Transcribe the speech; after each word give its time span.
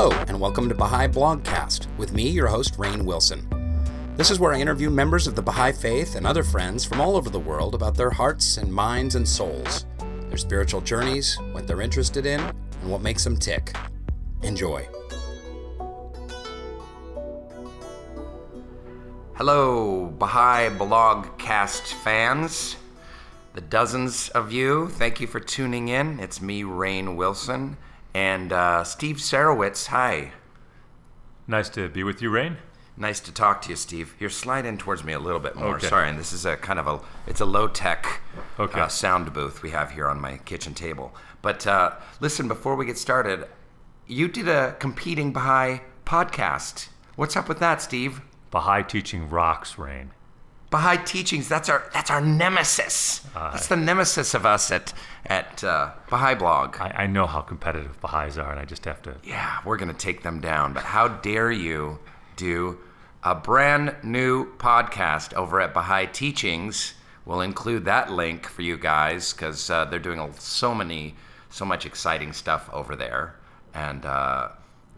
Hello, 0.00 0.16
and 0.28 0.38
welcome 0.38 0.68
to 0.68 0.76
Baha'i 0.76 1.08
Blogcast 1.08 1.88
with 1.96 2.12
me, 2.12 2.28
your 2.28 2.46
host, 2.46 2.74
Rainn 2.78 3.02
Wilson. 3.02 3.48
This 4.16 4.30
is 4.30 4.38
where 4.38 4.52
I 4.52 4.60
interview 4.60 4.90
members 4.90 5.26
of 5.26 5.34
the 5.34 5.42
Baha'i 5.42 5.72
faith 5.72 6.14
and 6.14 6.24
other 6.24 6.44
friends 6.44 6.84
from 6.84 7.00
all 7.00 7.16
over 7.16 7.30
the 7.30 7.40
world 7.40 7.74
about 7.74 7.96
their 7.96 8.10
hearts 8.10 8.58
and 8.58 8.72
minds 8.72 9.16
and 9.16 9.28
souls, 9.28 9.86
their 10.28 10.36
spiritual 10.36 10.82
journeys, 10.82 11.36
what 11.50 11.66
they're 11.66 11.80
interested 11.80 12.26
in, 12.26 12.38
and 12.38 12.88
what 12.88 13.02
makes 13.02 13.24
them 13.24 13.36
tick. 13.36 13.76
Enjoy. 14.44 14.88
Hello, 19.34 20.14
Baha'i 20.16 20.68
Blogcast 20.68 21.92
fans. 22.04 22.76
The 23.54 23.62
dozens 23.62 24.28
of 24.28 24.52
you, 24.52 24.90
thank 24.90 25.20
you 25.20 25.26
for 25.26 25.40
tuning 25.40 25.88
in. 25.88 26.20
It's 26.20 26.40
me, 26.40 26.62
Rainn 26.62 27.16
Wilson. 27.16 27.76
And 28.14 28.52
uh, 28.52 28.84
Steve 28.84 29.16
Sarowitz, 29.16 29.86
hi. 29.86 30.32
Nice 31.46 31.68
to 31.70 31.88
be 31.88 32.02
with 32.02 32.20
you, 32.22 32.30
Rainn. 32.30 32.56
Nice 32.96 33.20
to 33.20 33.32
talk 33.32 33.62
to 33.62 33.70
you, 33.70 33.76
Steve. 33.76 34.14
Here, 34.18 34.28
slide 34.28 34.66
in 34.66 34.76
towards 34.76 35.04
me 35.04 35.12
a 35.12 35.20
little 35.20 35.38
bit 35.38 35.54
more. 35.54 35.76
Okay. 35.76 35.86
Sorry, 35.86 36.08
and 36.08 36.18
this 36.18 36.32
is 36.32 36.44
a 36.44 36.56
kind 36.56 36.80
of 36.80 36.86
a 36.88 37.00
it's 37.28 37.40
a 37.40 37.44
low 37.44 37.68
tech 37.68 38.20
Okay. 38.58 38.80
uh, 38.80 38.88
sound 38.88 39.32
booth 39.32 39.62
we 39.62 39.70
have 39.70 39.92
here 39.92 40.08
on 40.08 40.20
my 40.20 40.38
kitchen 40.38 40.74
table. 40.74 41.14
But 41.40 41.64
uh, 41.66 41.92
listen, 42.20 42.48
before 42.48 42.74
we 42.74 42.86
get 42.86 42.98
started, 42.98 43.46
you 44.08 44.26
did 44.26 44.48
a 44.48 44.74
competing 44.80 45.32
Baha'i 45.32 45.80
podcast. 46.04 46.88
What's 47.14 47.36
up 47.36 47.48
with 47.48 47.60
that, 47.60 47.80
Steve? 47.80 48.20
Baha'i 48.50 48.82
teaching 48.82 49.30
rocks, 49.30 49.74
Rainn. 49.74 50.08
Baha'i 50.70 50.98
teachings. 51.04 51.48
That's 51.48 51.68
our 51.68 51.88
that's 51.94 52.10
our 52.10 52.20
nemesis. 52.20 53.24
that's 53.34 53.68
the 53.68 53.76
nemesis 53.76 54.34
of 54.34 54.44
us 54.44 54.70
at 54.70 54.92
at 55.24 55.64
uh, 55.64 55.92
Baha'i 56.10 56.34
Blog. 56.34 56.76
I, 56.78 57.04
I 57.04 57.06
know 57.06 57.26
how 57.26 57.40
competitive 57.40 58.00
Baha'is 58.00 58.36
are, 58.36 58.50
and 58.50 58.60
I 58.60 58.64
just 58.64 58.84
have 58.84 59.00
to. 59.02 59.16
Yeah, 59.24 59.58
we're 59.64 59.78
going 59.78 59.92
to 59.92 59.96
take 59.96 60.22
them 60.22 60.40
down. 60.40 60.74
But 60.74 60.84
how 60.84 61.08
dare 61.08 61.50
you 61.50 61.98
do 62.36 62.78
a 63.22 63.34
brand 63.34 63.96
new 64.02 64.54
podcast 64.56 65.32
over 65.34 65.60
at 65.60 65.72
Baha'i 65.72 66.06
Teachings? 66.06 66.94
We'll 67.24 67.40
include 67.40 67.84
that 67.86 68.10
link 68.10 68.46
for 68.46 68.62
you 68.62 68.76
guys 68.78 69.32
because 69.32 69.70
uh, 69.70 69.84
they're 69.86 69.98
doing 69.98 70.32
so 70.38 70.74
many, 70.74 71.14
so 71.50 71.64
much 71.64 71.84
exciting 71.86 72.32
stuff 72.32 72.68
over 72.72 72.94
there, 72.96 73.36
and 73.74 74.04
uh, 74.04 74.48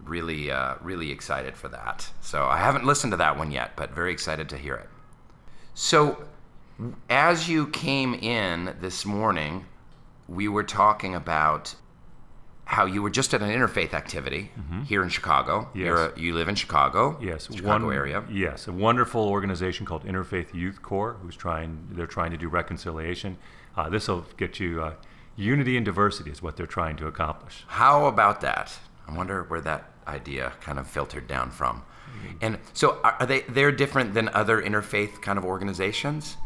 really, 0.04 0.50
uh, 0.50 0.74
really 0.80 1.10
excited 1.10 1.56
for 1.56 1.68
that. 1.68 2.10
So 2.20 2.46
I 2.46 2.58
haven't 2.58 2.84
listened 2.84 3.12
to 3.12 3.16
that 3.18 3.36
one 3.36 3.50
yet, 3.50 3.72
but 3.76 3.92
very 3.92 4.12
excited 4.12 4.48
to 4.50 4.56
hear 4.56 4.74
it. 4.74 4.88
So, 5.82 6.24
as 7.08 7.48
you 7.48 7.68
came 7.68 8.12
in 8.12 8.76
this 8.82 9.06
morning, 9.06 9.64
we 10.28 10.46
were 10.46 10.62
talking 10.62 11.14
about 11.14 11.74
how 12.66 12.84
you 12.84 13.00
were 13.00 13.08
just 13.08 13.32
at 13.32 13.40
an 13.40 13.48
interfaith 13.48 13.94
activity 13.94 14.50
here 14.86 15.02
in 15.02 15.08
Chicago. 15.08 15.70
Mm-hmm. 15.74 15.80
Yes. 15.80 15.98
A, 15.98 16.20
you 16.20 16.34
live 16.34 16.48
in 16.48 16.54
Chicago. 16.54 17.16
Yes, 17.22 17.46
Chicago 17.46 17.86
one- 17.86 17.96
area. 17.96 18.22
Yes, 18.30 18.68
a 18.68 18.72
wonderful 18.72 19.26
organization 19.26 19.86
called 19.86 20.04
Interfaith 20.04 20.52
Youth 20.52 20.82
Core, 20.82 21.16
who's 21.22 21.34
trying. 21.34 21.88
They're 21.92 22.06
trying 22.06 22.32
to 22.32 22.36
do 22.36 22.48
reconciliation. 22.50 23.38
Uh, 23.74 23.88
this 23.88 24.06
will 24.06 24.26
get 24.36 24.60
you 24.60 24.82
uh, 24.82 24.92
unity 25.34 25.78
and 25.78 25.86
diversity 25.86 26.30
is 26.30 26.42
what 26.42 26.58
they're 26.58 26.66
trying 26.66 26.96
to 26.96 27.06
accomplish. 27.06 27.64
How 27.68 28.04
about 28.04 28.42
that? 28.42 28.78
I 29.08 29.16
wonder 29.16 29.44
where 29.44 29.62
that 29.62 29.89
idea 30.06 30.52
kind 30.60 30.78
of 30.78 30.86
filtered 30.86 31.26
down 31.26 31.50
from. 31.50 31.82
Mm-hmm. 31.82 32.36
And 32.40 32.58
so, 32.72 33.00
are 33.02 33.26
they 33.26 33.40
they're 33.42 33.72
different 33.72 34.14
than 34.14 34.28
other 34.30 34.60
interfaith 34.60 35.22
kind 35.22 35.38
of 35.38 35.44
organizations? 35.44 36.36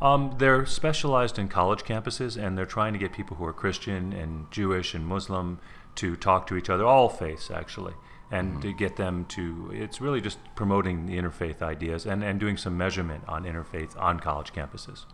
Um, 0.00 0.34
they're 0.38 0.66
specialized 0.66 1.38
in 1.38 1.48
college 1.48 1.82
campuses, 1.82 2.42
and 2.42 2.56
they're 2.56 2.66
trying 2.66 2.92
to 2.92 2.98
get 2.98 3.12
people 3.12 3.36
who 3.36 3.44
are 3.44 3.52
Christian 3.52 4.12
and 4.12 4.50
Jewish 4.50 4.94
and 4.94 5.06
Muslim 5.06 5.60
to 5.96 6.16
talk 6.16 6.46
to 6.46 6.56
each 6.56 6.70
other, 6.70 6.84
all 6.84 7.08
faiths 7.08 7.50
actually, 7.50 7.92
and 8.30 8.62
to 8.62 8.72
get 8.72 8.96
them 8.96 9.26
to. 9.26 9.70
It's 9.72 10.00
really 10.00 10.20
just 10.20 10.38
promoting 10.54 11.06
the 11.06 11.18
interfaith 11.18 11.62
ideas 11.62 12.06
and, 12.06 12.24
and 12.24 12.40
doing 12.40 12.56
some 12.56 12.76
measurement 12.76 13.24
on 13.28 13.44
interfaith 13.44 13.98
on 14.00 14.18
college 14.18 14.52
campuses. 14.52 15.04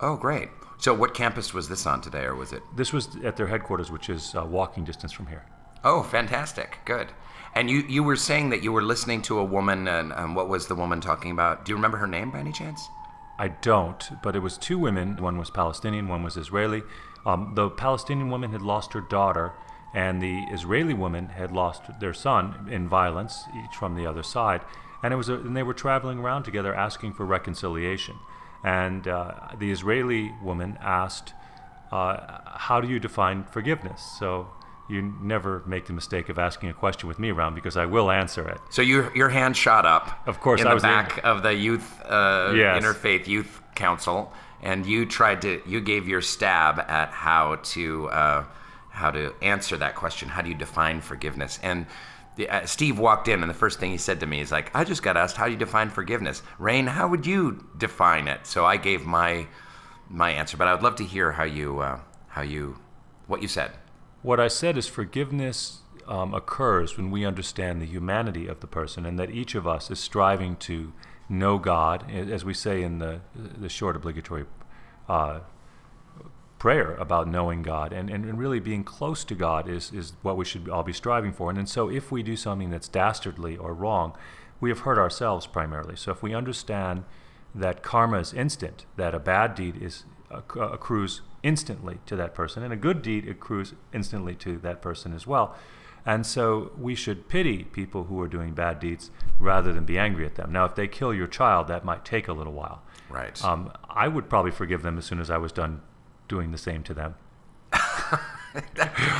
Oh, 0.00 0.16
great. 0.16 0.48
So, 0.78 0.94
what 0.94 1.14
campus 1.14 1.52
was 1.52 1.68
this 1.68 1.86
on 1.86 2.00
today, 2.00 2.24
or 2.24 2.34
was 2.34 2.52
it? 2.52 2.62
This 2.76 2.92
was 2.92 3.16
at 3.24 3.36
their 3.36 3.48
headquarters, 3.48 3.90
which 3.90 4.08
is 4.08 4.34
uh, 4.34 4.44
walking 4.44 4.84
distance 4.84 5.12
from 5.12 5.26
here. 5.26 5.44
Oh, 5.84 6.02
fantastic. 6.02 6.78
Good. 6.84 7.12
And 7.54 7.70
you, 7.70 7.78
you 7.88 8.02
were 8.02 8.16
saying 8.16 8.50
that 8.50 8.62
you 8.62 8.72
were 8.72 8.82
listening 8.82 9.22
to 9.22 9.38
a 9.38 9.44
woman, 9.44 9.88
and 9.88 10.12
um, 10.12 10.34
what 10.34 10.48
was 10.48 10.66
the 10.66 10.74
woman 10.74 11.00
talking 11.00 11.30
about? 11.30 11.64
Do 11.64 11.70
you 11.70 11.76
remember 11.76 11.98
her 11.98 12.06
name 12.06 12.30
by 12.30 12.40
any 12.40 12.52
chance? 12.52 12.88
I 13.38 13.48
don't, 13.48 14.10
but 14.22 14.34
it 14.34 14.40
was 14.40 14.58
two 14.58 14.78
women. 14.78 15.16
One 15.16 15.38
was 15.38 15.50
Palestinian, 15.50 16.08
one 16.08 16.22
was 16.22 16.36
Israeli. 16.36 16.82
Um, 17.24 17.52
the 17.54 17.70
Palestinian 17.70 18.30
woman 18.30 18.52
had 18.52 18.62
lost 18.62 18.92
her 18.92 19.00
daughter, 19.00 19.52
and 19.94 20.20
the 20.20 20.40
Israeli 20.50 20.94
woman 20.94 21.28
had 21.28 21.52
lost 21.52 21.82
their 22.00 22.14
son 22.14 22.68
in 22.70 22.88
violence, 22.88 23.44
each 23.56 23.76
from 23.76 23.94
the 23.94 24.06
other 24.06 24.22
side. 24.22 24.62
And 25.02 25.14
it 25.14 25.16
was, 25.16 25.28
a, 25.28 25.34
and 25.34 25.56
they 25.56 25.62
were 25.62 25.74
traveling 25.74 26.18
around 26.18 26.42
together 26.42 26.74
asking 26.74 27.14
for 27.14 27.24
reconciliation. 27.24 28.16
And 28.64 29.06
uh, 29.06 29.34
the 29.56 29.70
Israeli 29.70 30.34
woman 30.42 30.76
asked, 30.80 31.32
uh, 31.92 32.40
"How 32.44 32.80
do 32.80 32.88
you 32.88 32.98
define 32.98 33.44
forgiveness?" 33.44 34.02
So 34.18 34.48
you 34.88 35.02
never 35.20 35.62
make 35.66 35.86
the 35.86 35.92
mistake 35.92 36.28
of 36.28 36.38
asking 36.38 36.70
a 36.70 36.72
question 36.72 37.08
with 37.08 37.18
me 37.18 37.30
around 37.30 37.54
because 37.54 37.76
I 37.76 37.84
will 37.86 38.10
answer 38.10 38.48
it. 38.48 38.58
So 38.70 38.82
your 38.82 39.14
your 39.16 39.28
hand 39.28 39.56
shot 39.56 39.84
up. 39.86 40.26
Of 40.26 40.40
course, 40.40 40.60
in 40.60 40.66
I 40.66 40.70
the 40.70 40.74
was 40.74 40.82
back 40.82 41.20
of 41.24 41.42
the 41.42 41.54
youth 41.54 42.00
uh, 42.04 42.52
Yes. 42.56 42.82
interfaith 42.82 43.26
youth 43.26 43.60
council, 43.74 44.32
and 44.62 44.86
you 44.86 45.06
tried 45.06 45.42
to 45.42 45.60
you 45.66 45.80
gave 45.80 46.08
your 46.08 46.22
stab 46.22 46.78
at 46.80 47.10
how 47.10 47.56
to 47.74 48.08
uh, 48.08 48.44
how 48.90 49.10
to 49.10 49.34
answer 49.42 49.76
that 49.76 49.94
question. 49.94 50.28
How 50.28 50.42
do 50.42 50.48
you 50.48 50.54
define 50.56 51.00
forgiveness? 51.00 51.58
And 51.62 51.86
the, 52.36 52.48
uh, 52.48 52.66
Steve 52.66 52.98
walked 52.98 53.28
in, 53.28 53.40
and 53.42 53.50
the 53.50 53.54
first 53.54 53.78
thing 53.80 53.90
he 53.90 53.98
said 53.98 54.20
to 54.20 54.26
me 54.26 54.40
is 54.40 54.50
like, 54.50 54.70
"I 54.74 54.84
just 54.84 55.02
got 55.02 55.16
asked 55.16 55.36
how 55.36 55.46
do 55.46 55.52
you 55.52 55.58
define 55.58 55.90
forgiveness, 55.90 56.42
Rainn? 56.58 56.88
How 56.88 57.08
would 57.08 57.26
you 57.26 57.64
define 57.76 58.26
it?" 58.26 58.46
So 58.46 58.64
I 58.64 58.76
gave 58.78 59.04
my 59.04 59.46
my 60.08 60.30
answer, 60.30 60.56
but 60.56 60.66
I 60.66 60.72
would 60.72 60.82
love 60.82 60.96
to 60.96 61.04
hear 61.04 61.32
how 61.32 61.44
you 61.44 61.80
uh, 61.80 62.00
how 62.28 62.42
you 62.42 62.78
what 63.26 63.42
you 63.42 63.48
said. 63.48 63.72
What 64.22 64.40
I 64.40 64.48
said 64.48 64.76
is 64.76 64.86
forgiveness 64.86 65.80
um, 66.06 66.34
occurs 66.34 66.96
when 66.96 67.10
we 67.10 67.24
understand 67.24 67.80
the 67.80 67.86
humanity 67.86 68.46
of 68.46 68.60
the 68.60 68.66
person 68.66 69.06
and 69.06 69.18
that 69.18 69.30
each 69.30 69.54
of 69.54 69.66
us 69.66 69.90
is 69.90 70.00
striving 70.00 70.56
to 70.56 70.92
know 71.28 71.58
God, 71.58 72.10
as 72.10 72.44
we 72.44 72.54
say 72.54 72.82
in 72.82 72.98
the, 72.98 73.20
the 73.34 73.68
short 73.68 73.94
obligatory 73.94 74.46
uh, 75.08 75.40
prayer 76.58 76.94
about 76.96 77.28
knowing 77.28 77.62
God. 77.62 77.92
And, 77.92 78.10
and, 78.10 78.24
and 78.24 78.38
really 78.38 78.58
being 78.58 78.82
close 78.82 79.22
to 79.24 79.34
God 79.34 79.68
is, 79.68 79.92
is 79.92 80.14
what 80.22 80.36
we 80.36 80.44
should 80.44 80.68
all 80.68 80.82
be 80.82 80.92
striving 80.92 81.32
for. 81.32 81.50
And, 81.50 81.58
and 81.58 81.68
so 81.68 81.88
if 81.88 82.10
we 82.10 82.22
do 82.22 82.36
something 82.36 82.70
that's 82.70 82.88
dastardly 82.88 83.56
or 83.56 83.74
wrong, 83.74 84.16
we 84.60 84.70
have 84.70 84.80
hurt 84.80 84.98
ourselves 84.98 85.46
primarily. 85.46 85.94
So 85.94 86.10
if 86.10 86.22
we 86.22 86.34
understand 86.34 87.04
that 87.54 87.82
karma 87.82 88.18
is 88.18 88.32
instant, 88.32 88.86
that 88.96 89.14
a 89.14 89.20
bad 89.20 89.54
deed 89.54 89.80
is 89.80 90.04
accrues 90.30 91.22
instantly 91.42 91.98
to 92.06 92.16
that 92.16 92.34
person, 92.34 92.62
and 92.62 92.72
a 92.72 92.76
good 92.76 93.02
deed 93.02 93.28
accrues 93.28 93.74
instantly 93.92 94.34
to 94.36 94.58
that 94.58 94.82
person 94.82 95.12
as 95.12 95.26
well. 95.26 95.56
And 96.06 96.24
so 96.24 96.72
we 96.78 96.94
should 96.94 97.28
pity 97.28 97.64
people 97.64 98.04
who 98.04 98.20
are 98.22 98.28
doing 98.28 98.54
bad 98.54 98.80
deeds 98.80 99.10
rather 99.38 99.72
than 99.72 99.84
be 99.84 99.98
angry 99.98 100.24
at 100.24 100.36
them. 100.36 100.52
Now, 100.52 100.64
if 100.64 100.74
they 100.74 100.88
kill 100.88 101.12
your 101.12 101.26
child, 101.26 101.68
that 101.68 101.84
might 101.84 102.04
take 102.04 102.28
a 102.28 102.32
little 102.32 102.52
while. 102.54 102.82
Right. 103.10 103.42
Um, 103.44 103.72
I 103.90 104.08
would 104.08 104.28
probably 104.28 104.50
forgive 104.50 104.82
them 104.82 104.96
as 104.96 105.04
soon 105.04 105.20
as 105.20 105.30
I 105.30 105.38
was 105.38 105.52
done 105.52 105.82
doing 106.26 106.50
the 106.50 106.58
same 106.58 106.82
to 106.84 106.94
them. 106.94 107.14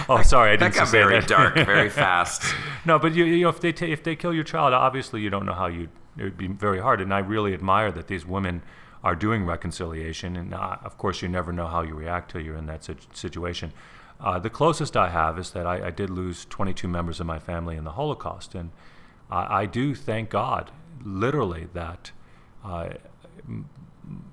oh, 0.08 0.22
sorry, 0.22 0.52
I 0.52 0.56
that 0.56 0.72
didn't 0.72 0.74
got 0.76 0.88
say 0.88 0.98
very 0.98 1.20
that. 1.20 1.28
dark, 1.28 1.54
very 1.54 1.90
fast. 2.04 2.42
No, 2.84 2.98
but 2.98 3.14
you, 3.14 3.24
you 3.24 3.42
know, 3.42 3.48
if 3.50 3.60
they 3.60 3.72
ta 3.72 3.84
if 3.84 4.02
they 4.02 4.16
kill 4.16 4.32
your 4.32 4.44
child, 4.44 4.72
obviously 4.72 5.20
you 5.20 5.30
don't 5.30 5.46
know 5.46 5.52
how 5.52 5.66
you. 5.66 5.88
It 6.16 6.24
would 6.24 6.38
be 6.38 6.48
very 6.48 6.80
hard, 6.80 7.00
and 7.00 7.14
I 7.14 7.18
really 7.20 7.54
admire 7.54 7.92
that 7.92 8.08
these 8.08 8.26
women 8.26 8.62
are 9.02 9.14
doing 9.14 9.44
reconciliation. 9.44 10.36
And 10.36 10.54
uh, 10.54 10.76
of 10.84 10.98
course, 10.98 11.22
you 11.22 11.28
never 11.28 11.52
know 11.52 11.66
how 11.66 11.82
you 11.82 11.94
react 11.94 12.32
till 12.32 12.40
you're 12.40 12.56
in 12.56 12.66
that 12.66 12.88
situation. 13.12 13.72
Uh, 14.20 14.38
the 14.38 14.50
closest 14.50 14.96
I 14.96 15.10
have 15.10 15.38
is 15.38 15.50
that 15.52 15.66
I, 15.66 15.86
I 15.86 15.90
did 15.90 16.10
lose 16.10 16.44
22 16.46 16.88
members 16.88 17.20
of 17.20 17.26
my 17.26 17.38
family 17.38 17.76
in 17.76 17.84
the 17.84 17.92
Holocaust, 17.92 18.54
and 18.54 18.70
I, 19.30 19.62
I 19.62 19.66
do 19.66 19.94
thank 19.94 20.30
God, 20.30 20.72
literally, 21.04 21.68
that 21.72 22.10
uh, 22.64 22.88
m- 23.46 23.68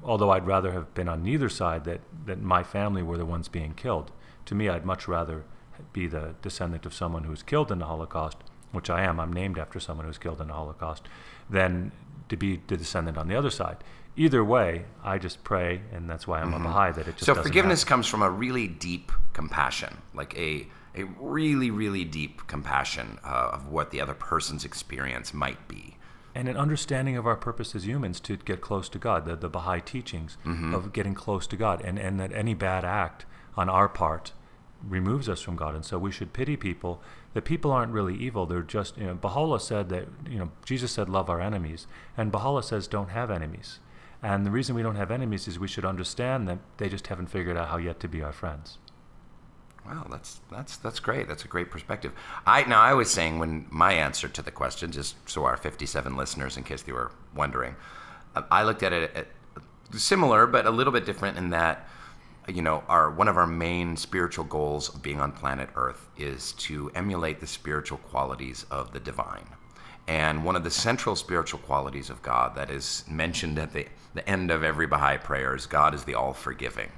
although 0.03 0.31
I'd 0.31 0.47
rather 0.47 0.71
have 0.71 0.93
been 0.95 1.07
on 1.07 1.23
neither 1.23 1.49
side, 1.49 1.83
that, 1.85 2.01
that 2.25 2.41
my 2.41 2.63
family 2.63 3.03
were 3.03 3.17
the 3.17 3.25
ones 3.25 3.47
being 3.47 3.73
killed. 3.73 4.11
To 4.45 4.55
me, 4.55 4.69
I'd 4.69 4.85
much 4.85 5.07
rather 5.07 5.43
be 5.93 6.07
the 6.07 6.35
descendant 6.41 6.85
of 6.85 6.93
someone 6.93 7.25
who 7.25 7.31
was 7.31 7.43
killed 7.43 7.71
in 7.71 7.79
the 7.79 7.85
Holocaust, 7.85 8.37
which 8.71 8.89
I 8.89 9.03
am. 9.03 9.19
I'm 9.19 9.33
named 9.33 9.59
after 9.59 9.79
someone 9.79 10.05
who 10.05 10.09
was 10.09 10.17
killed 10.17 10.41
in 10.41 10.47
the 10.47 10.53
Holocaust, 10.53 11.03
than 11.49 11.91
to 12.29 12.37
be 12.37 12.61
the 12.67 12.77
descendant 12.77 13.17
on 13.17 13.27
the 13.27 13.35
other 13.35 13.49
side. 13.49 13.77
Either 14.17 14.43
way, 14.43 14.85
I 15.03 15.17
just 15.17 15.43
pray, 15.43 15.81
and 15.91 16.09
that's 16.09 16.25
why 16.25 16.39
I'm 16.39 16.53
a 16.53 16.59
Baha'i, 16.59 16.91
that 16.93 17.07
it 17.07 17.15
just 17.17 17.25
So 17.25 17.35
forgiveness 17.35 17.81
happen. 17.81 17.89
comes 17.89 18.07
from 18.07 18.21
a 18.21 18.29
really 18.29 18.67
deep 18.67 19.11
compassion, 19.33 19.97
like 20.13 20.37
a 20.37 20.67
a 20.97 21.03
really 21.19 21.69
really 21.69 22.05
deep 22.05 22.47
compassion 22.47 23.19
uh, 23.25 23.49
of 23.53 23.67
what 23.67 23.91
the 23.91 23.99
other 23.99 24.13
person's 24.13 24.63
experience 24.63 25.33
might 25.33 25.67
be. 25.67 25.97
and 26.33 26.47
an 26.49 26.55
understanding 26.57 27.15
of 27.17 27.25
our 27.27 27.35
purpose 27.35 27.75
as 27.75 27.85
humans 27.85 28.19
to 28.21 28.35
get 28.37 28.59
close 28.61 28.87
to 28.89 28.97
God, 28.99 29.25
the, 29.25 29.35
the 29.35 29.49
Baha'i 29.49 29.81
teachings 29.81 30.37
Mm-hmm. 30.45 30.73
of 30.73 30.93
getting 30.93 31.13
close 31.13 31.45
to 31.47 31.57
God, 31.57 31.81
and, 31.83 31.97
and 31.99 32.17
that 32.19 32.31
any 32.33 32.53
bad 32.53 32.83
act 32.85 33.25
on 33.57 33.67
our 33.69 33.87
part 33.89 34.31
removes 34.87 35.27
us 35.29 35.41
from 35.41 35.55
God. 35.57 35.75
And 35.75 35.83
so 35.85 35.97
we 35.97 36.11
should 36.11 36.31
pity 36.33 36.55
people. 36.57 37.01
That 37.35 37.45
people 37.45 37.71
aren't 37.71 37.91
really 37.91 38.15
evil. 38.15 38.47
They're 38.47 38.63
just, 38.63 38.97
you 38.97 39.05
know, 39.05 39.13
Baha'u'llah 39.13 39.59
said 39.59 39.89
that, 39.89 40.07
you 40.27 40.39
know, 40.39 40.51
Jesus 40.65 40.91
said, 40.91 41.09
love 41.09 41.29
our 41.29 41.39
enemies. 41.39 41.85
And 42.17 42.31
Baha'u'llah 42.31 42.63
says, 42.63 42.87
don't 42.87 43.09
have 43.09 43.29
enemies. 43.29 43.79
And 44.23 44.43
the 44.43 44.49
reason 44.49 44.73
we 44.73 44.81
don't 44.81 44.95
have 44.95 45.11
enemies 45.11 45.47
is 45.47 45.59
we 45.59 45.67
should 45.67 45.85
understand 45.85 46.47
that 46.47 46.57
they 46.77 46.89
just 46.89 47.05
haven't 47.07 47.27
figured 47.27 47.57
out 47.57 47.67
how 47.67 47.77
yet 47.77 47.99
to 47.99 48.07
be 48.07 48.23
our 48.23 48.31
friends. 48.31 48.79
Wow, 49.85 50.07
that's 50.09 50.41
that's 50.49 50.77
that's 50.77 50.99
great. 50.99 51.27
That's 51.27 51.45
a 51.45 51.47
great 51.47 51.69
perspective. 51.69 52.11
I 52.45 52.63
now 52.63 52.81
I 52.81 52.95
was 52.95 53.11
saying 53.11 53.37
when 53.37 53.67
my 53.69 53.93
answer 53.93 54.27
to 54.27 54.41
the 54.41 54.49
question, 54.49 54.91
just 54.91 55.15
so 55.29 55.45
our 55.45 55.57
57 55.57 56.15
listeners, 56.17 56.57
in 56.57 56.63
case 56.63 56.81
they 56.81 56.91
were 56.91 57.11
wondering, 57.35 57.75
uh, 58.35 58.41
I 58.49 58.63
looked 58.63 58.81
at 58.81 58.93
it 58.93 59.15
at, 59.15 59.27
similar 59.91 60.47
but 60.47 60.65
a 60.65 60.71
little 60.71 60.91
bit 60.91 61.05
different 61.05 61.37
in 61.37 61.51
that, 61.51 61.87
you 62.47 62.61
know, 62.61 62.83
our 62.87 63.11
one 63.11 63.27
of 63.27 63.37
our 63.37 63.47
main 63.47 63.97
spiritual 63.97 64.45
goals 64.45 64.93
of 64.93 65.01
being 65.01 65.19
on 65.19 65.31
planet 65.31 65.69
Earth 65.75 66.07
is 66.17 66.51
to 66.53 66.91
emulate 66.95 67.39
the 67.39 67.47
spiritual 67.47 67.97
qualities 67.99 68.65
of 68.69 68.91
the 68.91 68.99
divine. 68.99 69.47
And 70.07 70.45
one 70.45 70.55
of 70.55 70.63
the 70.63 70.69
central 70.69 71.15
spiritual 71.15 71.59
qualities 71.59 72.09
of 72.09 72.21
God 72.21 72.55
that 72.55 72.69
is 72.69 73.03
mentioned 73.09 73.57
at 73.57 73.73
the, 73.73 73.87
the 74.13 74.27
end 74.29 74.51
of 74.51 74.63
every 74.63 74.85
Baha'i 74.85 75.17
prayer 75.17 75.55
is 75.55 75.65
God 75.65 75.95
is 75.95 76.03
the 76.03 76.13
all 76.13 76.33
forgiving. 76.33 76.91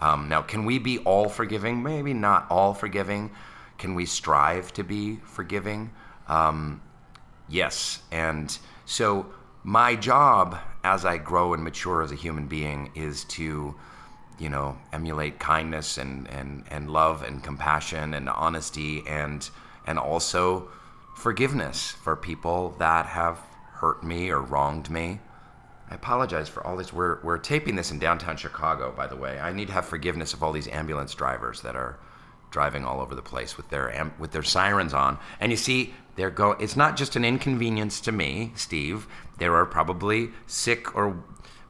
Um, 0.00 0.28
now, 0.28 0.42
can 0.42 0.64
we 0.64 0.78
be 0.78 0.98
all 0.98 1.28
forgiving? 1.28 1.82
Maybe 1.82 2.14
not 2.14 2.46
all 2.50 2.74
forgiving. 2.74 3.30
Can 3.78 3.94
we 3.94 4.06
strive 4.06 4.72
to 4.74 4.84
be 4.84 5.16
forgiving? 5.24 5.90
Um, 6.28 6.80
yes. 7.48 8.02
And 8.12 8.56
so, 8.84 9.26
my 9.64 9.96
job 9.96 10.58
as 10.84 11.04
I 11.04 11.18
grow 11.18 11.52
and 11.54 11.64
mature 11.64 12.02
as 12.02 12.12
a 12.12 12.14
human 12.14 12.46
being 12.46 12.92
is 12.94 13.24
to, 13.24 13.74
you 14.38 14.48
know, 14.48 14.76
emulate 14.92 15.38
kindness 15.38 15.98
and, 15.98 16.28
and, 16.28 16.64
and 16.70 16.90
love 16.90 17.22
and 17.22 17.42
compassion 17.42 18.14
and 18.14 18.28
honesty 18.28 19.02
and 19.06 19.48
and 19.86 19.98
also 19.98 20.68
forgiveness 21.14 21.92
for 21.92 22.16
people 22.16 22.74
that 22.78 23.06
have 23.06 23.38
hurt 23.72 24.02
me 24.02 24.30
or 24.30 24.40
wronged 24.40 24.90
me. 24.90 25.20
I 25.90 25.94
apologize 25.94 26.48
for 26.48 26.66
all 26.66 26.76
this. 26.76 26.92
We're, 26.92 27.20
we're 27.22 27.38
taping 27.38 27.76
this 27.76 27.92
in 27.92 27.98
downtown 27.98 28.36
Chicago, 28.36 28.92
by 28.96 29.06
the 29.06 29.16
way. 29.16 29.38
I 29.38 29.52
need 29.52 29.68
to 29.68 29.72
have 29.72 29.86
forgiveness 29.86 30.34
of 30.34 30.42
all 30.42 30.52
these 30.52 30.66
ambulance 30.68 31.14
drivers 31.14 31.62
that 31.62 31.76
are 31.76 31.98
driving 32.50 32.84
all 32.84 33.00
over 33.00 33.14
the 33.14 33.22
place 33.22 33.56
with 33.56 33.68
their 33.70 33.92
am- 33.92 34.14
with 34.18 34.32
their 34.32 34.42
sirens 34.42 34.92
on. 34.92 35.18
And 35.40 35.52
you 35.52 35.56
see, 35.56 35.94
they're 36.16 36.30
go. 36.30 36.52
It's 36.52 36.76
not 36.76 36.96
just 36.96 37.14
an 37.14 37.24
inconvenience 37.24 38.00
to 38.02 38.12
me, 38.12 38.52
Steve. 38.56 39.06
There 39.38 39.54
are 39.54 39.66
probably 39.66 40.30
sick 40.46 40.96
or 40.96 41.22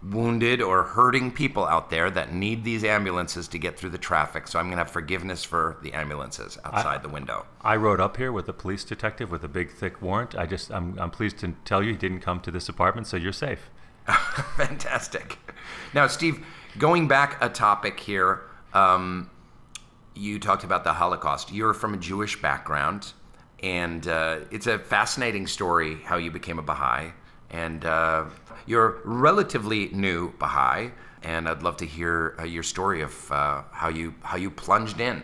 wounded 0.03 0.61
or 0.61 0.83
hurting 0.83 1.33
people 1.33 1.65
out 1.67 1.91
there 1.91 2.11
that 2.11 2.33
need 2.33 2.65
these 2.65 2.85
ambulances 2.85 3.49
to 3.49 3.59
get 3.59 3.79
through 3.79 3.91
the 3.91 3.99
traffic. 3.99 4.47
So 4.47 4.59
I'm 4.59 4.67
going 4.67 4.77
to 4.77 4.85
have 4.85 4.91
forgiveness 4.91 5.43
for 5.43 5.79
the 5.83 5.93
ambulances 5.95 6.59
outside 6.65 6.99
I, 6.99 6.99
the 6.99 7.09
window. 7.09 7.47
I 7.63 7.77
rode 7.77 8.01
up 8.01 8.17
here 8.17 8.31
with 8.31 8.49
a 8.49 8.53
police 8.53 8.85
detective 8.85 9.31
with 9.31 9.43
a 9.45 9.49
big 9.49 9.71
thick 9.71 10.01
warrant. 10.03 10.37
I 10.37 10.47
just 10.47 10.71
I'm, 10.71 10.99
I'm 10.99 11.11
pleased 11.11 11.39
to 11.39 11.55
tell 11.65 11.83
you 11.83 11.93
he 11.93 11.97
didn't 11.97 12.21
come 12.21 12.41
to 12.41 12.51
this 12.51 12.69
apartment, 12.69 13.07
so 13.07 13.17
you're 13.17 13.33
safe. 13.33 13.71
Fantastic. 14.57 15.39
Now, 15.93 16.07
Steve, 16.07 16.45
going 16.79 17.09
back 17.09 17.43
a 17.43 17.49
topic 17.49 17.99
here, 17.99 18.43
um, 18.73 19.31
you 20.15 20.39
talked 20.39 20.65
about 20.65 20.85
the 20.85 20.93
Holocaust. 20.93 21.53
You're 21.53 21.75
from 21.75 21.95
a 21.95 21.97
Jewish 21.97 22.41
background, 22.41 23.13
and 23.63 24.07
uh, 24.07 24.41
it's 24.51 24.67
a 24.67 24.79
fascinating 24.79 25.47
story 25.47 25.97
how 26.05 26.17
you 26.17 26.31
became 26.31 26.59
a 26.59 26.63
Baha'i. 26.63 27.13
And 27.57 27.87
uh, 27.87 28.27
you're 28.67 28.99
relatively 29.05 29.89
new 29.89 30.35
Baha'i, 30.39 30.91
and 31.23 31.49
I'd 31.49 31.63
love 31.63 31.79
to 31.79 31.87
hear 31.87 32.37
uh, 32.39 32.45
your 32.45 32.63
story 32.63 33.01
of 33.01 33.33
uh, 33.33 33.63
how 33.73 33.89
you 33.89 34.15
how 34.23 34.37
you 34.37 34.51
plunged 34.51 35.01
in. 35.01 35.23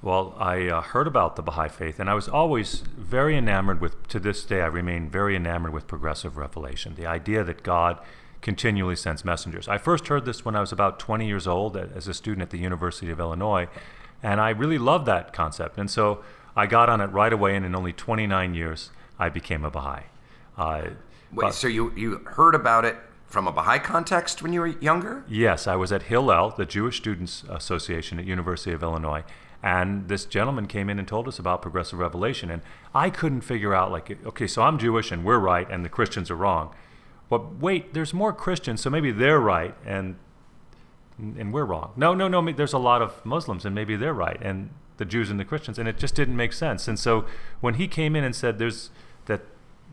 Well, 0.00 0.34
I 0.38 0.68
uh, 0.68 0.80
heard 0.80 1.06
about 1.06 1.36
the 1.36 1.42
Baha'i 1.42 1.68
faith, 1.68 2.00
and 2.00 2.08
I 2.08 2.14
was 2.14 2.28
always 2.28 2.82
very 2.96 3.36
enamored 3.36 3.82
with, 3.82 4.08
to 4.08 4.18
this 4.18 4.46
day, 4.46 4.62
I 4.62 4.66
remain 4.66 5.10
very 5.10 5.36
enamored 5.36 5.74
with 5.74 5.86
progressive 5.86 6.38
revelation. 6.38 6.94
The 6.94 7.04
idea 7.04 7.44
that 7.44 7.62
God 7.62 7.98
continually 8.40 8.96
sends 8.96 9.22
messengers. 9.22 9.68
I 9.68 9.76
first 9.76 10.08
heard 10.08 10.24
this 10.24 10.42
when 10.42 10.56
I 10.56 10.60
was 10.60 10.72
about 10.72 10.98
20 10.98 11.26
years 11.26 11.46
old 11.46 11.76
as 11.76 12.08
a 12.08 12.14
student 12.14 12.40
at 12.40 12.48
the 12.48 12.56
University 12.56 13.10
of 13.10 13.20
Illinois, 13.20 13.68
and 14.22 14.40
I 14.40 14.48
really 14.50 14.78
loved 14.78 15.04
that 15.04 15.34
concept. 15.34 15.76
And 15.76 15.90
so 15.90 16.24
I 16.56 16.64
got 16.64 16.88
on 16.88 17.02
it 17.02 17.08
right 17.08 17.34
away, 17.34 17.54
and 17.54 17.66
in 17.66 17.74
only 17.74 17.92
29 17.92 18.54
years, 18.54 18.88
I 19.18 19.28
became 19.28 19.66
a 19.66 19.70
Baha'i. 19.70 20.04
Uh, 20.56 20.90
Wait, 21.32 21.54
so 21.54 21.68
you, 21.68 21.92
you 21.96 22.18
heard 22.26 22.54
about 22.54 22.84
it 22.84 22.96
from 23.26 23.46
a 23.46 23.52
Baha'i 23.52 23.78
context 23.78 24.42
when 24.42 24.52
you 24.52 24.60
were 24.60 24.66
younger? 24.66 25.24
Yes, 25.28 25.66
I 25.66 25.76
was 25.76 25.92
at 25.92 26.04
Hillel, 26.04 26.50
the 26.56 26.66
Jewish 26.66 26.96
Students 26.96 27.44
Association 27.48 28.18
at 28.18 28.24
University 28.24 28.72
of 28.72 28.82
Illinois, 28.82 29.22
and 29.62 30.08
this 30.08 30.24
gentleman 30.24 30.66
came 30.66 30.88
in 30.88 30.98
and 30.98 31.06
told 31.06 31.28
us 31.28 31.38
about 31.38 31.60
progressive 31.60 31.98
revelation 31.98 32.50
and 32.50 32.62
i 32.94 33.10
couldn't 33.10 33.42
figure 33.42 33.74
out 33.74 33.90
like 33.90 34.16
okay 34.24 34.46
so 34.46 34.62
i'm 34.62 34.78
jewish 34.78 35.12
and 35.12 35.24
we're 35.24 35.38
right 35.38 35.70
and 35.70 35.84
the 35.84 35.88
christians 35.88 36.30
are 36.30 36.36
wrong. 36.36 36.74
But 37.28 37.56
wait 37.58 37.94
there's 37.94 38.12
more 38.12 38.32
christians 38.32 38.80
so 38.80 38.90
maybe 38.90 39.12
they're 39.12 39.40
right 39.40 39.74
and 39.84 40.16
and 41.18 41.52
we're 41.52 41.66
wrong. 41.66 41.92
No 41.96 42.14
no 42.14 42.28
no 42.28 42.50
there's 42.52 42.72
a 42.72 42.78
lot 42.78 43.02
of 43.02 43.24
muslims 43.24 43.64
and 43.64 43.74
maybe 43.74 43.96
they're 43.96 44.14
right 44.14 44.38
and 44.40 44.70
the 44.96 45.04
jews 45.04 45.30
and 45.30 45.38
the 45.38 45.44
christians 45.44 45.78
and 45.78 45.86
it 45.88 45.98
just 45.98 46.14
didn't 46.14 46.36
make 46.36 46.52
sense. 46.52 46.88
And 46.88 46.98
so 46.98 47.26
when 47.60 47.74
he 47.74 47.86
came 47.86 48.16
in 48.16 48.24
and 48.24 48.34
said 48.34 48.58
there's 48.58 48.90
that 49.26 49.42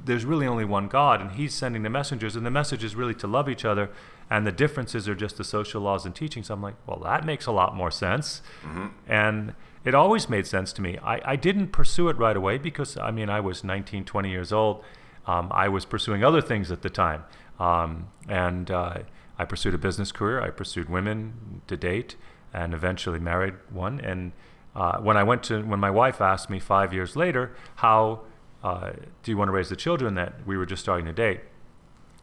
there's 0.06 0.26
really 0.26 0.48
only 0.48 0.66
one 0.66 0.88
god 0.88 1.20
and 1.22 1.32
he's 1.32 1.54
sending 1.54 1.84
the 1.84 1.90
messengers 1.90 2.36
and 2.36 2.46
the 2.46 2.52
message 2.52 2.84
is 2.84 2.96
really 2.96 3.16
to 3.16 3.28
love 3.28 3.50
each 3.50 3.66
other 3.66 3.90
and 4.30 4.46
the 4.46 4.52
differences 4.52 5.08
are 5.08 5.16
just 5.16 5.38
the 5.38 5.44
social 5.44 5.82
laws 5.82 6.06
and 6.06 6.14
teachings. 6.14 6.50
I'm 6.50 6.62
like, 6.62 6.76
well, 6.86 7.00
that 7.00 7.26
makes 7.26 7.46
a 7.46 7.52
lot 7.52 7.76
more 7.76 7.92
sense. 7.92 8.42
Mm-hmm. 8.64 8.88
And 9.08 9.54
it 9.86 9.96
always 9.96 10.28
made 10.28 10.46
sense 10.46 10.74
to 10.74 10.82
me. 10.82 10.98
I, 11.02 11.22
I 11.24 11.36
didn't 11.38 11.68
pursue 11.68 12.10
it 12.10 12.18
right 12.18 12.36
away 12.36 12.58
because, 12.58 12.98
I 12.98 13.12
mean, 13.12 13.30
I 13.30 13.40
was 13.40 13.64
19, 13.64 14.04
20 14.04 14.30
years 14.30 14.52
old. 14.52 14.84
Um, 15.26 15.50
I 15.52 15.70
was 15.70 15.86
pursuing 15.86 16.24
other 16.24 16.42
things 16.42 16.72
at 16.72 16.82
the 16.82 16.90
time. 16.90 17.24
Um, 17.58 18.10
and 18.28 18.70
uh, 18.70 19.00
I 19.40 19.46
pursued 19.46 19.74
a 19.74 19.78
business 19.78 20.12
career. 20.12 20.42
I 20.42 20.50
pursued 20.50 20.90
women 20.90 21.62
to 21.68 21.78
date 21.78 22.16
and 22.54 22.74
eventually 22.74 23.20
married 23.20 23.54
one. 23.70 24.00
And 24.02 24.34
uh, 24.76 25.00
when 25.00 25.16
I 25.16 25.24
went 25.24 25.44
to, 25.44 25.62
when 25.62 25.80
my 25.80 25.90
wife 25.90 26.20
asked 26.20 26.50
me 26.50 26.60
five 26.60 26.94
years 26.94 27.16
later, 27.16 27.56
how 27.76 28.22
uh, 28.68 28.92
do 29.24 29.32
you 29.32 29.38
want 29.38 29.50
to 29.50 29.54
raise 29.54 29.70
the 29.70 29.76
children 29.76 30.16
that 30.16 30.46
we 30.46 30.58
were 30.58 30.66
just 30.66 30.82
starting 30.82 31.06
to 31.06 31.14
date? 31.14 31.42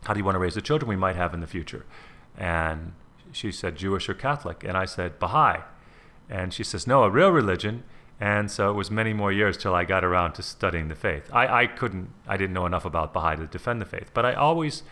how 0.04 0.12
do 0.12 0.20
you 0.20 0.24
want 0.24 0.34
to 0.36 0.38
raise 0.38 0.54
the 0.54 0.62
children 0.62 0.88
we 0.88 0.96
might 0.96 1.16
have 1.16 1.34
in 1.34 1.40
the 1.40 1.46
future? 1.46 1.84
And 2.36 2.92
she 3.32 3.50
said, 3.50 3.76
Jewish 3.76 4.08
or 4.08 4.14
Catholic? 4.14 4.62
And 4.64 4.76
I 4.76 4.84
said, 4.84 5.18
Baha'i. 5.18 5.60
And 6.28 6.52
she 6.52 6.64
says, 6.64 6.86
no, 6.86 7.04
a 7.04 7.10
real 7.10 7.30
religion. 7.30 7.84
And 8.20 8.50
so 8.50 8.70
it 8.70 8.74
was 8.74 8.90
many 8.90 9.12
more 9.12 9.32
years 9.32 9.56
till 9.56 9.74
I 9.74 9.84
got 9.84 10.04
around 10.04 10.34
to 10.34 10.42
studying 10.42 10.88
the 10.88 10.94
faith. 10.94 11.28
I, 11.32 11.62
I 11.62 11.66
couldn't, 11.66 12.10
I 12.26 12.36
didn't 12.36 12.54
know 12.54 12.66
enough 12.66 12.84
about 12.84 13.12
Baha'i 13.12 13.36
to 13.36 13.46
defend 13.46 13.80
the 13.80 13.86
faith. 13.86 14.10
But 14.14 14.24
I 14.24 14.34
always, 14.34 14.82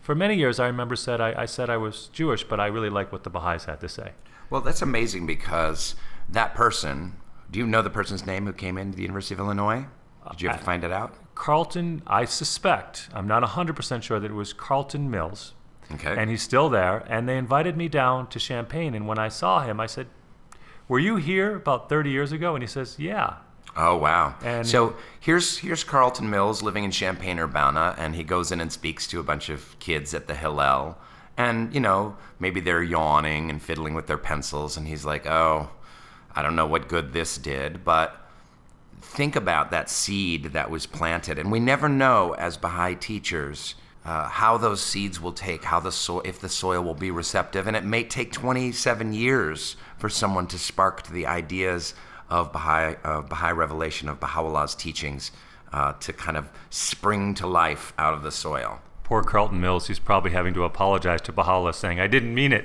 for 0.00 0.14
many 0.14 0.36
years, 0.36 0.58
I 0.58 0.66
remember 0.66 0.96
said 0.96 1.20
I, 1.20 1.42
I 1.42 1.46
said 1.46 1.70
I 1.70 1.76
was 1.76 2.08
Jewish, 2.12 2.44
but 2.44 2.60
I 2.60 2.66
really 2.66 2.90
liked 2.90 3.12
what 3.12 3.24
the 3.24 3.30
Baha'is 3.30 3.66
had 3.66 3.80
to 3.80 3.88
say. 3.88 4.12
Well, 4.50 4.60
that's 4.60 4.82
amazing 4.82 5.26
because 5.26 5.94
that 6.28 6.54
person, 6.54 7.16
do 7.50 7.58
you 7.58 7.66
know 7.66 7.82
the 7.82 7.90
person's 7.90 8.26
name 8.26 8.46
who 8.46 8.52
came 8.52 8.76
into 8.76 8.96
the 8.96 9.02
University 9.02 9.34
of 9.34 9.40
Illinois? 9.40 9.86
Did 10.30 10.42
you 10.42 10.48
ever 10.48 10.58
I, 10.58 10.62
find 10.62 10.84
it 10.84 10.92
out? 10.92 11.14
Carlton, 11.34 12.02
I 12.06 12.24
suspect, 12.24 13.08
I'm 13.12 13.26
not 13.26 13.42
100% 13.42 14.02
sure 14.02 14.20
that 14.20 14.30
it 14.30 14.34
was 14.34 14.52
Carlton 14.52 15.10
Mills. 15.10 15.54
Okay. 15.90 16.14
And 16.16 16.30
he's 16.30 16.42
still 16.42 16.68
there. 16.68 17.04
And 17.08 17.28
they 17.28 17.36
invited 17.36 17.76
me 17.76 17.88
down 17.88 18.28
to 18.28 18.38
Champaign. 18.38 18.94
And 18.94 19.06
when 19.06 19.18
I 19.18 19.28
saw 19.28 19.60
him, 19.60 19.80
I 19.80 19.86
said, 19.86 20.06
Were 20.88 20.98
you 20.98 21.16
here 21.16 21.56
about 21.56 21.88
30 21.88 22.10
years 22.10 22.32
ago? 22.32 22.54
And 22.54 22.62
he 22.62 22.68
says, 22.68 22.96
Yeah. 22.98 23.36
Oh 23.74 23.96
wow! 23.96 24.34
And 24.42 24.66
so 24.66 24.96
here's 25.18 25.56
here's 25.58 25.82
Carlton 25.82 26.28
Mills 26.28 26.62
living 26.62 26.84
in 26.84 26.90
Champaign 26.90 27.38
Urbana, 27.38 27.94
and 27.96 28.14
he 28.14 28.22
goes 28.22 28.52
in 28.52 28.60
and 28.60 28.70
speaks 28.70 29.06
to 29.06 29.18
a 29.18 29.22
bunch 29.22 29.48
of 29.48 29.78
kids 29.78 30.12
at 30.12 30.26
the 30.26 30.34
Hillel, 30.34 30.98
and 31.38 31.72
you 31.72 31.80
know 31.80 32.16
maybe 32.38 32.60
they're 32.60 32.82
yawning 32.82 33.48
and 33.48 33.62
fiddling 33.62 33.94
with 33.94 34.08
their 34.08 34.18
pencils, 34.18 34.76
and 34.76 34.86
he's 34.86 35.06
like, 35.06 35.26
"Oh, 35.26 35.70
I 36.34 36.42
don't 36.42 36.54
know 36.54 36.66
what 36.66 36.88
good 36.88 37.14
this 37.14 37.38
did, 37.38 37.82
but 37.82 38.21
think 39.02 39.36
about 39.36 39.70
that 39.70 39.90
seed 39.90 40.44
that 40.46 40.70
was 40.70 40.86
planted. 40.86 41.38
And 41.38 41.50
we 41.50 41.60
never 41.60 41.88
know 41.88 42.34
as 42.34 42.56
Baha'i 42.56 42.94
teachers 42.94 43.74
uh, 44.04 44.28
how 44.28 44.56
those 44.56 44.80
seeds 44.80 45.20
will 45.20 45.32
take, 45.32 45.64
how 45.64 45.80
the 45.80 45.92
soil, 45.92 46.22
if 46.24 46.40
the 46.40 46.48
soil 46.48 46.82
will 46.82 46.94
be 46.94 47.10
receptive. 47.10 47.66
And 47.66 47.76
it 47.76 47.84
may 47.84 48.04
take 48.04 48.32
27 48.32 49.12
years 49.12 49.76
for 49.98 50.08
someone 50.08 50.46
to 50.48 50.58
spark 50.58 51.02
to 51.02 51.12
the 51.12 51.26
ideas 51.26 51.94
of 52.28 52.52
Baha'i, 52.52 52.96
of 53.04 53.28
Baha'i 53.28 53.52
revelation, 53.52 54.08
of 54.08 54.18
Baha'u'llah's 54.18 54.74
teachings, 54.74 55.30
uh, 55.72 55.92
to 56.00 56.12
kind 56.12 56.36
of 56.36 56.48
spring 56.70 57.34
to 57.34 57.46
life 57.46 57.92
out 57.98 58.14
of 58.14 58.22
the 58.22 58.32
soil. 58.32 58.80
Poor 59.04 59.22
Carlton 59.22 59.60
Mills, 59.60 59.88
he's 59.88 59.98
probably 59.98 60.30
having 60.30 60.54
to 60.54 60.64
apologize 60.64 61.20
to 61.22 61.32
Baha'u'llah 61.32 61.74
saying, 61.74 62.00
I 62.00 62.06
didn't 62.06 62.34
mean 62.34 62.52
it. 62.52 62.64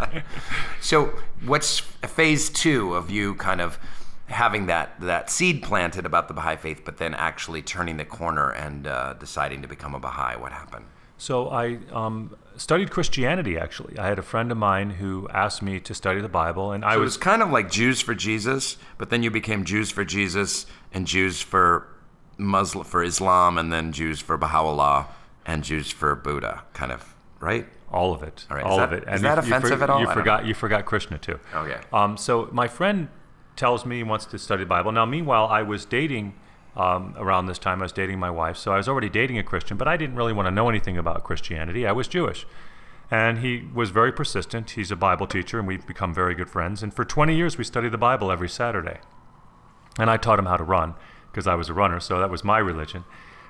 so, 0.80 1.12
what's 1.44 1.80
phase 1.80 2.48
two 2.48 2.94
of 2.94 3.10
you 3.10 3.34
kind 3.34 3.60
of 3.60 3.78
having 4.28 4.66
that 4.66 4.98
that 5.00 5.30
seed 5.30 5.62
planted 5.62 6.04
about 6.06 6.28
the 6.28 6.34
Baha'i 6.34 6.56
faith, 6.56 6.82
but 6.84 6.96
then 6.98 7.14
actually 7.14 7.62
turning 7.62 7.96
the 7.96 8.04
corner 8.04 8.50
and 8.50 8.86
uh, 8.86 9.14
deciding 9.14 9.62
to 9.62 9.68
become 9.68 9.94
a 9.94 10.00
Baha'i? 10.00 10.36
What 10.36 10.52
happened? 10.52 10.86
So 11.18 11.48
I 11.48 11.78
um, 11.92 12.36
studied 12.56 12.90
Christianity 12.90 13.58
actually. 13.58 13.98
I 13.98 14.06
had 14.06 14.18
a 14.18 14.22
friend 14.22 14.52
of 14.52 14.58
mine 14.58 14.90
who 14.90 15.28
asked 15.32 15.62
me 15.62 15.80
to 15.80 15.94
study 15.94 16.20
the 16.20 16.28
Bible, 16.28 16.72
and 16.72 16.84
I 16.84 16.94
So 16.94 17.00
was 17.00 17.14
it's 17.14 17.22
kind 17.22 17.40
of 17.42 17.50
like 17.50 17.70
Jews 17.70 18.00
for 18.02 18.14
Jesus, 18.14 18.76
but 18.98 19.10
then 19.10 19.22
you 19.22 19.30
became 19.30 19.64
Jews 19.64 19.90
for 19.90 20.04
Jesus 20.04 20.66
and 20.92 21.06
Jews 21.06 21.40
for 21.40 21.88
Muslim 22.38 22.84
for 22.84 23.02
Islam, 23.02 23.56
and 23.56 23.72
then 23.72 23.92
Jews 23.92 24.20
for 24.20 24.36
Baha'u'llah 24.36 25.06
and 25.46 25.64
Jews 25.64 25.90
for 25.90 26.14
Buddha, 26.14 26.64
kind 26.74 26.92
of, 26.92 27.14
right? 27.40 27.66
all 27.92 28.12
of 28.12 28.22
it, 28.24 28.44
All 28.50 28.56
right, 28.56 28.66
all 28.66 28.76
that- 28.78 28.92
of 28.92 28.98
it. 28.98 29.04
is 29.08 29.22
you- 29.22 29.28
that 29.28 29.36
you 29.36 29.42
for- 29.42 29.56
offensive 29.56 29.80
at 29.80 29.88
all? 29.88 30.00
You 30.00 30.10
forgot. 30.10 30.44
You 30.44 30.54
forgot 30.54 30.84
Krishna 30.84 31.18
too. 31.18 31.38
Okay. 31.54 31.78
Um, 31.92 32.16
so 32.16 32.48
my 32.52 32.66
friend 32.68 33.06
tells 33.56 33.84
me 33.86 33.96
he 33.96 34.02
wants 34.02 34.26
to 34.26 34.38
study 34.38 34.64
the 34.64 34.68
Bible. 34.68 34.92
Now, 34.92 35.06
meanwhile, 35.06 35.46
I 35.46 35.62
was 35.62 35.84
dating 35.84 36.34
um, 36.76 37.14
around 37.16 37.46
this 37.46 37.58
time. 37.58 37.80
I 37.80 37.84
was 37.84 37.92
dating 37.92 38.18
my 38.18 38.30
wife, 38.30 38.56
so 38.56 38.72
I 38.72 38.76
was 38.76 38.88
already 38.88 39.08
dating 39.08 39.38
a 39.38 39.42
Christian, 39.42 39.76
but 39.76 39.88
I 39.88 39.96
didn't 39.96 40.16
really 40.16 40.32
want 40.32 40.46
to 40.46 40.50
know 40.50 40.68
anything 40.68 40.98
about 40.98 41.24
Christianity. 41.24 41.86
I 41.86 41.92
was 41.92 42.06
Jewish, 42.06 42.46
and 43.10 43.38
he 43.38 43.68
was 43.74 43.90
very 43.90 44.12
persistent. 44.12 44.70
He's 44.70 44.90
a 44.90 44.96
Bible 44.96 45.26
teacher, 45.26 45.58
and 45.58 45.66
we've 45.66 45.86
become 45.86 46.14
very 46.14 46.34
good 46.34 46.50
friends. 46.50 46.82
And 46.82 46.92
for 46.92 47.04
20 47.04 47.34
years, 47.34 47.56
we 47.56 47.64
studied 47.64 47.92
the 47.92 47.98
Bible 47.98 48.30
every 48.30 48.48
Saturday. 48.48 48.98
And 49.98 50.10
I 50.10 50.18
taught 50.18 50.38
him 50.38 50.46
how 50.46 50.58
to 50.58 50.64
run 50.64 50.94
because 51.30 51.46
I 51.46 51.54
was 51.54 51.68
a 51.68 51.74
runner, 51.74 52.00
so 52.00 52.20
that 52.20 52.30
was 52.30 52.44
my 52.44 52.58
religion. 52.58 53.04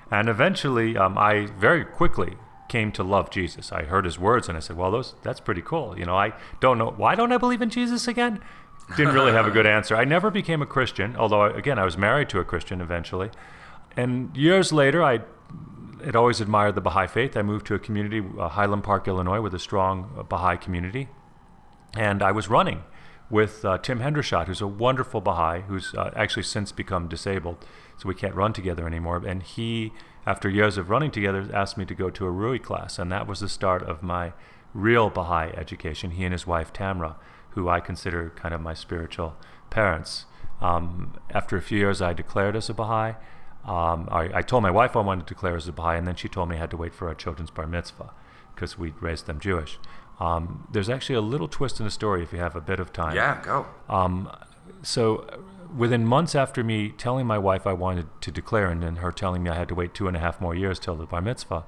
And 0.09 0.29
eventually, 0.29 0.95
um, 0.97 1.17
I 1.17 1.47
very 1.57 1.83
quickly 1.83 2.37
came 2.69 2.91
to 2.93 3.03
love 3.03 3.29
Jesus. 3.29 3.71
I 3.71 3.83
heard 3.83 4.05
his 4.05 4.19
words 4.19 4.47
and 4.47 4.57
I 4.57 4.59
said, 4.59 4.77
"Well, 4.77 4.91
those 4.91 5.15
that's 5.23 5.39
pretty 5.39 5.61
cool." 5.61 5.97
You 5.97 6.05
know, 6.05 6.17
I 6.17 6.33
don't 6.59 6.77
know 6.77 6.93
why 6.95 7.15
don't 7.15 7.31
I 7.31 7.37
believe 7.37 7.61
in 7.61 7.69
Jesus 7.69 8.07
again. 8.07 8.41
Didn't 8.95 9.13
really 9.13 9.33
have 9.33 9.45
a 9.45 9.51
good 9.51 9.65
answer. 9.65 9.95
I 9.95 10.05
never 10.05 10.31
became 10.31 10.61
a 10.61 10.65
Christian, 10.65 11.15
although 11.17 11.43
again 11.43 11.77
I 11.77 11.83
was 11.83 11.97
married 11.97 12.29
to 12.29 12.39
a 12.39 12.45
Christian 12.45 12.79
eventually. 12.79 13.31
And 13.97 14.35
years 14.37 14.71
later, 14.71 15.03
I 15.03 15.21
had 16.05 16.15
always 16.15 16.39
admired 16.39 16.75
the 16.75 16.81
Baha'i 16.81 17.07
faith. 17.07 17.35
I 17.35 17.41
moved 17.41 17.65
to 17.67 17.75
a 17.75 17.79
community, 17.79 18.23
uh, 18.39 18.47
Highland 18.49 18.83
Park, 18.83 19.07
Illinois, 19.07 19.41
with 19.41 19.53
a 19.53 19.59
strong 19.59 20.13
uh, 20.17 20.23
Baha'i 20.23 20.57
community 20.57 21.09
and 21.95 22.21
I 22.21 22.31
was 22.31 22.47
running 22.47 22.83
with 23.29 23.65
uh, 23.65 23.77
Tim 23.77 23.99
Hendershot, 23.99 24.47
who's 24.47 24.61
a 24.61 24.67
wonderful 24.67 25.19
Baha'i, 25.19 25.61
who's 25.61 25.93
uh, 25.95 26.11
actually 26.15 26.43
since 26.43 26.71
become 26.71 27.07
disabled, 27.07 27.65
so 27.97 28.07
we 28.07 28.15
can't 28.15 28.35
run 28.35 28.53
together 28.53 28.87
anymore. 28.87 29.21
And 29.25 29.43
he, 29.43 29.91
after 30.25 30.49
years 30.49 30.77
of 30.77 30.89
running 30.89 31.11
together, 31.11 31.49
asked 31.53 31.77
me 31.77 31.85
to 31.85 31.95
go 31.95 32.09
to 32.09 32.25
a 32.25 32.31
Ruhi 32.31 32.61
class, 32.61 32.99
and 32.99 33.11
that 33.11 33.27
was 33.27 33.41
the 33.41 33.49
start 33.49 33.83
of 33.83 34.01
my 34.01 34.33
real 34.73 35.09
Baha'i 35.09 35.53
education. 35.57 36.11
He 36.11 36.23
and 36.23 36.31
his 36.31 36.47
wife 36.47 36.71
Tamra, 36.71 37.15
who 37.57 37.67
I 37.67 37.79
consider 37.79 38.31
kind 38.35 38.53
of 38.53 38.61
my 38.61 38.75
spiritual 38.75 39.35
parents. 39.71 40.25
Um, 40.61 41.19
after 41.31 41.57
a 41.57 41.61
few 41.61 41.79
years, 41.79 42.03
I 42.03 42.13
declared 42.13 42.55
as 42.55 42.69
a 42.69 42.73
Baha'i. 42.75 43.15
Um, 43.65 44.07
I, 44.11 44.29
I 44.31 44.41
told 44.43 44.61
my 44.61 44.69
wife 44.69 44.95
I 44.95 44.99
wanted 44.99 45.25
to 45.25 45.33
declare 45.33 45.55
as 45.55 45.67
a 45.67 45.71
Baha'i, 45.71 45.97
and 45.97 46.05
then 46.05 46.15
she 46.15 46.29
told 46.29 46.49
me 46.49 46.55
I 46.55 46.59
had 46.59 46.69
to 46.69 46.77
wait 46.77 46.93
for 46.93 47.07
our 47.07 47.15
children's 47.15 47.49
bar 47.49 47.65
mitzvah 47.65 48.11
because 48.53 48.77
we 48.77 48.93
raised 49.01 49.25
them 49.25 49.39
Jewish. 49.39 49.79
Um, 50.19 50.67
there's 50.71 50.87
actually 50.87 51.15
a 51.15 51.21
little 51.21 51.47
twist 51.47 51.79
in 51.79 51.85
the 51.85 51.91
story 51.91 52.21
if 52.21 52.31
you 52.31 52.37
have 52.37 52.55
a 52.55 52.61
bit 52.61 52.79
of 52.79 52.93
time. 52.93 53.15
Yeah, 53.15 53.41
go. 53.43 53.65
So, 54.83 55.17
uh, 55.17 55.37
within 55.75 56.05
months 56.05 56.35
after 56.35 56.63
me 56.63 56.89
telling 56.89 57.25
my 57.25 57.39
wife 57.39 57.65
I 57.65 57.73
wanted 57.73 58.05
to 58.21 58.29
declare, 58.29 58.69
and 58.69 58.83
then 58.83 58.97
her 58.97 59.11
telling 59.11 59.41
me 59.41 59.49
I 59.49 59.55
had 59.55 59.67
to 59.69 59.75
wait 59.75 59.95
two 59.95 60.07
and 60.07 60.15
a 60.15 60.19
half 60.19 60.39
more 60.39 60.53
years 60.53 60.77
till 60.77 60.95
the 60.95 61.07
bar 61.07 61.21
mitzvah, 61.21 61.65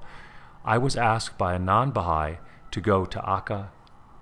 I 0.64 0.78
was 0.78 0.94
asked 0.94 1.36
by 1.36 1.54
a 1.54 1.58
non 1.58 1.90
Baha'i 1.90 2.38
to 2.70 2.80
go 2.80 3.04
to 3.06 3.28
Akka, 3.28 3.70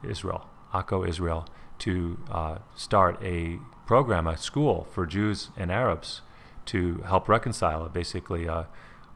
Israel, 0.02 0.48
Akko, 0.72 1.06
Israel, 1.06 1.46
to 1.80 2.18
uh, 2.30 2.58
start 2.74 3.22
a 3.22 3.58
program, 3.86 4.26
a 4.26 4.36
school 4.36 4.86
for 4.92 5.06
Jews 5.06 5.50
and 5.56 5.70
Arabs 5.70 6.22
to 6.66 6.98
help 7.06 7.28
reconcile, 7.28 7.88
basically 7.88 8.46
a, 8.46 8.66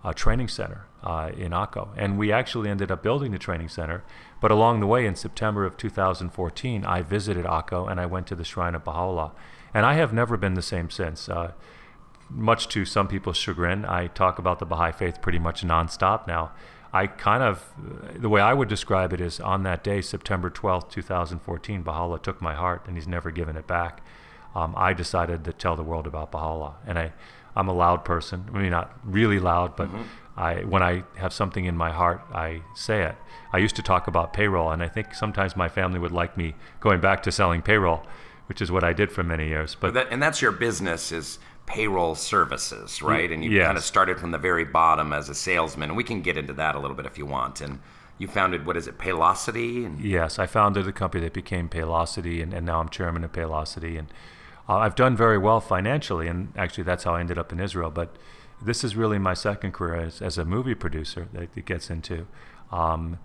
a 0.02 0.14
training 0.14 0.48
center 0.48 0.86
uh, 1.02 1.30
in 1.36 1.52
Akko. 1.52 1.88
And 1.96 2.18
we 2.18 2.32
actually 2.32 2.70
ended 2.70 2.90
up 2.90 3.02
building 3.02 3.32
the 3.32 3.38
training 3.38 3.68
center. 3.68 4.02
But 4.40 4.50
along 4.50 4.80
the 4.80 4.86
way, 4.86 5.06
in 5.06 5.14
September 5.14 5.64
of 5.64 5.76
2014, 5.76 6.84
I 6.84 7.02
visited 7.02 7.44
Akko 7.44 7.90
and 7.90 8.00
I 8.00 8.06
went 8.06 8.26
to 8.28 8.34
the 8.34 8.44
Shrine 8.44 8.74
of 8.74 8.84
Baha'u'llah. 8.84 9.32
And 9.74 9.84
I 9.84 9.94
have 9.94 10.12
never 10.12 10.36
been 10.36 10.54
the 10.54 10.62
same 10.62 10.90
since. 10.90 11.28
Uh, 11.28 11.52
much 12.30 12.68
to 12.68 12.84
some 12.84 13.08
people's 13.08 13.36
chagrin, 13.36 13.84
I 13.84 14.06
talk 14.06 14.38
about 14.38 14.58
the 14.58 14.66
Baha'i 14.66 14.92
faith 14.92 15.20
pretty 15.20 15.38
much 15.38 15.62
nonstop 15.62 16.26
now. 16.26 16.52
I 16.92 17.06
kind 17.06 17.42
of, 17.42 17.72
the 18.14 18.28
way 18.28 18.40
I 18.40 18.52
would 18.52 18.68
describe 18.68 19.12
it 19.12 19.20
is 19.20 19.40
on 19.40 19.62
that 19.62 19.82
day, 19.82 20.02
September 20.02 20.50
12th, 20.50 20.90
2014, 20.90 21.82
Baha'u'llah 21.82 22.18
took 22.20 22.42
my 22.42 22.54
heart 22.54 22.84
and 22.86 22.96
he's 22.96 23.08
never 23.08 23.30
given 23.30 23.56
it 23.56 23.66
back. 23.66 24.02
Um, 24.54 24.74
I 24.76 24.92
decided 24.92 25.44
to 25.44 25.52
tell 25.54 25.74
the 25.74 25.82
world 25.82 26.06
about 26.06 26.30
Baha'u'llah. 26.30 26.74
And 26.86 26.98
I, 26.98 27.12
I'm 27.56 27.68
a 27.68 27.72
loud 27.72 28.04
person. 28.04 28.44
I 28.52 28.58
mean, 28.58 28.70
not 28.70 28.92
really 29.04 29.38
loud, 29.38 29.74
but 29.76 29.88
I, 30.36 30.64
when 30.64 30.82
I 30.82 31.04
have 31.16 31.32
something 31.32 31.64
in 31.64 31.76
my 31.76 31.90
heart, 31.90 32.22
I 32.32 32.62
say 32.74 33.02
it. 33.04 33.14
I 33.52 33.58
used 33.58 33.76
to 33.76 33.82
talk 33.82 34.06
about 34.06 34.32
payroll, 34.32 34.70
and 34.70 34.82
I 34.82 34.88
think 34.88 35.14
sometimes 35.14 35.56
my 35.56 35.68
family 35.68 35.98
would 35.98 36.12
like 36.12 36.36
me 36.36 36.54
going 36.80 37.00
back 37.00 37.22
to 37.24 37.32
selling 37.32 37.62
payroll, 37.62 38.02
which 38.46 38.62
is 38.62 38.70
what 38.70 38.84
I 38.84 38.92
did 38.92 39.12
for 39.12 39.22
many 39.22 39.48
years. 39.48 39.74
But 39.78 39.94
That, 39.94 40.08
and 40.10 40.22
that's 40.22 40.40
your 40.40 40.52
business 40.52 41.12
is 41.12 41.38
payroll 41.66 42.14
services, 42.14 43.02
right? 43.02 43.30
And 43.30 43.44
you 43.44 43.50
yes. 43.50 43.66
kind 43.66 43.78
of 43.78 43.84
started 43.84 44.18
from 44.18 44.30
the 44.30 44.38
very 44.38 44.64
bottom 44.64 45.12
as 45.12 45.28
a 45.28 45.34
salesman. 45.34 45.90
And 45.90 45.96
we 45.96 46.04
can 46.04 46.22
get 46.22 46.36
into 46.36 46.52
that 46.54 46.74
a 46.74 46.78
little 46.78 46.96
bit 46.96 47.06
if 47.06 47.18
you 47.18 47.26
want. 47.26 47.60
And 47.60 47.78
you 48.18 48.28
founded, 48.28 48.66
what 48.66 48.76
is 48.76 48.86
it, 48.86 48.98
Paylocity? 48.98 49.84
And 49.86 50.00
Yes, 50.00 50.38
I 50.38 50.46
founded 50.46 50.86
a 50.86 50.92
company 50.92 51.24
that 51.24 51.32
became 51.32 51.68
Paylocity, 51.68 52.42
and, 52.42 52.52
and 52.52 52.66
now 52.66 52.80
I'm 52.80 52.88
chairman 52.88 53.24
of 53.24 53.32
Paylocity. 53.32 53.98
And 53.98 54.08
uh, 54.68 54.76
I've 54.76 54.94
done 54.94 55.16
very 55.16 55.38
well 55.38 55.60
financially, 55.60 56.28
and 56.28 56.52
actually 56.56 56.84
that's 56.84 57.04
how 57.04 57.14
I 57.14 57.20
ended 57.20 57.38
up 57.38 57.52
in 57.52 57.60
Israel. 57.60 57.90
But 57.90 58.16
this 58.60 58.84
is 58.84 58.94
really 58.94 59.18
my 59.18 59.34
second 59.34 59.72
career 59.72 59.96
as, 59.96 60.22
as 60.22 60.38
a 60.38 60.44
movie 60.44 60.74
producer 60.74 61.28
that 61.32 61.48
it 61.56 61.64
gets 61.64 61.90
into. 61.90 62.26
Um, 62.70 63.18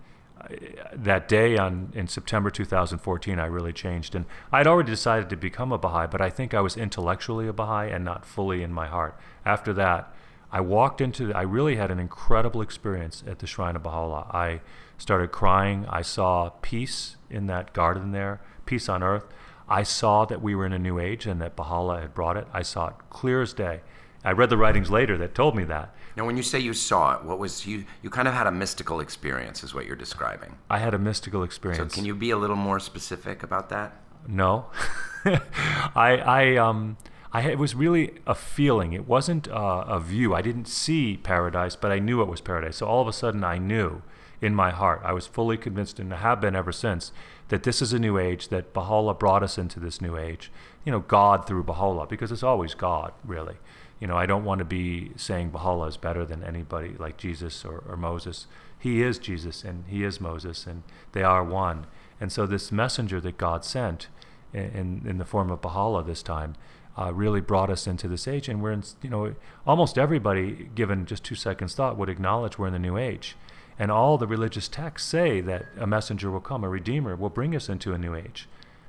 that 0.93 1.27
day 1.27 1.57
on 1.57 1.91
in 1.93 2.07
September 2.07 2.49
2014, 2.49 3.39
I 3.39 3.45
really 3.45 3.73
changed, 3.73 4.15
and 4.15 4.25
I'd 4.51 4.67
already 4.67 4.91
decided 4.91 5.29
to 5.29 5.35
become 5.35 5.71
a 5.71 5.77
Baha'i, 5.77 6.07
but 6.07 6.21
I 6.21 6.29
think 6.29 6.53
I 6.53 6.61
was 6.61 6.77
intellectually 6.77 7.47
a 7.47 7.53
Baha'i 7.53 7.89
and 7.89 8.05
not 8.05 8.25
fully 8.25 8.63
in 8.63 8.71
my 8.73 8.87
heart. 8.87 9.19
After 9.45 9.73
that, 9.73 10.13
I 10.51 10.61
walked 10.61 11.01
into. 11.01 11.33
I 11.33 11.41
really 11.41 11.75
had 11.75 11.91
an 11.91 11.99
incredible 11.99 12.61
experience 12.61 13.23
at 13.27 13.39
the 13.39 13.47
Shrine 13.47 13.75
of 13.75 13.83
Baha'u'llah. 13.83 14.33
I 14.33 14.61
started 14.97 15.31
crying. 15.31 15.85
I 15.89 16.01
saw 16.01 16.49
peace 16.61 17.17
in 17.29 17.47
that 17.47 17.73
garden 17.73 18.11
there, 18.11 18.41
peace 18.65 18.87
on 18.87 19.03
earth. 19.03 19.25
I 19.67 19.83
saw 19.83 20.23
that 20.25 20.41
we 20.41 20.55
were 20.55 20.65
in 20.65 20.71
a 20.71 20.79
new 20.79 20.99
age 20.99 21.25
and 21.25 21.41
that 21.41 21.57
Baha'u'llah 21.57 21.99
had 21.99 22.13
brought 22.13 22.37
it. 22.37 22.47
I 22.53 22.61
saw 22.61 22.87
it 22.87 22.95
clear 23.09 23.41
as 23.41 23.53
day. 23.53 23.81
I 24.27 24.31
read 24.31 24.49
the 24.49 24.57
writings 24.57 24.91
later 24.91 25.17
that 25.19 25.33
told 25.33 25.55
me 25.55 25.63
that. 25.63 25.95
now, 26.17 26.25
when 26.25 26.35
you 26.35 26.43
say 26.43 26.59
you 26.59 26.73
saw 26.73 27.15
it, 27.15 27.23
what 27.23 27.39
was 27.39 27.65
you? 27.65 27.85
You 28.01 28.09
kind 28.09 28.27
of 28.27 28.33
had 28.33 28.45
a 28.45 28.51
mystical 28.51 28.99
experience, 28.99 29.63
is 29.63 29.73
what 29.73 29.85
you're 29.85 29.95
describing. 29.95 30.57
I 30.69 30.79
had 30.79 30.93
a 30.93 30.99
mystical 30.99 31.43
experience. 31.43 31.93
So, 31.93 31.95
can 31.95 32.03
you 32.03 32.13
be 32.13 32.31
a 32.31 32.35
little 32.35 32.57
more 32.57 32.81
specific 32.81 33.41
about 33.41 33.69
that? 33.69 33.93
No, 34.27 34.65
I, 35.25 36.21
I, 36.25 36.55
um, 36.57 36.97
I, 37.31 37.43
it 37.43 37.57
was 37.57 37.73
really 37.73 38.15
a 38.27 38.35
feeling. 38.35 38.91
It 38.91 39.07
wasn't 39.07 39.47
uh, 39.47 39.85
a 39.87 39.97
view. 40.01 40.35
I 40.35 40.41
didn't 40.41 40.67
see 40.67 41.15
paradise, 41.15 41.77
but 41.77 41.93
I 41.93 41.99
knew 41.99 42.21
it 42.21 42.27
was 42.27 42.41
paradise. 42.41 42.75
So 42.75 42.85
all 42.85 43.01
of 43.01 43.07
a 43.07 43.13
sudden, 43.13 43.45
I 43.45 43.59
knew 43.59 44.01
in 44.41 44.53
my 44.53 44.71
heart. 44.71 45.01
I 45.05 45.13
was 45.13 45.25
fully 45.25 45.55
convinced, 45.55 46.01
and 46.01 46.11
have 46.11 46.41
been 46.41 46.53
ever 46.53 46.73
since, 46.73 47.13
that 47.47 47.63
this 47.63 47.81
is 47.81 47.93
a 47.93 47.99
new 47.99 48.17
age. 48.17 48.49
That 48.49 48.73
Baha'u'llah 48.73 49.13
brought 49.13 49.41
us 49.41 49.57
into 49.57 49.79
this 49.79 50.01
new 50.01 50.17
age. 50.17 50.51
You 50.83 50.91
know, 50.91 50.99
God 50.99 51.47
through 51.47 51.63
Baha'u'llah, 51.63 52.07
because 52.07 52.33
it's 52.33 52.43
always 52.43 52.73
God, 52.73 53.13
really. 53.23 53.55
You 53.99 54.07
know, 54.07 54.17
I 54.17 54.25
don't 54.25 54.45
want 54.45 54.59
to 54.59 54.65
be 54.65 55.11
saying 55.15 55.49
Baha'u'llah 55.49 55.87
is 55.87 55.97
better 55.97 56.25
than 56.25 56.43
anybody 56.43 56.95
like 56.97 57.17
Jesus 57.17 57.65
or, 57.65 57.83
or 57.87 57.97
Moses. 57.97 58.47
He 58.77 59.01
is 59.01 59.17
Jesus 59.17 59.63
and 59.63 59.85
he 59.87 60.03
is 60.03 60.21
Moses, 60.21 60.67
and 60.67 60.83
they 61.13 61.23
are 61.23 61.43
one. 61.43 61.87
And 62.19 62.31
so 62.31 62.45
this 62.45 62.71
messenger 62.71 63.19
that 63.21 63.37
God 63.37 63.65
sent 63.65 64.07
in, 64.53 65.03
in 65.05 65.17
the 65.17 65.25
form 65.25 65.49
of 65.49 65.61
Baha'u'llah 65.61 66.03
this 66.03 66.23
time 66.23 66.55
uh, 66.97 67.13
really 67.13 67.41
brought 67.41 67.69
us 67.69 67.85
into 67.85 68.07
this 68.07 68.27
age. 68.27 68.49
And 68.49 68.61
we're 68.61 68.71
in, 68.71 68.83
you 69.01 69.09
know, 69.09 69.35
almost 69.65 69.97
everybody, 69.97 70.69
given 70.73 71.05
just 71.05 71.23
two 71.23 71.35
seconds 71.35 71.75
thought, 71.75 71.97
would 71.97 72.09
acknowledge 72.09 72.57
we're 72.57 72.67
in 72.67 72.73
the 72.73 72.79
new 72.79 72.97
age. 72.97 73.35
And 73.79 73.91
all 73.91 74.17
the 74.17 74.25
religious 74.25 74.67
texts 74.67 75.07
say 75.07 75.39
that 75.41 75.65
a 75.77 75.85
messenger 75.85 76.31
will 76.31 76.41
come, 76.41 76.63
a 76.63 76.69
redeemer 76.69 77.15
will 77.15 77.29
bring 77.29 77.55
us 77.55 77.69
into 77.69 77.93
a 77.93 77.97
new 77.97 78.15
age. 78.15 78.47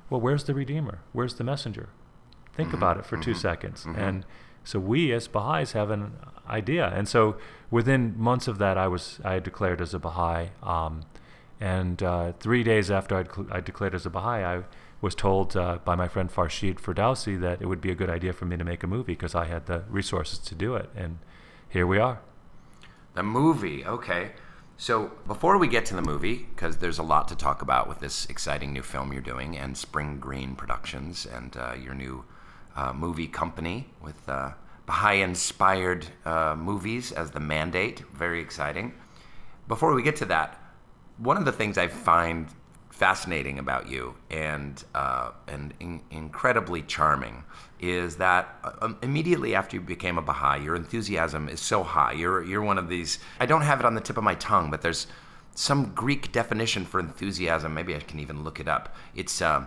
Well, 0.08 0.20
where's 0.20 0.44
the 0.44 0.54
redeemer? 0.54 1.00
Where's 1.12 1.34
the 1.34 1.44
messenger? 1.44 1.90
Think 2.54 2.68
mm-hmm. 2.68 2.78
about 2.78 2.96
it 2.96 3.04
for 3.04 3.18
2 3.18 3.30
mm-hmm. 3.30 3.38
seconds. 3.38 3.84
Mm-hmm. 3.84 4.00
And 4.00 4.26
so 4.68 4.78
we 4.78 5.14
as 5.14 5.28
Baha'is 5.28 5.72
have 5.72 5.88
an 5.88 6.12
idea. 6.46 6.92
And 6.94 7.08
so 7.08 7.38
within 7.70 8.14
months 8.18 8.46
of 8.48 8.58
that, 8.58 8.76
I 8.76 8.86
was 8.86 9.18
I 9.24 9.38
declared 9.38 9.80
as 9.80 9.94
a 9.94 9.98
Baha'i. 9.98 10.50
Um, 10.62 11.04
and 11.58 12.02
uh, 12.02 12.32
three 12.38 12.62
days 12.62 12.90
after 12.90 13.16
I'd, 13.16 13.32
cl- 13.34 13.48
I 13.50 13.60
declared 13.60 13.94
as 13.94 14.04
a 14.04 14.10
Baha'i, 14.10 14.44
I 14.44 14.64
was 15.00 15.14
told 15.14 15.56
uh, 15.56 15.78
by 15.86 15.94
my 15.94 16.06
friend 16.06 16.30
Farshid 16.30 16.80
Ferdowsi 16.82 17.40
that 17.40 17.62
it 17.62 17.66
would 17.66 17.80
be 17.80 17.90
a 17.90 17.94
good 17.94 18.10
idea 18.10 18.34
for 18.34 18.44
me 18.44 18.58
to 18.58 18.64
make 18.64 18.82
a 18.82 18.86
movie 18.86 19.14
because 19.14 19.34
I 19.34 19.46
had 19.46 19.64
the 19.64 19.84
resources 19.88 20.38
to 20.40 20.54
do 20.54 20.74
it. 20.74 20.90
And 20.94 21.20
here 21.70 21.86
we 21.86 21.98
are. 21.98 22.20
The 23.14 23.22
movie, 23.22 23.86
okay. 23.86 24.32
So 24.76 25.12
before 25.26 25.56
we 25.56 25.66
get 25.68 25.86
to 25.86 25.94
the 25.94 26.02
movie, 26.02 26.46
because 26.54 26.76
there's 26.76 26.98
a 26.98 27.02
lot 27.14 27.26
to 27.28 27.34
talk 27.34 27.62
about 27.62 27.88
with 27.88 28.00
this 28.00 28.26
exciting 28.26 28.74
new 28.74 28.82
film 28.82 29.14
you're 29.14 29.22
doing, 29.22 29.56
and 29.56 29.78
Spring 29.78 30.18
Green 30.20 30.54
Productions, 30.56 31.24
and 31.24 31.56
uh, 31.56 31.72
your 31.82 31.94
new 31.94 32.24
uh, 32.78 32.92
movie 32.92 33.26
company 33.26 33.86
with 34.00 34.20
uh, 34.28 34.52
Baha'i-inspired 34.86 36.06
uh, 36.24 36.54
movies 36.56 37.12
as 37.12 37.32
the 37.32 37.40
mandate, 37.40 38.04
very 38.14 38.40
exciting. 38.40 38.94
Before 39.66 39.92
we 39.94 40.02
get 40.02 40.16
to 40.16 40.24
that, 40.26 40.48
one 41.18 41.36
of 41.36 41.44
the 41.44 41.52
things 41.52 41.76
I 41.76 41.88
find 41.88 42.46
fascinating 42.90 43.58
about 43.58 43.88
you 43.88 44.14
and 44.30 44.82
uh, 44.94 45.30
and 45.46 45.74
in, 45.80 46.00
incredibly 46.10 46.82
charming 46.82 47.44
is 47.80 48.16
that 48.16 48.56
uh, 48.64 48.72
um, 48.82 48.98
immediately 49.02 49.54
after 49.54 49.76
you 49.76 49.82
became 49.82 50.16
a 50.16 50.22
Baha'i, 50.22 50.62
your 50.62 50.76
enthusiasm 50.76 51.48
is 51.48 51.60
so 51.60 51.82
high. 51.82 52.12
You're 52.12 52.44
you're 52.44 52.62
one 52.62 52.78
of 52.78 52.88
these. 52.88 53.18
I 53.40 53.46
don't 53.46 53.62
have 53.62 53.80
it 53.80 53.86
on 53.86 53.94
the 53.94 54.00
tip 54.00 54.16
of 54.16 54.24
my 54.24 54.36
tongue, 54.36 54.70
but 54.70 54.82
there's 54.82 55.08
some 55.54 55.92
Greek 55.94 56.30
definition 56.32 56.84
for 56.84 57.00
enthusiasm. 57.00 57.74
Maybe 57.74 57.94
I 57.94 58.00
can 58.00 58.20
even 58.20 58.44
look 58.44 58.60
it 58.60 58.68
up. 58.68 58.94
It's 59.14 59.42
uh, 59.42 59.66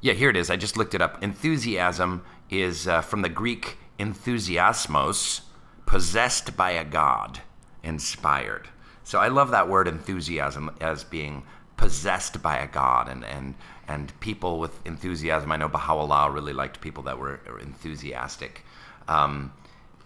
yeah, 0.00 0.12
here 0.12 0.30
it 0.30 0.36
is. 0.36 0.50
I 0.50 0.56
just 0.56 0.76
looked 0.76 0.94
it 0.94 1.00
up. 1.00 1.22
Enthusiasm 1.22 2.22
is 2.50 2.88
uh, 2.88 3.00
from 3.00 3.22
the 3.22 3.28
Greek 3.28 3.78
enthusiasmos, 3.98 5.42
possessed 5.86 6.56
by 6.56 6.72
a 6.72 6.84
god, 6.84 7.40
inspired. 7.82 8.68
So 9.04 9.18
I 9.18 9.28
love 9.28 9.50
that 9.50 9.68
word 9.68 9.88
enthusiasm 9.88 10.70
as 10.80 11.04
being 11.04 11.44
possessed 11.76 12.42
by 12.42 12.58
a 12.58 12.66
god 12.66 13.08
and 13.08 13.24
and 13.24 13.54
and 13.86 14.12
people 14.20 14.58
with 14.58 14.86
enthusiasm. 14.86 15.50
I 15.50 15.56
know 15.56 15.68
Baha'u'llah 15.68 16.30
really 16.30 16.52
liked 16.52 16.80
people 16.80 17.04
that 17.04 17.18
were 17.18 17.40
enthusiastic. 17.60 18.64
Um, 19.08 19.52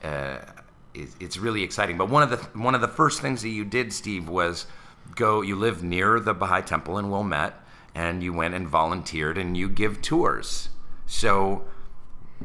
uh, 0.05 0.39
it's, 0.95 1.37
really 1.39 1.63
exciting. 1.63 1.99
But 1.99 2.09
one 2.09 2.23
of 2.23 2.31
the 2.31 2.37
one 2.59 2.75
of 2.75 2.81
the 2.81 2.89
first 2.89 3.21
things 3.21 3.43
that 3.43 3.49
you 3.49 3.65
did, 3.65 3.93
Steve, 3.93 4.29
was 4.29 4.67
go. 5.17 5.41
You 5.43 5.57
live 5.57 5.83
near 5.83 6.21
the 6.21 6.35
Baha'i 6.35 6.63
Temple 6.63 6.99
in 6.99 7.11
Wilmette, 7.11 7.55
and 7.95 8.23
you 8.23 8.33
went 8.33 8.55
and 8.55 8.69
volunteered, 8.69 9.39
and 9.39 9.57
you 9.57 9.69
give 9.69 10.01
tours. 10.01 10.69
So, 11.07 11.65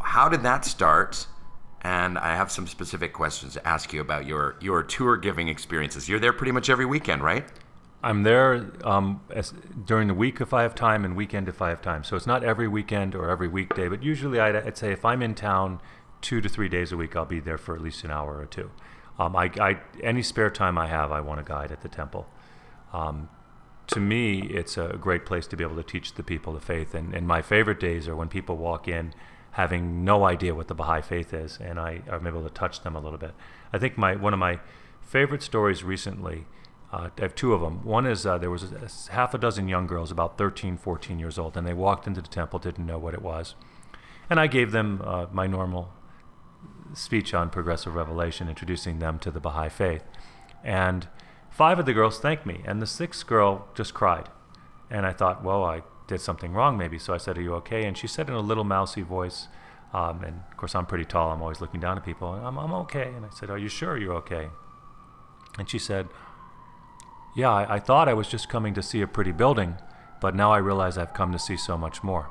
how 0.04 0.30
did 0.30 0.44
that 0.44 0.66
start? 0.66 1.28
And 1.82 2.18
I 2.18 2.36
have 2.36 2.52
some 2.52 2.68
specific 2.68 3.14
questions 3.14 3.54
to 3.54 3.68
ask 3.68 3.94
you 3.94 4.02
about 4.02 4.26
your 4.26 4.56
your 4.60 4.84
tour 4.84 5.16
giving 5.16 5.48
experiences. 5.48 6.10
You're 6.10 6.20
there 6.20 6.34
pretty 6.34 6.52
much 6.52 6.70
every 6.70 6.86
weekend, 6.86 7.24
right? 7.24 7.46
I'm 8.04 8.24
there 8.24 8.72
um, 8.84 9.22
as, 9.32 9.54
during 9.86 10.08
the 10.08 10.14
week 10.14 10.40
if 10.40 10.54
I 10.54 10.62
have 10.62 10.76
time 10.76 11.04
and 11.04 11.16
weekend 11.16 11.50
if 11.50 11.62
I 11.62 11.70
have 11.70 11.82
time. 11.82 12.04
So 12.04 12.16
it's 12.16 12.28
not 12.28 12.44
every 12.44 12.68
weekend 12.68 13.16
or 13.16 13.30
every 13.30 13.48
weekday, 13.48 13.88
but 13.90 14.04
usually 14.04 14.40
I'd, 14.40 14.56
I'd 14.56 14.78
say 14.78 14.92
if 14.92 15.04
I'm 15.04 15.22
in 15.22 15.34
town 15.34 15.80
two 16.22 16.40
to 16.42 16.50
three 16.50 16.70
days 16.70 16.92
a 16.92 16.98
week, 16.98 17.16
I'll 17.16 17.26
be 17.26 17.40
there 17.40 17.58
for 17.58 17.76
at 17.76 17.82
least 17.82 18.04
an 18.04 18.12
hour 18.12 18.38
or 18.38 18.46
two. 18.46 18.70
Um, 19.20 19.36
I, 19.36 19.52
I, 19.60 19.78
any 20.02 20.22
spare 20.22 20.52
time 20.52 20.78
I 20.78 20.88
have, 20.88 21.12
I 21.12 21.22
want 21.22 21.40
to 21.40 21.44
guide 21.44 21.72
at 21.72 21.82
the 21.82 21.90
temple. 21.90 22.28
Um, 22.94 23.30
to 23.88 24.00
me, 24.00 24.42
it's 24.42 24.78
a 24.78 24.98
great 25.00 25.26
place 25.26 25.48
to 25.48 25.58
be 25.58 25.64
able 25.64 25.78
to 25.78 25.84
teach 25.84 26.14
the 26.14 26.24
people 26.24 26.54
the 26.54 26.60
faith. 26.60 26.94
And, 26.94 27.14
and 27.16 27.28
my 27.28 27.42
favorite 27.42 27.80
days 27.80 28.08
are 28.08 28.16
when 28.16 28.28
people 28.28 28.58
walk 28.58 28.88
in 28.88 29.14
having 29.58 30.06
no 30.06 30.24
idea 30.24 30.56
what 30.56 30.68
the 30.68 30.76
Baha'i 30.76 31.02
faith 31.02 31.34
is, 31.34 31.58
and 31.60 31.80
I, 31.80 32.02
I'm 32.10 32.26
able 32.26 32.44
to 32.44 32.50
touch 32.50 32.84
them 32.84 32.96
a 32.96 33.00
little 33.00 33.18
bit. 33.18 33.34
I 33.74 33.78
think 33.78 33.98
my 33.98 34.16
one 34.16 34.34
of 34.34 34.40
my 34.40 34.60
favorite 35.02 35.44
stories 35.44 35.84
recently 35.84 36.46
uh, 36.92 37.10
I 37.18 37.22
have 37.22 37.36
two 37.36 37.54
of 37.54 37.62
them. 37.62 37.84
One 37.84 38.06
is 38.06 38.26
uh, 38.26 38.38
there 38.38 38.50
was 38.50 38.64
a, 38.72 39.12
half 39.12 39.34
a 39.34 39.38
dozen 39.38 39.68
young 39.68 39.88
girls, 39.88 40.10
about 40.10 40.38
13, 40.38 40.78
14 40.78 41.20
years 41.20 41.38
old, 41.38 41.58
and 41.58 41.68
they 41.68 41.74
walked 41.74 42.08
into 42.08 42.22
the 42.22 42.30
temple, 42.30 42.60
didn't 42.60 42.86
know 42.86 42.98
what 42.98 43.14
it 43.14 43.22
was. 43.22 43.56
And 44.30 44.40
I 44.40 44.48
gave 44.48 44.72
them 44.72 45.02
uh, 45.04 45.26
my 45.32 45.48
normal 45.48 45.90
speech 46.94 47.34
on 47.34 47.50
progressive 47.50 47.94
revelation, 47.94 48.48
introducing 48.48 49.00
them 49.00 49.20
to 49.20 49.32
the 49.32 49.42
Baha'i 49.42 49.70
faith. 49.70 50.04
And 50.64 51.08
five 51.50 51.78
of 51.78 51.86
the 51.86 51.94
girls 51.94 52.20
thanked 52.20 52.46
me, 52.46 52.62
and 52.66 52.82
the 52.82 52.88
sixth 52.88 53.28
girl 53.28 53.68
just 53.76 53.94
cried. 53.94 54.30
And 54.90 55.06
I 55.06 55.12
thought, 55.12 55.44
well, 55.44 55.66
I 55.66 55.82
did 56.08 56.22
something 56.22 56.54
wrong 56.54 56.78
maybe. 56.78 56.98
So 56.98 57.14
I 57.14 57.18
said, 57.18 57.38
Are 57.38 57.42
you 57.42 57.54
okay? 57.56 57.86
And 57.86 57.98
she 57.98 58.08
said 58.08 58.30
in 58.30 58.36
a 58.36 58.42
little 58.42 58.64
mousy 58.64 59.02
voice, 59.02 59.48
um, 59.94 60.24
and 60.24 60.42
of 60.50 60.58
course, 60.58 60.76
I'm 60.76 60.86
pretty 60.86 61.06
tall, 61.06 61.32
I'm 61.32 61.42
always 61.42 61.62
looking 61.62 61.80
down 61.80 61.98
at 61.98 62.06
people, 62.06 62.30
I'm, 62.30 62.58
I'm 62.58 62.74
okay. 62.74 63.14
And 63.16 63.26
I 63.26 63.30
said, 63.30 63.50
Are 63.50 63.58
you 63.58 63.70
sure 63.70 63.98
you're 63.98 64.16
okay? 64.16 64.50
And 65.58 65.70
she 65.70 65.80
said, 65.80 66.08
yeah, 67.38 67.52
I, 67.52 67.76
I 67.76 67.80
thought 67.80 68.10
I 68.10 68.16
was 68.16 68.28
just 68.28 68.50
coming 68.50 68.74
to 68.74 68.82
see 68.82 69.02
a 69.02 69.08
pretty 69.08 69.32
building, 69.32 69.76
but 70.20 70.36
now 70.36 70.52
I 70.52 70.58
realize 70.58 70.98
I've 70.98 71.14
come 71.14 71.32
to 71.32 71.40
see 71.40 71.56
so 71.56 71.78
much 71.78 72.04
more. 72.04 72.30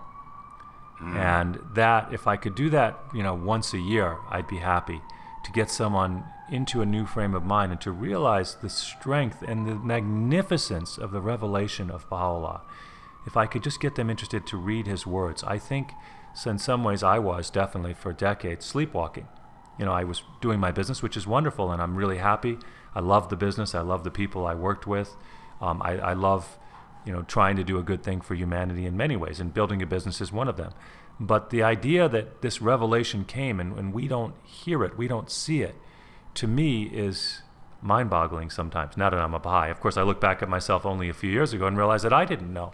Mm. 1.01 1.15
And 1.15 1.59
that, 1.75 2.13
if 2.13 2.27
I 2.27 2.37
could 2.37 2.57
do 2.57 2.69
that, 2.71 2.99
you 3.15 3.23
know, 3.23 3.35
once 3.35 3.73
a 3.73 3.79
year, 3.79 4.19
I'd 4.29 4.49
be 4.49 4.57
happy 4.57 5.01
to 5.45 5.53
get 5.53 5.71
someone 5.71 6.25
into 6.51 6.83
a 6.83 6.87
new 6.87 7.07
frame 7.07 7.35
of 7.35 7.45
mind 7.45 7.71
and 7.71 7.81
to 7.83 7.93
realize 7.93 8.57
the 8.57 8.69
strength 8.69 9.43
and 9.47 9.67
the 9.67 9.77
magnificence 9.77 10.99
of 10.99 11.13
the 11.13 11.21
revelation 11.21 11.89
of 11.89 12.09
Baha'u'llah. 12.11 12.63
If 13.27 13.37
I 13.37 13.47
could 13.47 13.63
just 13.63 13.81
get 13.81 13.97
them 13.97 14.09
interested 14.09 14.47
to 14.47 14.57
read 14.57 14.87
his 14.87 15.07
words, 15.07 15.43
I 15.45 15.59
think 15.59 15.93
in 16.45 16.59
some 16.59 16.85
ways 16.85 17.03
I 17.03 17.19
was 17.19 17.51
definitely 17.51 17.95
for 17.95 18.13
decades 18.13 18.65
sleepwalking. 18.65 19.27
You 19.79 19.85
know, 19.85 19.93
I 19.93 20.05
was 20.05 20.23
doing 20.41 20.61
my 20.61 20.71
business, 20.71 21.03
which 21.03 21.17
is 21.17 21.27
wonderful, 21.27 21.71
and 21.71 21.83
I'm 21.83 21.97
really 21.97 22.19
happy. 22.19 22.59
I 22.95 23.01
love 23.01 23.29
the 23.29 23.37
business. 23.37 23.75
I 23.75 23.81
love 23.81 24.05
the 24.05 24.11
people 24.11 24.47
I 24.47 24.55
worked 24.55 24.87
with. 24.87 25.17
Um, 25.61 25.83
I, 25.83 25.99
I 25.99 26.13
love, 26.13 26.59
you 27.05 27.13
know, 27.13 27.23
trying 27.23 27.57
to 27.57 27.65
do 27.65 27.79
a 27.79 27.83
good 27.83 28.03
thing 28.03 28.21
for 28.21 28.35
humanity 28.35 28.87
in 28.87 28.97
many 28.97 29.17
ways, 29.17 29.41
and 29.41 29.53
building 29.53 29.83
a 29.83 29.87
business 29.87 30.21
is 30.21 30.33
one 30.33 30.49
of 30.49 30.57
them. 30.57 30.73
But 31.19 31.51
the 31.51 31.63
idea 31.63 32.09
that 32.09 32.43
this 32.43 32.61
revelation 32.61 33.25
came 33.25 33.59
and, 33.59 33.79
and 33.79 33.93
we 33.93 34.07
don't 34.07 34.35
hear 34.45 34.85
it, 34.85 34.97
we 34.97 35.09
don't 35.09 35.31
see 35.31 35.63
it, 35.63 35.75
to 36.35 36.47
me 36.47 36.85
is 36.85 37.43
mind 37.81 38.11
boggling 38.11 38.51
sometimes. 38.51 38.97
Now 38.97 39.11
that 39.11 39.19
I'm 39.19 39.35
a 39.35 39.39
Baha'i, 39.39 39.71
of 39.71 39.81
course, 39.81 39.97
I 39.97 40.03
look 40.03 40.21
back 40.21 40.43
at 40.43 40.49
myself 40.49 40.85
only 40.85 41.09
a 41.09 41.15
few 41.15 41.31
years 41.31 41.53
ago 41.53 41.67
and 41.67 41.77
realize 41.77 42.03
that 42.03 42.13
I 42.13 42.25
didn't 42.25 42.53
know. 42.53 42.73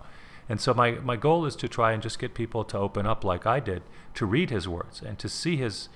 And 0.49 0.61
so 0.61 0.75
my, 0.75 0.93
my 0.93 1.17
goal 1.17 1.47
is 1.47 1.57
to 1.57 1.69
try 1.69 1.93
and 1.93 2.03
just 2.03 2.19
get 2.19 2.35
people 2.35 2.65
to 2.65 2.79
open 2.79 3.07
up 3.07 3.25
like 3.25 3.47
I 3.47 3.61
did, 3.61 3.83
to 4.15 4.27
read 4.27 4.51
his 4.51 4.69
words 4.69 5.01
and 5.01 5.19
to 5.19 5.29
see 5.29 5.57
his, 5.57 5.89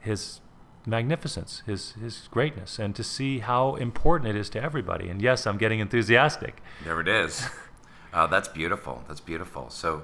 his 0.00 0.40
magnificence, 0.86 1.62
his 1.66 1.92
his 1.92 2.28
greatness, 2.30 2.78
and 2.78 2.94
to 2.96 3.04
see 3.04 3.38
how 3.40 3.76
important 3.76 4.30
it 4.30 4.36
is 4.36 4.48
to 4.50 4.62
everybody. 4.62 5.08
And 5.08 5.22
yes, 5.22 5.46
I'm 5.46 5.58
getting 5.58 5.80
enthusiastic. 5.80 6.62
There 6.84 7.00
it 7.00 7.08
is. 7.08 7.48
Uh, 8.12 8.26
that's 8.26 8.48
beautiful. 8.48 9.02
That's 9.08 9.20
beautiful. 9.20 9.70
So, 9.70 10.02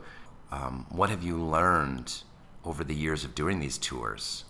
um, 0.51 0.87
what 0.89 1.11
have 1.11 1.23
you 1.23 1.37
learned 1.37 2.23
over 2.65 2.83
the 2.83 2.95
years 2.95 3.23
of 3.23 3.35
doing 3.35 3.61
these 3.61 3.77
tours? 3.77 4.47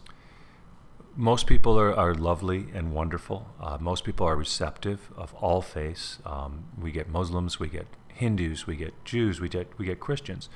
Most 1.16 1.48
people 1.48 1.76
are, 1.76 1.92
are 1.92 2.14
lovely 2.14 2.68
and 2.72 2.92
wonderful. 2.92 3.48
Uh, 3.60 3.76
most 3.80 4.04
people 4.04 4.28
are 4.28 4.36
receptive 4.36 5.10
of 5.16 5.34
all 5.34 5.60
faiths. 5.60 6.20
Um, 6.24 6.66
we 6.80 6.92
get 6.92 7.08
Muslims, 7.08 7.58
we 7.58 7.68
get 7.68 7.88
Hindus, 8.18 8.66
we 8.66 8.74
get 8.74 9.04
Jews, 9.04 9.40
we 9.40 9.48
get 9.48 9.68
we 9.78 9.86
get 9.86 10.00
Christians. 10.00 10.48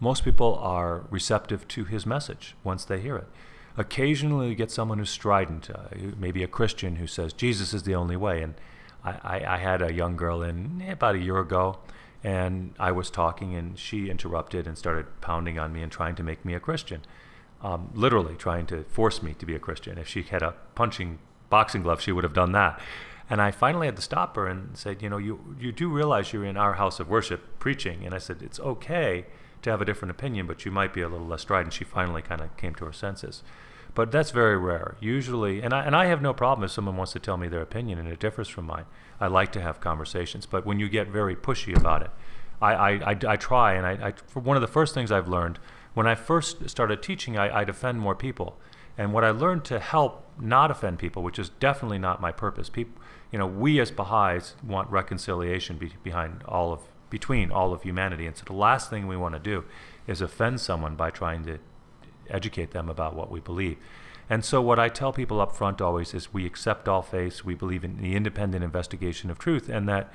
Most 0.00 0.22
people 0.22 0.56
are 0.56 1.06
receptive 1.10 1.66
to 1.68 1.84
his 1.84 2.04
message 2.04 2.54
once 2.62 2.84
they 2.84 3.00
hear 3.00 3.16
it. 3.16 3.28
Occasionally, 3.78 4.48
you 4.48 4.54
get 4.54 4.70
someone 4.70 4.98
who's 4.98 5.10
strident, 5.10 5.70
uh, 5.70 6.12
maybe 6.18 6.42
a 6.42 6.46
Christian 6.46 6.96
who 6.96 7.06
says 7.06 7.32
Jesus 7.32 7.72
is 7.72 7.84
the 7.84 7.94
only 7.94 8.16
way. 8.16 8.42
And 8.42 8.54
I, 9.02 9.12
I, 9.22 9.54
I 9.54 9.58
had 9.58 9.80
a 9.80 9.92
young 9.92 10.16
girl 10.16 10.42
in 10.42 10.82
eh, 10.86 10.92
about 10.92 11.14
a 11.14 11.18
year 11.18 11.38
ago, 11.38 11.78
and 12.22 12.74
I 12.78 12.92
was 12.92 13.08
talking, 13.10 13.54
and 13.54 13.78
she 13.78 14.10
interrupted 14.10 14.66
and 14.66 14.76
started 14.76 15.06
pounding 15.22 15.58
on 15.58 15.72
me 15.72 15.82
and 15.82 15.90
trying 15.90 16.16
to 16.16 16.22
make 16.22 16.44
me 16.44 16.54
a 16.54 16.60
Christian. 16.60 17.00
Um, 17.62 17.90
literally 17.94 18.34
trying 18.34 18.66
to 18.66 18.84
force 18.84 19.22
me 19.22 19.32
to 19.34 19.46
be 19.46 19.54
a 19.54 19.58
Christian. 19.58 19.96
If 19.96 20.06
she 20.06 20.22
had 20.22 20.42
a 20.42 20.54
punching 20.74 21.18
boxing 21.48 21.82
glove, 21.82 22.02
she 22.02 22.12
would 22.12 22.24
have 22.24 22.34
done 22.34 22.52
that. 22.52 22.78
And 23.28 23.42
I 23.42 23.50
finally 23.50 23.86
had 23.86 23.96
to 23.96 24.02
stop 24.02 24.36
her 24.36 24.46
and 24.46 24.76
said, 24.76 25.02
you 25.02 25.10
know, 25.10 25.18
you, 25.18 25.56
you 25.58 25.72
do 25.72 25.88
realize 25.88 26.32
you're 26.32 26.44
in 26.44 26.56
our 26.56 26.74
house 26.74 27.00
of 27.00 27.08
worship 27.08 27.58
preaching. 27.58 28.04
And 28.04 28.14
I 28.14 28.18
said, 28.18 28.40
it's 28.40 28.60
okay 28.60 29.26
to 29.62 29.70
have 29.70 29.80
a 29.80 29.84
different 29.84 30.10
opinion, 30.10 30.46
but 30.46 30.64
you 30.64 30.70
might 30.70 30.94
be 30.94 31.00
a 31.00 31.08
little 31.08 31.26
less 31.26 31.42
strident. 31.42 31.72
She 31.72 31.84
finally 31.84 32.22
kind 32.22 32.40
of 32.40 32.56
came 32.56 32.74
to 32.76 32.84
her 32.84 32.92
senses 32.92 33.42
but 33.96 34.12
that's 34.12 34.30
very 34.30 34.58
rare. 34.58 34.94
Usually, 35.00 35.62
and 35.62 35.72
I, 35.72 35.82
and 35.82 35.96
I 35.96 36.04
have 36.04 36.20
no 36.20 36.34
problem 36.34 36.64
if 36.64 36.70
someone 36.70 36.98
wants 36.98 37.12
to 37.14 37.18
tell 37.18 37.38
me 37.38 37.48
their 37.48 37.62
opinion 37.62 37.98
and 37.98 38.06
it 38.06 38.20
differs 38.20 38.46
from 38.46 38.66
mine. 38.66 38.84
I 39.18 39.26
like 39.26 39.52
to 39.52 39.60
have 39.62 39.80
conversations, 39.80 40.44
but 40.44 40.66
when 40.66 40.78
you 40.78 40.90
get 40.90 41.08
very 41.08 41.34
pushy 41.34 41.74
about 41.74 42.02
it, 42.02 42.10
I, 42.60 42.74
I, 42.74 42.90
I, 42.90 43.18
I 43.26 43.36
try. 43.36 43.72
And 43.72 43.86
I, 43.86 44.08
I, 44.08 44.38
one 44.38 44.58
of 44.58 44.60
the 44.60 44.66
first 44.66 44.92
things 44.92 45.10
I've 45.10 45.28
learned 45.28 45.58
when 45.94 46.06
I 46.06 46.14
first 46.14 46.68
started 46.68 47.02
teaching, 47.02 47.38
I, 47.38 47.60
I'd 47.60 47.70
offend 47.70 47.98
more 47.98 48.14
people. 48.14 48.58
And 48.98 49.14
what 49.14 49.24
I 49.24 49.30
learned 49.30 49.64
to 49.66 49.80
help 49.80 50.26
not 50.38 50.70
offend 50.70 50.98
people, 50.98 51.22
which 51.22 51.38
is 51.38 51.48
definitely 51.48 51.98
not 51.98 52.20
my 52.20 52.32
purpose. 52.32 52.68
People, 52.68 53.00
you 53.32 53.38
know, 53.38 53.46
we 53.46 53.80
as 53.80 53.90
Baha'is 53.90 54.54
want 54.62 54.90
reconciliation 54.90 55.76
be, 55.76 55.92
behind 56.02 56.42
all 56.46 56.72
of 56.72 56.80
between 57.08 57.52
all 57.52 57.72
of 57.72 57.82
humanity, 57.82 58.26
and 58.26 58.36
so 58.36 58.44
the 58.44 58.52
last 58.52 58.90
thing 58.90 59.06
we 59.06 59.16
want 59.16 59.34
to 59.34 59.38
do 59.38 59.64
is 60.08 60.20
offend 60.20 60.60
someone 60.60 60.96
by 60.96 61.10
trying 61.10 61.44
to 61.44 61.58
educate 62.28 62.72
them 62.72 62.88
about 62.88 63.14
what 63.14 63.30
we 63.30 63.38
believe. 63.38 63.76
And 64.28 64.44
so, 64.44 64.60
what 64.60 64.78
I 64.78 64.88
tell 64.88 65.12
people 65.12 65.40
up 65.40 65.54
front 65.54 65.80
always 65.80 66.12
is 66.12 66.34
we 66.34 66.46
accept 66.46 66.88
all 66.88 67.02
faiths, 67.02 67.44
we 67.44 67.54
believe 67.54 67.84
in 67.84 68.00
the 68.00 68.16
independent 68.16 68.64
investigation 68.64 69.30
of 69.30 69.38
truth, 69.38 69.68
and 69.68 69.88
that 69.88 70.12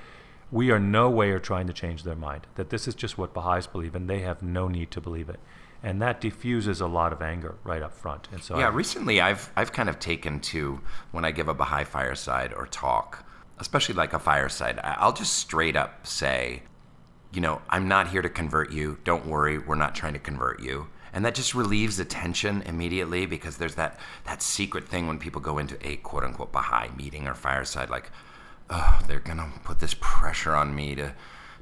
we 0.51 0.69
are 0.69 0.79
no 0.79 1.09
way 1.09 1.31
are 1.31 1.39
trying 1.39 1.67
to 1.67 1.73
change 1.73 2.03
their 2.03 2.15
mind. 2.15 2.45
That 2.55 2.71
this 2.71 2.87
is 2.87 2.95
just 2.95 3.17
what 3.17 3.33
Baha'is 3.33 3.67
believe, 3.67 3.95
and 3.95 4.09
they 4.09 4.19
have 4.19 4.43
no 4.43 4.67
need 4.67 4.91
to 4.91 5.01
believe 5.01 5.29
it. 5.29 5.39
And 5.83 6.01
that 6.01 6.21
diffuses 6.21 6.79
a 6.79 6.87
lot 6.87 7.11
of 7.11 7.21
anger 7.21 7.55
right 7.63 7.81
up 7.81 7.93
front. 7.93 8.27
And 8.31 8.43
so, 8.43 8.57
yeah, 8.57 8.67
I, 8.67 8.69
recently 8.69 9.19
I've 9.19 9.49
I've 9.55 9.71
kind 9.71 9.89
of 9.89 9.99
taken 9.99 10.39
to 10.41 10.79
when 11.11 11.25
I 11.25 11.31
give 11.31 11.47
a 11.47 11.53
Baha'i 11.53 11.83
fireside 11.85 12.53
or 12.53 12.67
talk, 12.67 13.25
especially 13.59 13.95
like 13.95 14.13
a 14.13 14.19
fireside, 14.19 14.79
I'll 14.83 15.13
just 15.13 15.33
straight 15.33 15.75
up 15.75 16.05
say, 16.05 16.63
you 17.33 17.41
know, 17.41 17.61
I'm 17.69 17.87
not 17.87 18.09
here 18.09 18.21
to 18.21 18.29
convert 18.29 18.71
you. 18.71 18.99
Don't 19.03 19.25
worry, 19.25 19.57
we're 19.57 19.75
not 19.75 19.95
trying 19.95 20.13
to 20.13 20.19
convert 20.19 20.61
you 20.61 20.87
and 21.13 21.25
that 21.25 21.35
just 21.35 21.53
relieves 21.53 21.97
the 21.97 22.05
tension 22.05 22.61
immediately 22.63 23.25
because 23.25 23.57
there's 23.57 23.75
that 23.75 23.99
that 24.25 24.41
secret 24.41 24.87
thing 24.87 25.07
when 25.07 25.19
people 25.19 25.41
go 25.41 25.57
into 25.57 25.77
a 25.87 25.97
quote 25.97 26.23
unquote 26.23 26.51
Baha'i 26.51 26.89
meeting 26.95 27.27
or 27.27 27.33
fireside, 27.33 27.89
like, 27.89 28.11
oh, 28.69 29.01
they're 29.07 29.19
gonna 29.19 29.51
put 29.63 29.79
this 29.79 29.95
pressure 29.99 30.55
on 30.55 30.73
me 30.73 30.95
to 30.95 31.13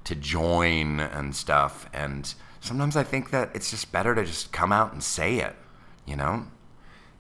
to 0.06 0.16
join 0.16 1.00
and 1.00 1.36
stuff. 1.36 1.90
And 1.94 2.34
sometimes 2.62 2.96
I 2.96 3.04
think 3.04 3.32
that 3.32 3.52
it's 3.54 3.72
just 3.72 3.92
better 3.92 4.16
to 4.16 4.26
just 4.26 4.52
come 4.52 4.72
out 4.72 4.94
and 4.94 5.04
say 5.04 5.38
it, 5.38 5.56
you 6.06 6.16
know? 6.16 6.48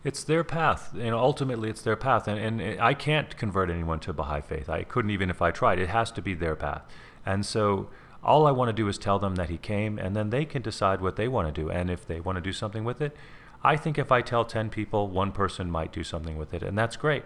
It's 0.03 0.23
their 0.23 0.43
path. 0.43 0.93
and 0.93 1.13
ultimately, 1.13 1.69
it's 1.69 1.81
their 1.81 1.97
path, 1.97 2.27
and, 2.27 2.61
and 2.61 2.79
I 2.81 2.93
can't 2.93 3.35
convert 3.35 3.69
anyone 3.69 3.99
to 4.01 4.13
Baha'i 4.13 4.41
faith. 4.41 4.69
I 4.69 4.83
couldn't 4.83 5.11
even 5.11 5.29
if 5.29 5.41
I 5.41 5.51
tried. 5.51 5.77
It 5.77 5.89
has 5.89 6.11
to 6.13 6.21
be 6.21 6.33
their 6.33 6.55
path, 6.55 6.83
and 7.25 7.45
so 7.45 7.89
all 8.23 8.47
I 8.47 8.51
want 8.51 8.69
to 8.69 8.73
do 8.73 8.87
is 8.87 8.97
tell 8.97 9.19
them 9.19 9.35
that 9.35 9.49
he 9.49 9.57
came, 9.57 9.97
and 9.99 10.15
then 10.15 10.29
they 10.29 10.45
can 10.45 10.61
decide 10.61 11.01
what 11.01 11.15
they 11.15 11.27
want 11.27 11.53
to 11.53 11.61
do, 11.61 11.69
and 11.69 11.89
if 11.89 12.07
they 12.07 12.19
want 12.19 12.37
to 12.37 12.41
do 12.41 12.53
something 12.53 12.83
with 12.83 13.01
it. 13.01 13.15
I 13.61 13.75
think 13.75 13.97
if 13.97 14.09
I 14.09 14.21
tell 14.21 14.45
ten 14.45 14.69
people, 14.69 15.09
one 15.09 15.33
person 15.33 15.69
might 15.69 15.91
do 15.91 16.03
something 16.03 16.37
with 16.37 16.53
it, 16.53 16.63
and 16.63 16.77
that's 16.77 16.95
great. 16.95 17.23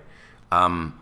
Um, 0.51 0.99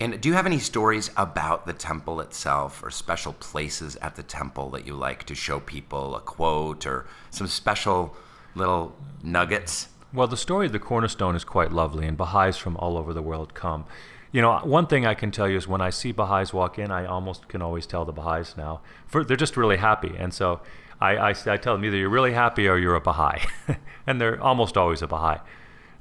and 0.00 0.18
do 0.18 0.30
you 0.30 0.34
have 0.34 0.46
any 0.46 0.58
stories 0.58 1.10
about 1.16 1.66
the 1.66 1.74
temple 1.74 2.20
itself 2.20 2.82
or 2.82 2.90
special 2.90 3.34
places 3.34 3.96
at 3.96 4.16
the 4.16 4.22
temple 4.22 4.70
that 4.70 4.86
you 4.86 4.94
like 4.94 5.24
to 5.24 5.34
show 5.34 5.60
people, 5.60 6.16
a 6.16 6.20
quote 6.20 6.86
or 6.86 7.06
some 7.30 7.46
special 7.46 8.16
little 8.54 8.96
nuggets? 9.22 9.88
Well, 10.12 10.26
the 10.26 10.38
story 10.38 10.66
of 10.66 10.72
the 10.72 10.78
cornerstone 10.78 11.36
is 11.36 11.44
quite 11.44 11.70
lovely, 11.70 12.06
and 12.06 12.16
Baha'is 12.16 12.56
from 12.56 12.78
all 12.78 12.96
over 12.96 13.12
the 13.12 13.22
world 13.22 13.52
come. 13.52 13.84
You 14.32 14.40
know, 14.40 14.58
one 14.60 14.86
thing 14.86 15.04
I 15.04 15.14
can 15.14 15.30
tell 15.30 15.48
you 15.48 15.58
is 15.58 15.68
when 15.68 15.82
I 15.82 15.90
see 15.90 16.12
Baha'is 16.12 16.54
walk 16.54 16.78
in, 16.78 16.90
I 16.90 17.04
almost 17.04 17.48
can 17.48 17.60
always 17.60 17.86
tell 17.86 18.04
the 18.06 18.12
Baha'is 18.12 18.56
now. 18.56 18.80
For, 19.06 19.22
they're 19.22 19.36
just 19.36 19.56
really 19.56 19.76
happy. 19.76 20.14
And 20.16 20.32
so 20.32 20.60
I, 21.00 21.16
I, 21.16 21.28
I 21.30 21.56
tell 21.56 21.74
them 21.74 21.84
either 21.84 21.96
you're 21.96 22.08
really 22.08 22.32
happy 22.32 22.68
or 22.68 22.78
you're 22.78 22.94
a 22.94 23.00
Baha'i. 23.00 23.40
and 24.06 24.20
they're 24.20 24.42
almost 24.42 24.76
always 24.76 25.02
a 25.02 25.06
Baha'i. 25.06 25.40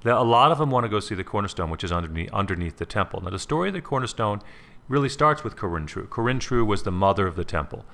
A 0.05 0.23
lot 0.23 0.51
of 0.51 0.57
them 0.57 0.71
want 0.71 0.85
to 0.85 0.89
go 0.89 0.99
see 0.99 1.15
the 1.15 1.23
cornerstone, 1.23 1.69
which 1.69 1.83
is 1.83 1.91
underneath, 1.91 2.31
underneath 2.31 2.77
the 2.77 2.85
temple. 2.85 3.21
Now, 3.21 3.31
the 3.31 3.39
story 3.39 3.69
of 3.69 3.73
the 3.73 3.81
cornerstone 3.81 4.41
really 4.87 5.09
starts 5.09 5.43
with. 5.43 5.55
Corinne 5.55 6.39
True 6.39 6.65
was 6.65 6.83
the 6.83 6.91
mother 6.91 7.27
of 7.27 7.35
the 7.35 7.45
temple. 7.45 7.85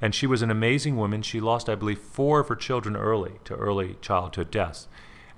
And 0.00 0.14
she 0.14 0.26
was 0.26 0.42
an 0.42 0.50
amazing 0.50 0.96
woman. 0.96 1.22
She 1.22 1.40
lost, 1.40 1.68
I 1.68 1.76
believe, 1.76 1.98
four 1.98 2.40
of 2.40 2.48
her 2.48 2.56
children 2.56 2.96
early 2.96 3.34
to 3.44 3.54
early 3.54 3.96
childhood 4.00 4.50
deaths. 4.50 4.88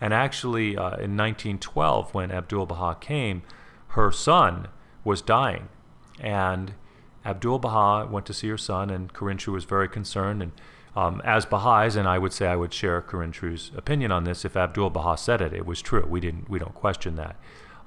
And 0.00 0.14
actually, 0.14 0.76
uh, 0.76 0.96
in 0.96 1.16
1912, 1.16 2.14
when 2.14 2.32
Abdul 2.32 2.66
Baha 2.66 2.96
came, 2.98 3.42
her 3.88 4.10
son 4.10 4.68
was 5.04 5.20
dying. 5.20 5.68
And 6.18 6.74
Abdul 7.24 7.58
Baha 7.58 8.06
went 8.10 8.26
to 8.26 8.34
see 8.34 8.48
her 8.48 8.58
son, 8.58 8.90
and 8.90 9.12
Corinne 9.12 9.36
True 9.36 9.54
was 9.54 9.64
very 9.64 9.88
concerned. 9.88 10.42
And 10.42 10.52
um, 10.96 11.20
as 11.24 11.44
Baha'is, 11.44 11.96
and 11.96 12.06
I 12.06 12.18
would 12.18 12.32
say 12.32 12.46
I 12.46 12.56
would 12.56 12.72
share 12.72 13.00
Corinne 13.00 13.32
True's 13.32 13.72
opinion 13.76 14.12
on 14.12 14.24
this, 14.24 14.44
if 14.44 14.56
Abdul 14.56 14.90
Baha 14.90 15.16
said 15.18 15.40
it, 15.40 15.52
it 15.52 15.66
was 15.66 15.82
true. 15.82 16.06
We, 16.08 16.20
didn't, 16.20 16.48
we 16.48 16.58
don't 16.58 16.74
question 16.74 17.16
that. 17.16 17.36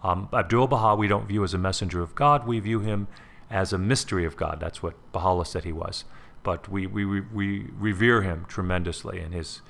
Um, 0.03 0.29
Abdul 0.33 0.67
Baha, 0.67 0.95
we 0.95 1.07
don't 1.07 1.27
view 1.27 1.43
as 1.43 1.53
a 1.53 1.57
messenger 1.57 2.01
of 2.01 2.15
God, 2.15 2.45
we 2.45 2.59
view 2.59 2.79
him 2.79 3.07
as 3.49 3.71
a 3.71 3.77
mystery 3.77 4.25
of 4.25 4.35
God. 4.35 4.59
That's 4.59 4.83
what 4.83 4.95
Baha'u'llah 5.13 5.45
said 5.45 5.63
he 5.63 5.71
was. 5.71 6.03
But 6.43 6.69
we, 6.69 6.85
we, 6.85 7.21
we 7.21 7.67
revere 7.77 8.21
him 8.21 8.45
tremendously 8.47 9.19
in 9.21 9.31
his 9.31 9.61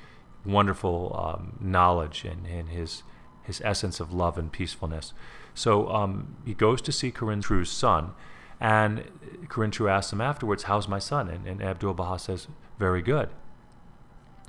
wonderful 0.46 1.16
um, 1.16 1.58
knowledge 1.60 2.26
and, 2.26 2.46
and 2.48 2.70
his, 2.70 3.04
his 3.44 3.62
essence 3.64 4.00
of 4.00 4.12
love 4.12 4.38
and 4.38 4.52
peacefulness. 4.52 5.14
So 5.54 5.90
um, 5.90 6.38
he 6.46 6.54
goes 6.54 6.82
to 6.84 6.92
see 6.92 7.12
Corinne 7.12 7.42
True's 7.42 7.72
son, 7.72 8.12
and 8.60 9.04
Corinne 9.50 9.72
True 9.72 9.90
asks 9.90 10.14
him 10.14 10.22
afterwards, 10.22 10.64
How's 10.64 10.88
my 10.88 11.00
son? 11.00 11.28
And, 11.30 11.48
and 11.48 11.62
Abdul 11.62 11.94
Baha 11.94 12.20
says, 12.20 12.48
Very 12.80 13.02
good. 13.02 13.30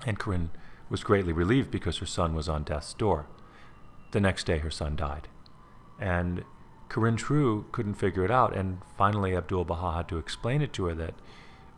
And 0.07 0.19
Corinne 0.19 0.51
was 0.89 1.05
greatly 1.05 1.33
relieved 1.33 1.71
because 1.71 1.99
her 1.99 2.07
son 2.07 2.35
was 2.35 2.49
on 2.49 2.63
death's 2.63 2.95
door. 2.95 3.27
The 4.13 4.21
next 4.21 4.45
day, 4.45 4.59
her 4.59 4.71
son 4.71 4.97
died. 4.97 5.29
And 6.01 6.45
Corinne 6.89 7.17
True 7.17 7.67
couldn't 7.73 7.95
figure 7.95 8.25
it 8.25 8.31
out, 8.31 8.57
and 8.57 8.79
finally, 8.97 9.37
Abdul 9.37 9.65
Baha 9.65 9.99
had 9.99 10.09
to 10.09 10.19
explain 10.19 10.63
it 10.63 10.73
to 10.75 10.87
her 10.87 10.95
that 10.95 11.15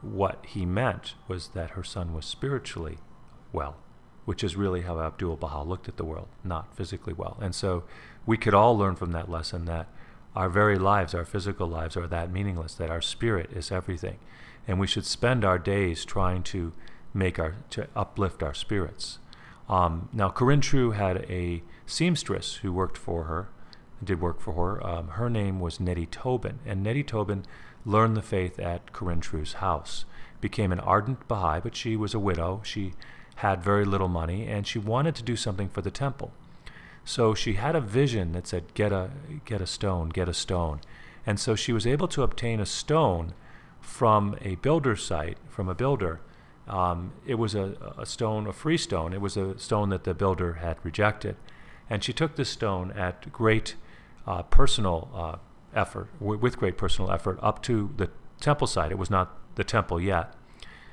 what 0.03 0.45
he 0.47 0.65
meant 0.65 1.15
was 1.27 1.49
that 1.49 1.71
her 1.71 1.83
son 1.83 2.15
was 2.15 2.25
spiritually 2.25 2.99
well 3.53 3.77
which 4.31 4.45
is 4.45 4.55
really 4.55 4.83
how 4.83 5.01
Abdul 5.01 5.37
Baha 5.37 5.65
looked 5.65 5.89
at 5.89 5.97
the 5.97 6.05
world, 6.05 6.29
not 6.45 6.77
physically 6.77 7.13
well. 7.13 7.37
And 7.41 7.53
so 7.53 7.83
we 8.27 8.37
could 8.37 8.55
all 8.55 8.79
learn 8.79 8.95
from 8.95 9.11
that 9.11 9.29
lesson 9.29 9.65
that 9.65 9.89
our 10.37 10.49
very 10.49 10.79
lives, 10.79 11.15
our 11.15 11.25
physical 11.25 11.67
lives, 11.67 11.97
are 11.97 12.07
that 12.07 12.31
meaningless, 12.31 12.75
that 12.75 12.91
our 12.91 13.01
spirit 13.01 13.51
is 13.53 13.73
everything. 13.73 14.21
And 14.70 14.78
we 14.78 14.87
should 14.87 15.04
spend 15.04 15.44
our 15.44 15.59
days 15.59 16.04
trying 16.04 16.44
to 16.44 16.72
make 17.12 17.40
our, 17.40 17.56
to 17.70 17.88
uplift 17.96 18.40
our 18.40 18.54
spirits. 18.54 19.18
Um, 19.68 20.09
now, 20.12 20.28
Corinne 20.28 20.61
True 20.61 20.92
had 20.92 21.26
a 21.28 21.64
seamstress 21.87 22.54
who 22.62 22.72
worked 22.72 22.96
for 22.96 23.24
her, 23.24 23.48
did 24.02 24.20
work 24.20 24.40
for 24.40 24.52
her. 24.52 24.87
Um, 24.87 25.09
her 25.09 25.28
name 25.28 25.59
was 25.59 25.80
Nettie 25.80 26.06
Tobin, 26.06 26.61
and 26.64 26.85
Nettie 26.85 27.02
Tobin 27.02 27.46
learned 27.85 28.16
the 28.16 28.22
faith 28.22 28.61
at 28.61 28.92
Corinne 28.92 29.18
True's 29.18 29.54
house. 29.54 30.04
Became 30.40 30.70
an 30.70 30.78
ardent 30.78 31.26
Baha'i, 31.26 31.59
but 31.59 31.74
she 31.74 31.96
was 31.96 32.14
a 32.14 32.20
widow. 32.20 32.61
She 32.62 32.92
had 33.37 33.64
very 33.64 33.85
little 33.85 34.06
money 34.06 34.46
and 34.46 34.68
she 34.68 34.78
wanted 34.78 35.16
to 35.16 35.24
do 35.24 35.35
something 35.35 35.68
for 35.68 35.83
the 35.83 35.90
temple. 35.90 36.30
So 37.04 37.35
she 37.35 37.54
had 37.54 37.74
a 37.74 37.80
vision 37.80 38.30
that 38.33 38.46
said, 38.46 38.72
get 38.74 38.92
a, 38.92 39.11
get 39.44 39.61
a 39.61 39.66
stone, 39.66 40.11
get 40.11 40.28
a 40.28 40.35
stone. 40.35 40.80
And 41.26 41.40
so 41.40 41.56
she 41.56 41.72
was 41.72 41.88
able 41.88 42.06
to 42.09 42.22
obtain 42.22 42.61
a 42.61 42.66
stone 42.66 43.35
from 43.81 44.37
a 44.43 44.57
builder 44.57 44.97
site, 44.97 45.38
from 45.49 45.69
a 45.69 45.75
builder. 45.75 46.21
Um, 46.69 47.12
it 47.27 47.35
was 47.35 47.55
a, 47.55 47.75
a 47.99 48.07
stone, 48.07 48.47
a 48.47 48.53
free 48.53 48.77
stone. 48.77 49.12
It 49.12 49.21
was 49.21 49.37
a 49.37 49.59
stone 49.59 49.88
that 49.90 50.05
the 50.05 50.14
builder 50.14 50.55
had 50.55 50.77
rejected. 50.85 51.37
And 51.88 52.05
she 52.05 52.12
took 52.12 52.37
this 52.37 52.49
stone 52.49 52.93
at 52.93 53.33
great 53.33 53.75
uh, 54.27 54.43
personal 54.45 55.11
uh, 55.14 55.37
effort, 55.75 56.09
w- 56.21 56.38
with 56.38 56.59
great 56.59 56.79
personal 56.79 57.11
effort, 57.11 57.38
up 57.43 57.62
to 57.64 57.90
the 57.97 58.11
temple 58.40 58.66
site. 58.66 58.93
It 58.93 58.99
was 58.99 59.11
not 59.11 59.37
the 59.57 59.64
temple 59.64 60.01
yet. 60.01 60.35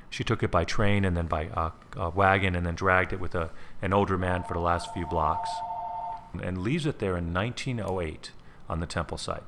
She 0.09 0.23
took 0.23 0.41
it 0.41 0.49
by 0.49 0.63
train 0.63 1.05
and 1.05 1.15
then 1.15 1.27
by 1.27 1.47
uh, 1.47 1.71
uh, 1.95 2.09
wagon 2.15 2.55
and 2.55 2.65
then 2.65 2.75
dragged 2.75 3.13
it 3.13 3.19
with 3.19 3.35
a, 3.35 3.51
an 3.81 3.93
older 3.93 4.17
man 4.17 4.43
for 4.43 4.53
the 4.53 4.59
last 4.59 4.93
few 4.93 5.05
blocks 5.05 5.49
and 6.41 6.57
leaves 6.59 6.85
it 6.85 6.99
there 6.99 7.17
in 7.17 7.33
1908 7.33 8.31
on 8.69 8.79
the 8.79 8.85
temple 8.85 9.17
site. 9.17 9.43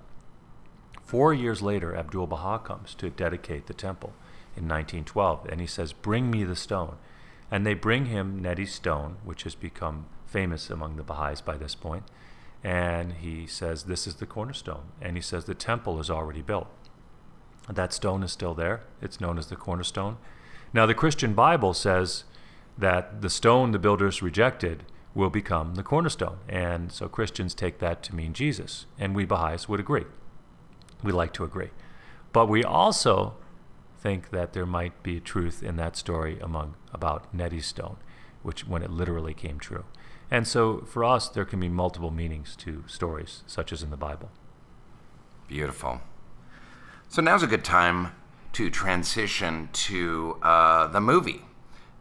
Four 1.10 1.34
years 1.34 1.63
later, 1.63 1.95
Abdul 1.95 2.28
Baha 2.28 2.60
comes 2.60 2.93
to 2.93 3.10
dedicate 3.10 3.65
the 3.65 3.74
temple 3.74 4.13
in 4.56 4.67
1912, 4.67 5.48
and 5.50 5.60
he 5.60 5.65
says, 5.65 5.91
Bring 5.91 6.30
me 6.30 6.43
the 6.43 6.56
stone. 6.56 6.98
And 7.50 7.65
they 7.65 7.74
bring 7.74 8.06
him 8.06 8.39
Nettie's 8.39 8.76
stone, 8.76 9.17
which 9.24 9.41
has 9.41 9.56
become 9.56 10.06
famous 10.28 10.69
among 10.69 10.98
the 10.98 11.04
Baha'is 11.04 11.41
by 11.41 11.58
this 11.58 11.74
point. 11.74 12.04
And 12.63 13.13
he 13.13 13.48
says, 13.48 13.86
This 13.86 14.06
is 14.06 14.17
the 14.17 14.28
cornerstone. 14.28 14.84
And 15.02 15.17
he 15.17 15.22
says, 15.24 15.45
The 15.45 15.56
temple 15.56 16.00
is 16.00 16.12
already 16.12 16.43
built. 16.43 16.67
That 17.67 17.91
stone 17.91 18.22
is 18.22 18.32
still 18.32 18.54
there. 18.54 18.82
It's 19.02 19.19
known 19.19 19.39
as 19.39 19.48
the 19.48 19.56
cornerstone. 19.56 20.17
Now, 20.74 20.86
the 20.86 20.93
Christian 20.93 21.34
Bible 21.34 21.74
says 21.74 22.26
that 22.78 23.24
the 23.24 23.32
stone 23.32 23.72
the 23.72 23.80
builders 23.80 24.22
rejected 24.22 24.84
will 25.15 25.32
become 25.32 25.74
the 25.74 25.82
cornerstone. 25.82 26.38
And 26.48 26.91
so 26.91 27.08
Christians 27.10 27.56
take 27.56 27.80
that 27.80 28.04
to 28.04 28.15
mean 28.15 28.34
Jesus. 28.34 28.86
And 29.00 29.15
we 29.15 29.26
Baha'is 29.26 29.67
would 29.67 29.80
agree. 29.80 30.06
We 31.03 31.12
like 31.12 31.33
to 31.33 31.43
agree. 31.43 31.69
But 32.31 32.47
we 32.47 32.63
also 32.63 33.35
think 33.99 34.29
that 34.29 34.53
there 34.53 34.65
might 34.65 35.03
be 35.03 35.19
truth 35.19 35.62
in 35.62 35.75
that 35.77 35.95
story 35.95 36.39
among 36.39 36.75
about 36.93 37.33
Nettie's 37.33 37.65
stone, 37.65 37.97
which 38.43 38.67
when 38.67 38.81
it 38.81 38.91
literally 38.91 39.33
came 39.33 39.59
true. 39.59 39.85
And 40.31 40.47
so 40.47 40.81
for 40.81 41.03
us, 41.03 41.27
there 41.27 41.45
can 41.45 41.59
be 41.59 41.69
multiple 41.69 42.12
meanings 42.12 42.55
to 42.57 42.83
stories, 42.88 43.43
such 43.47 43.73
as 43.73 43.81
in 43.81 43.89
the 43.89 43.97
Bible. 43.97 44.29
Beautiful. 45.47 46.01
So 47.07 47.21
now's 47.21 47.43
a 47.43 47.47
good 47.47 47.63
time 47.63 48.12
to 48.53 48.69
transition 48.69 49.69
to 49.73 50.38
uh, 50.43 50.88
the 50.88 51.01
movie, 51.01 51.41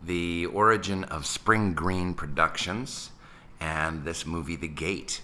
the 0.03 0.47
origin 0.47 1.05
of 1.05 1.25
Spring 1.25 1.73
Green 1.73 2.15
Productions, 2.15 3.11
and 3.61 4.05
this 4.05 4.27
movie, 4.27 4.57
The 4.57 4.69
Gate. 4.69 5.23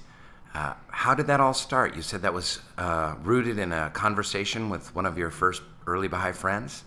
Uh, 0.55 0.75
how 0.89 1.15
did 1.15 1.27
that 1.27 1.41
all 1.41 1.55
start? 1.55 1.97
You 1.97 2.03
said 2.03 2.23
that 2.23 2.33
was 2.33 2.61
uh, 2.79 3.17
rooted 3.23 3.59
in 3.59 3.73
a 3.73 3.91
conversation 3.91 4.71
with 4.71 4.95
one 4.95 5.05
of 5.05 5.19
your 5.19 5.31
first 5.31 5.63
early 5.87 6.07
Baha'i 6.07 6.33
friends? 6.33 6.85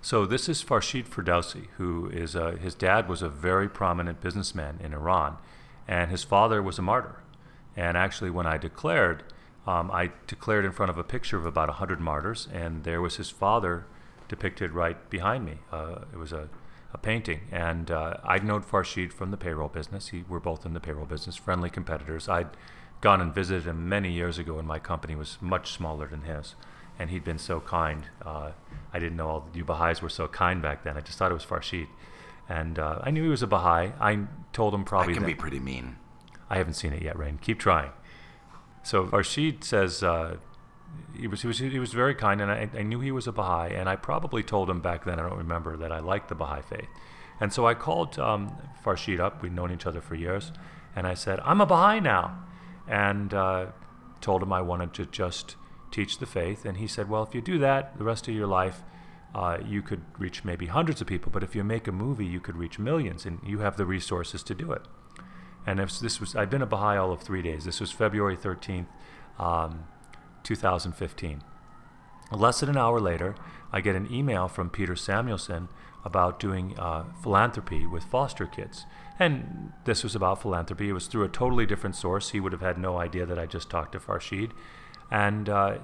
So 0.00 0.24
this 0.24 0.48
is 0.48 0.62
Farshid 0.62 1.06
Ferdowsi, 1.06 1.66
who 1.76 2.08
is 2.08 2.36
his 2.60 2.74
dad 2.74 3.08
was 3.08 3.20
a 3.20 3.28
very 3.28 3.68
prominent 3.68 4.20
businessman 4.20 4.78
in 4.82 4.94
Iran, 4.94 5.36
and 5.86 6.10
his 6.10 6.24
father 6.24 6.62
was 6.62 6.78
a 6.78 6.82
martyr. 6.82 7.22
And 7.76 7.96
actually, 7.96 8.30
when 8.30 8.46
I 8.46 8.58
declared, 8.58 9.22
um, 9.66 9.90
I 9.92 10.12
declared 10.26 10.64
in 10.64 10.72
front 10.72 10.90
of 10.90 10.98
a 10.98 11.04
picture 11.04 11.36
of 11.36 11.44
about 11.44 11.68
100 11.68 12.00
martyrs, 12.00 12.48
and 12.52 12.84
there 12.84 13.02
was 13.02 13.16
his 13.16 13.30
father 13.30 13.86
depicted 14.28 14.72
right 14.72 15.08
behind 15.10 15.44
me. 15.44 15.58
Uh, 15.70 16.00
it 16.12 16.16
was 16.16 16.32
a, 16.32 16.48
a 16.92 16.98
painting, 16.98 17.42
and 17.52 17.90
uh, 17.90 18.14
I'd 18.24 18.44
known 18.44 18.62
Farshid 18.62 19.12
from 19.12 19.30
the 19.30 19.36
payroll 19.36 19.68
business. 19.68 20.08
He, 20.08 20.24
we're 20.28 20.40
both 20.40 20.64
in 20.64 20.72
the 20.72 20.80
payroll 20.80 21.06
business, 21.06 21.36
friendly 21.36 21.70
competitors. 21.70 22.28
I'd 22.28 22.48
gone 23.00 23.20
and 23.20 23.34
visited 23.34 23.64
him 23.64 23.88
many 23.88 24.10
years 24.10 24.38
ago 24.38 24.54
when 24.54 24.66
my 24.66 24.78
company 24.78 25.14
was 25.14 25.38
much 25.40 25.72
smaller 25.72 26.08
than 26.08 26.22
his, 26.22 26.54
and 26.98 27.10
he'd 27.10 27.24
been 27.24 27.38
so 27.38 27.60
kind. 27.60 28.04
Uh, 28.24 28.52
I 28.92 28.98
didn't 28.98 29.16
know 29.16 29.28
all 29.28 29.48
the 29.52 29.62
Baha'is 29.62 30.02
were 30.02 30.08
so 30.08 30.28
kind 30.28 30.60
back 30.60 30.84
then. 30.84 30.96
I 30.96 31.00
just 31.00 31.18
thought 31.18 31.30
it 31.30 31.34
was 31.34 31.44
Farshid. 31.44 31.88
And 32.48 32.78
uh, 32.78 33.00
I 33.02 33.10
knew 33.10 33.22
he 33.22 33.28
was 33.28 33.42
a 33.42 33.46
Baha'i. 33.46 33.92
I 34.00 34.26
told 34.52 34.74
him 34.74 34.84
probably. 34.84 35.12
I 35.12 35.16
can 35.16 35.26
be 35.26 35.34
pretty 35.34 35.60
mean. 35.60 35.96
I 36.48 36.56
haven't 36.56 36.74
seen 36.74 36.92
it 36.92 37.02
yet, 37.02 37.16
Rainn. 37.16 37.40
Keep 37.40 37.58
trying. 37.58 37.90
So 38.82 39.06
Farshid 39.06 39.64
says, 39.64 40.02
uh, 40.02 40.36
he 41.14 41.26
was, 41.26 41.42
he 41.42 41.48
was 41.48 41.58
he 41.58 41.78
was 41.78 41.92
very 41.92 42.14
kind, 42.14 42.40
and 42.40 42.50
I, 42.50 42.70
I 42.74 42.82
knew 42.82 43.00
he 43.00 43.12
was 43.12 43.26
a 43.26 43.32
Baha'i, 43.32 43.74
and 43.74 43.88
I 43.88 43.96
probably 43.96 44.42
told 44.42 44.70
him 44.70 44.80
back 44.80 45.04
then 45.04 45.18
I 45.18 45.28
don't 45.28 45.36
remember 45.36 45.76
that 45.76 45.92
I 45.92 45.98
liked 45.98 46.28
the 46.28 46.34
Baha'i 46.34 46.62
faith, 46.62 46.88
and 47.40 47.52
so 47.52 47.66
I 47.66 47.74
called 47.74 48.18
um, 48.18 48.56
Farshid 48.84 49.20
up. 49.20 49.42
We'd 49.42 49.52
known 49.52 49.72
each 49.72 49.86
other 49.86 50.00
for 50.00 50.14
years, 50.14 50.52
and 50.96 51.06
I 51.06 51.14
said 51.14 51.40
I'm 51.40 51.60
a 51.60 51.66
Baha'i 51.66 52.00
now, 52.00 52.38
and 52.88 53.34
uh, 53.34 53.66
told 54.20 54.42
him 54.42 54.52
I 54.52 54.60
wanted 54.60 54.94
to 54.94 55.06
just 55.06 55.56
teach 55.90 56.18
the 56.18 56.26
faith, 56.26 56.64
and 56.64 56.76
he 56.78 56.86
said, 56.86 57.08
well, 57.08 57.22
if 57.22 57.34
you 57.34 57.40
do 57.40 57.58
that 57.58 57.96
the 57.98 58.04
rest 58.04 58.28
of 58.28 58.34
your 58.34 58.46
life, 58.46 58.82
uh, 59.34 59.58
you 59.64 59.82
could 59.82 60.02
reach 60.18 60.44
maybe 60.44 60.66
hundreds 60.66 61.00
of 61.00 61.06
people, 61.06 61.30
but 61.30 61.42
if 61.42 61.54
you 61.54 61.62
make 61.62 61.86
a 61.86 61.92
movie, 61.92 62.26
you 62.26 62.40
could 62.40 62.56
reach 62.56 62.78
millions, 62.78 63.26
and 63.26 63.40
you 63.44 63.58
have 63.58 63.76
the 63.76 63.86
resources 63.86 64.42
to 64.42 64.54
do 64.54 64.72
it. 64.72 64.82
And 65.66 65.80
if 65.80 65.98
this 65.98 66.18
was, 66.20 66.34
I've 66.34 66.50
been 66.50 66.62
a 66.62 66.66
Baha'i 66.66 66.96
all 66.96 67.12
of 67.12 67.20
three 67.20 67.42
days. 67.42 67.64
This 67.64 67.80
was 67.80 67.90
February 67.90 68.36
13th. 68.36 68.86
Um, 69.38 69.84
2015. 70.48 71.42
Less 72.32 72.60
than 72.60 72.70
an 72.70 72.78
hour 72.78 73.00
later, 73.00 73.34
I 73.70 73.82
get 73.82 73.96
an 73.96 74.12
email 74.12 74.48
from 74.48 74.70
Peter 74.70 74.96
Samuelson 74.96 75.68
about 76.04 76.40
doing 76.40 76.78
uh, 76.78 77.04
philanthropy 77.22 77.86
with 77.86 78.04
foster 78.04 78.46
kids. 78.46 78.86
And 79.18 79.72
this 79.84 80.04
was 80.04 80.14
about 80.14 80.40
philanthropy. 80.40 80.88
It 80.88 80.92
was 80.92 81.06
through 81.06 81.24
a 81.24 81.28
totally 81.28 81.66
different 81.66 81.96
source. 81.96 82.30
He 82.30 82.40
would 82.40 82.52
have 82.52 82.60
had 82.60 82.78
no 82.78 82.98
idea 82.98 83.26
that 83.26 83.38
I 83.38 83.46
just 83.46 83.68
talked 83.68 83.92
to 83.92 83.98
Farshid. 83.98 84.52
And 85.10 85.48
uh, 85.48 85.78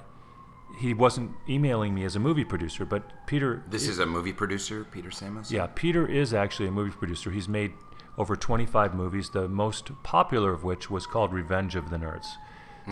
he 0.79 0.95
wasn't 0.95 1.33
emailing 1.49 1.95
me 1.95 2.05
as 2.05 2.15
a 2.17 2.21
movie 2.21 2.45
producer, 2.45 2.85
but 2.85 3.27
Peter. 3.27 3.63
This 3.69 3.89
is 3.89 3.99
a 3.99 4.07
movie 4.07 4.33
producer, 4.33 4.85
Peter 4.85 5.11
Samuelson? 5.11 5.57
Yeah, 5.57 5.67
Peter 5.75 6.07
is 6.07 6.33
actually 6.33 6.69
a 6.69 6.73
movie 6.73 6.93
producer. 6.93 7.31
He's 7.31 7.49
made 7.49 7.73
over 8.17 8.37
25 8.37 8.95
movies, 8.95 9.31
the 9.31 9.49
most 9.49 9.91
popular 10.03 10.53
of 10.53 10.63
which 10.63 10.91
was 10.91 11.07
called 11.07 11.33
Revenge 11.33 11.75
of 11.75 11.91
the 11.91 11.97
Nerds. 11.97 12.35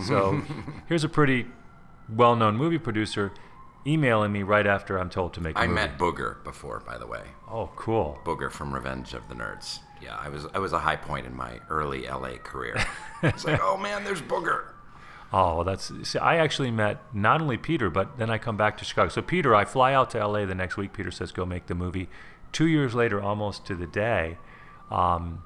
So 0.05 0.41
here's 0.87 1.03
a 1.03 1.09
pretty 1.09 1.45
well 2.09 2.35
known 2.35 2.57
movie 2.57 2.79
producer 2.79 3.31
emailing 3.85 4.31
me 4.31 4.43
right 4.43 4.65
after 4.65 4.97
I'm 4.97 5.09
told 5.09 5.33
to 5.33 5.41
make 5.41 5.55
a 5.55 5.59
I 5.59 5.67
movie. 5.67 5.81
I 5.81 5.87
met 5.87 5.97
Booger 5.97 6.43
before, 6.43 6.81
by 6.85 6.97
the 6.97 7.07
way. 7.07 7.21
Oh, 7.49 7.69
cool. 7.75 8.19
Booger 8.23 8.49
from 8.51 8.73
Revenge 8.73 9.13
of 9.13 9.27
the 9.27 9.35
Nerds. 9.35 9.79
Yeah, 10.03 10.17
I 10.19 10.29
was 10.29 10.45
I 10.53 10.59
was 10.59 10.73
a 10.73 10.79
high 10.79 10.95
point 10.95 11.25
in 11.25 11.35
my 11.35 11.59
early 11.69 12.07
LA 12.07 12.37
career. 12.37 12.75
it's 13.23 13.45
like, 13.45 13.61
oh 13.63 13.77
man, 13.77 14.03
there's 14.03 14.21
Booger. 14.21 14.65
Oh, 15.31 15.55
well, 15.55 15.63
that's. 15.63 15.91
See, 16.07 16.19
I 16.19 16.37
actually 16.37 16.69
met 16.69 17.01
not 17.11 17.41
only 17.41 17.57
Peter, 17.57 17.89
but 17.89 18.17
then 18.17 18.29
I 18.29 18.37
come 18.37 18.55
back 18.55 18.77
to 18.77 18.85
Chicago. 18.85 19.09
So 19.09 19.23
Peter, 19.23 19.55
I 19.55 19.65
fly 19.65 19.93
out 19.93 20.11
to 20.11 20.25
LA 20.25 20.45
the 20.45 20.53
next 20.53 20.77
week. 20.77 20.93
Peter 20.93 21.09
says, 21.09 21.31
"Go 21.31 21.45
make 21.45 21.65
the 21.65 21.75
movie." 21.75 22.07
Two 22.51 22.67
years 22.67 22.93
later, 22.93 23.19
almost 23.19 23.65
to 23.65 23.75
the 23.75 23.87
day, 23.87 24.37
um, 24.91 25.41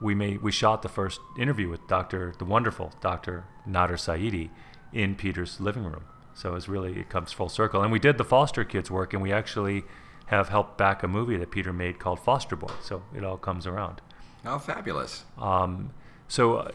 we 0.00 0.14
made 0.14 0.42
we 0.42 0.52
shot 0.52 0.82
the 0.82 0.90
first 0.90 1.20
interview 1.38 1.70
with 1.70 1.86
Doctor, 1.88 2.34
the 2.38 2.44
wonderful 2.44 2.92
Doctor 3.00 3.44
Nader 3.66 3.96
Saiedi, 3.96 4.50
in 4.92 5.14
Peter's 5.14 5.58
living 5.58 5.84
room. 5.84 6.04
So 6.34 6.54
it's 6.54 6.68
really 6.68 6.98
it 6.98 7.08
comes 7.08 7.32
full 7.32 7.48
circle. 7.48 7.80
And 7.80 7.90
we 7.90 7.98
did 7.98 8.18
the 8.18 8.24
foster 8.24 8.62
kids 8.62 8.90
work, 8.90 9.14
and 9.14 9.22
we 9.22 9.32
actually 9.32 9.84
have 10.26 10.48
helped 10.48 10.78
back 10.78 11.02
a 11.02 11.08
movie 11.08 11.36
that 11.36 11.50
Peter 11.50 11.72
made 11.72 11.98
called 11.98 12.20
Foster 12.20 12.56
Boy. 12.56 12.72
So 12.82 13.02
it 13.14 13.24
all 13.24 13.36
comes 13.36 13.66
around. 13.66 14.00
Oh, 14.46 14.58
fabulous. 14.58 15.24
Um, 15.38 15.90
so 16.28 16.56
uh, 16.56 16.70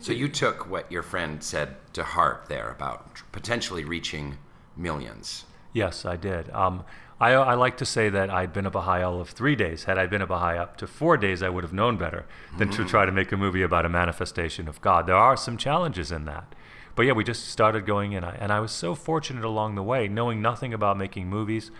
So 0.00 0.12
you 0.12 0.28
took 0.28 0.68
what 0.70 0.90
your 0.90 1.02
friend 1.02 1.42
said 1.42 1.76
to 1.94 2.04
heart 2.04 2.46
there 2.48 2.70
about 2.70 3.22
potentially 3.32 3.84
reaching 3.84 4.38
millions. 4.76 5.44
Yes, 5.72 6.04
I 6.04 6.16
did. 6.16 6.50
Um, 6.50 6.84
I, 7.20 7.32
I 7.32 7.54
like 7.54 7.76
to 7.78 7.84
say 7.84 8.08
that 8.10 8.30
I'd 8.30 8.52
been 8.52 8.64
a 8.66 8.70
Baha'i 8.70 9.02
all 9.02 9.20
of 9.20 9.30
three 9.30 9.56
days. 9.56 9.84
Had 9.84 9.98
I 9.98 10.06
been 10.06 10.22
a 10.22 10.26
Baha'i 10.26 10.56
up 10.56 10.76
to 10.78 10.86
four 10.86 11.16
days, 11.16 11.42
I 11.42 11.48
would 11.48 11.64
have 11.64 11.72
known 11.72 11.96
better 11.96 12.26
than 12.58 12.70
to 12.70 12.84
try 12.84 13.04
to 13.06 13.12
make 13.12 13.32
a 13.32 13.36
movie 13.36 13.62
about 13.62 13.84
a 13.84 13.88
manifestation 13.88 14.68
of 14.68 14.80
God. 14.80 15.06
There 15.06 15.16
are 15.16 15.36
some 15.36 15.56
challenges 15.56 16.12
in 16.12 16.26
that. 16.26 16.54
But 16.94 17.06
yeah, 17.06 17.12
we 17.12 17.24
just 17.24 17.48
started 17.48 17.86
going 17.86 18.12
in, 18.12 18.22
and 18.24 18.52
I 18.52 18.60
was 18.60 18.72
so 18.72 18.94
fortunate 18.94 19.44
along 19.44 19.74
the 19.74 19.82
way, 19.82 20.06
knowing 20.08 20.40
nothing 20.40 20.72
about 20.72 20.96
making 20.96 21.28
movies, 21.28 21.70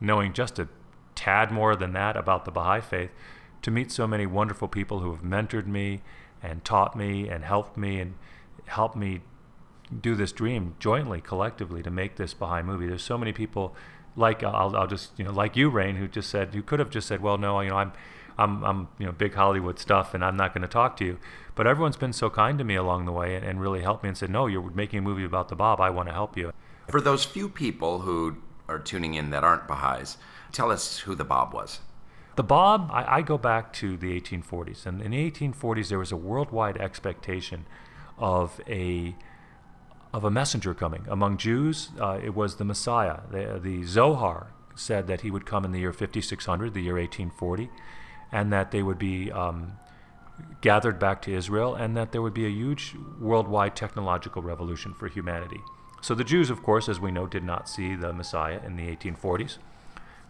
knowing 0.00 0.32
just 0.32 0.58
a 0.58 0.68
tad 1.14 1.50
more 1.50 1.76
than 1.76 1.92
that 1.92 2.16
about 2.16 2.44
the 2.44 2.50
Baha'i 2.50 2.80
faith, 2.80 3.10
to 3.62 3.70
meet 3.70 3.90
so 3.90 4.06
many 4.06 4.26
wonderful 4.26 4.68
people 4.68 5.00
who 5.00 5.10
have 5.14 5.22
mentored 5.22 5.66
me 5.66 6.02
and 6.42 6.64
taught 6.64 6.96
me 6.96 7.28
and 7.28 7.44
helped 7.44 7.76
me 7.76 8.00
and 8.00 8.14
helped 8.66 8.96
me 8.96 9.20
do 10.00 10.14
this 10.14 10.32
dream 10.32 10.74
jointly, 10.78 11.20
collectively, 11.20 11.82
to 11.82 11.90
make 11.90 12.16
this 12.16 12.34
Baha'i 12.34 12.62
movie. 12.62 12.86
There's 12.86 13.02
so 13.02 13.16
many 13.16 13.32
people, 13.32 13.74
like 14.16 14.42
uh, 14.42 14.50
I'll, 14.50 14.76
I'll 14.76 14.86
just 14.86 15.12
you 15.18 15.24
know, 15.24 15.32
like 15.32 15.56
you, 15.56 15.70
Rainn, 15.70 15.96
who 15.96 16.08
just 16.08 16.28
said 16.28 16.54
you 16.54 16.62
could 16.62 16.78
have 16.78 16.90
just 16.90 17.08
said, 17.08 17.20
well, 17.20 17.38
no, 17.38 17.60
you 17.60 17.70
know, 17.70 17.76
I'm, 17.76 17.92
I'm, 18.36 18.64
I'm, 18.64 18.88
you 18.98 19.06
know, 19.06 19.12
big 19.12 19.34
Hollywood 19.34 19.78
stuff, 19.78 20.12
and 20.12 20.24
I'm 20.24 20.36
not 20.36 20.52
going 20.52 20.62
to 20.62 20.68
talk 20.68 20.96
to 20.98 21.04
you. 21.04 21.18
But 21.54 21.66
everyone's 21.66 21.96
been 21.96 22.12
so 22.12 22.28
kind 22.28 22.58
to 22.58 22.64
me 22.64 22.74
along 22.74 23.04
the 23.04 23.12
way 23.12 23.36
and, 23.36 23.44
and 23.44 23.60
really 23.60 23.82
helped 23.82 24.02
me 24.02 24.08
and 24.08 24.18
said, 24.18 24.30
no, 24.30 24.46
you're 24.46 24.70
making 24.70 24.98
a 24.98 25.02
movie 25.02 25.24
about 25.24 25.48
the 25.48 25.54
Bab. 25.54 25.80
I 25.80 25.90
want 25.90 26.08
to 26.08 26.12
help 26.12 26.36
you. 26.36 26.52
For 26.88 27.00
those 27.00 27.24
few 27.24 27.48
people 27.48 28.00
who 28.00 28.38
are 28.68 28.78
tuning 28.78 29.14
in 29.14 29.30
that 29.30 29.44
aren't 29.44 29.68
Baha'is, 29.68 30.16
tell 30.52 30.70
us 30.70 31.00
who 31.00 31.14
the 31.14 31.24
Bab 31.24 31.52
was. 31.52 31.80
The 32.36 32.42
Bab, 32.42 32.90
I, 32.90 33.16
I 33.16 33.22
go 33.22 33.38
back 33.38 33.72
to 33.74 33.96
the 33.96 34.20
1840s, 34.20 34.86
and 34.86 35.00
in 35.00 35.12
the 35.12 35.30
1840s 35.30 35.88
there 35.88 35.98
was 35.98 36.12
a 36.12 36.16
worldwide 36.16 36.76
expectation 36.78 37.66
of 38.18 38.60
a 38.68 39.14
of 40.12 40.22
a 40.22 40.30
messenger 40.30 40.74
coming 40.74 41.04
among 41.08 41.36
Jews. 41.36 41.90
Uh, 42.00 42.20
it 42.22 42.36
was 42.36 42.56
the 42.56 42.64
Messiah. 42.64 43.20
The, 43.32 43.58
the 43.60 43.82
Zohar 43.82 44.52
said 44.76 45.08
that 45.08 45.22
he 45.22 45.30
would 45.30 45.44
come 45.44 45.64
in 45.64 45.72
the 45.72 45.80
year 45.80 45.92
5600, 45.92 46.72
the 46.72 46.80
year 46.80 46.94
1840, 46.94 47.68
and 48.30 48.52
that 48.52 48.70
they 48.70 48.80
would 48.80 48.98
be 48.98 49.32
um, 49.32 49.72
gathered 50.60 51.00
back 51.00 51.20
to 51.22 51.32
Israel, 51.32 51.74
and 51.74 51.96
that 51.96 52.12
there 52.12 52.22
would 52.22 52.34
be 52.34 52.46
a 52.46 52.50
huge 52.50 52.94
worldwide 53.20 53.74
technological 53.74 54.40
revolution 54.40 54.94
for 54.94 55.08
humanity. 55.08 55.60
So 56.04 56.14
the 56.14 56.22
Jews, 56.22 56.50
of 56.50 56.62
course, 56.62 56.86
as 56.90 57.00
we 57.00 57.10
know, 57.10 57.26
did 57.26 57.44
not 57.44 57.66
see 57.66 57.94
the 57.94 58.12
Messiah 58.12 58.60
in 58.62 58.76
the 58.76 58.94
1840s. 58.94 59.56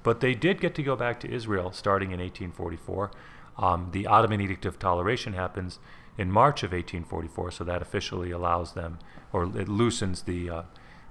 But 0.05 0.21
they 0.21 0.33
did 0.33 0.61
get 0.61 0.73
to 0.77 0.85
go 0.85 0.95
back 0.95 1.19
to 1.19 1.29
Israel 1.29 1.73
starting 1.73 2.13
in 2.13 2.21
1844. 2.21 3.11
Um, 3.59 3.89
the 3.91 4.07
Ottoman 4.07 4.41
Edict 4.41 4.67
of 4.67 4.79
Toleration 4.79 5.33
happens 5.33 5.81
in 6.17 6.31
March 6.31 6.63
of 6.63 6.71
1844, 6.71 7.51
so 7.51 7.65
that 7.65 7.83
officially 7.83 8.31
allows 8.31 8.75
them, 8.75 9.01
or 9.33 9.47
it 9.59 9.69
loosens 9.69 10.23
the 10.23 10.49
uh, 10.49 10.63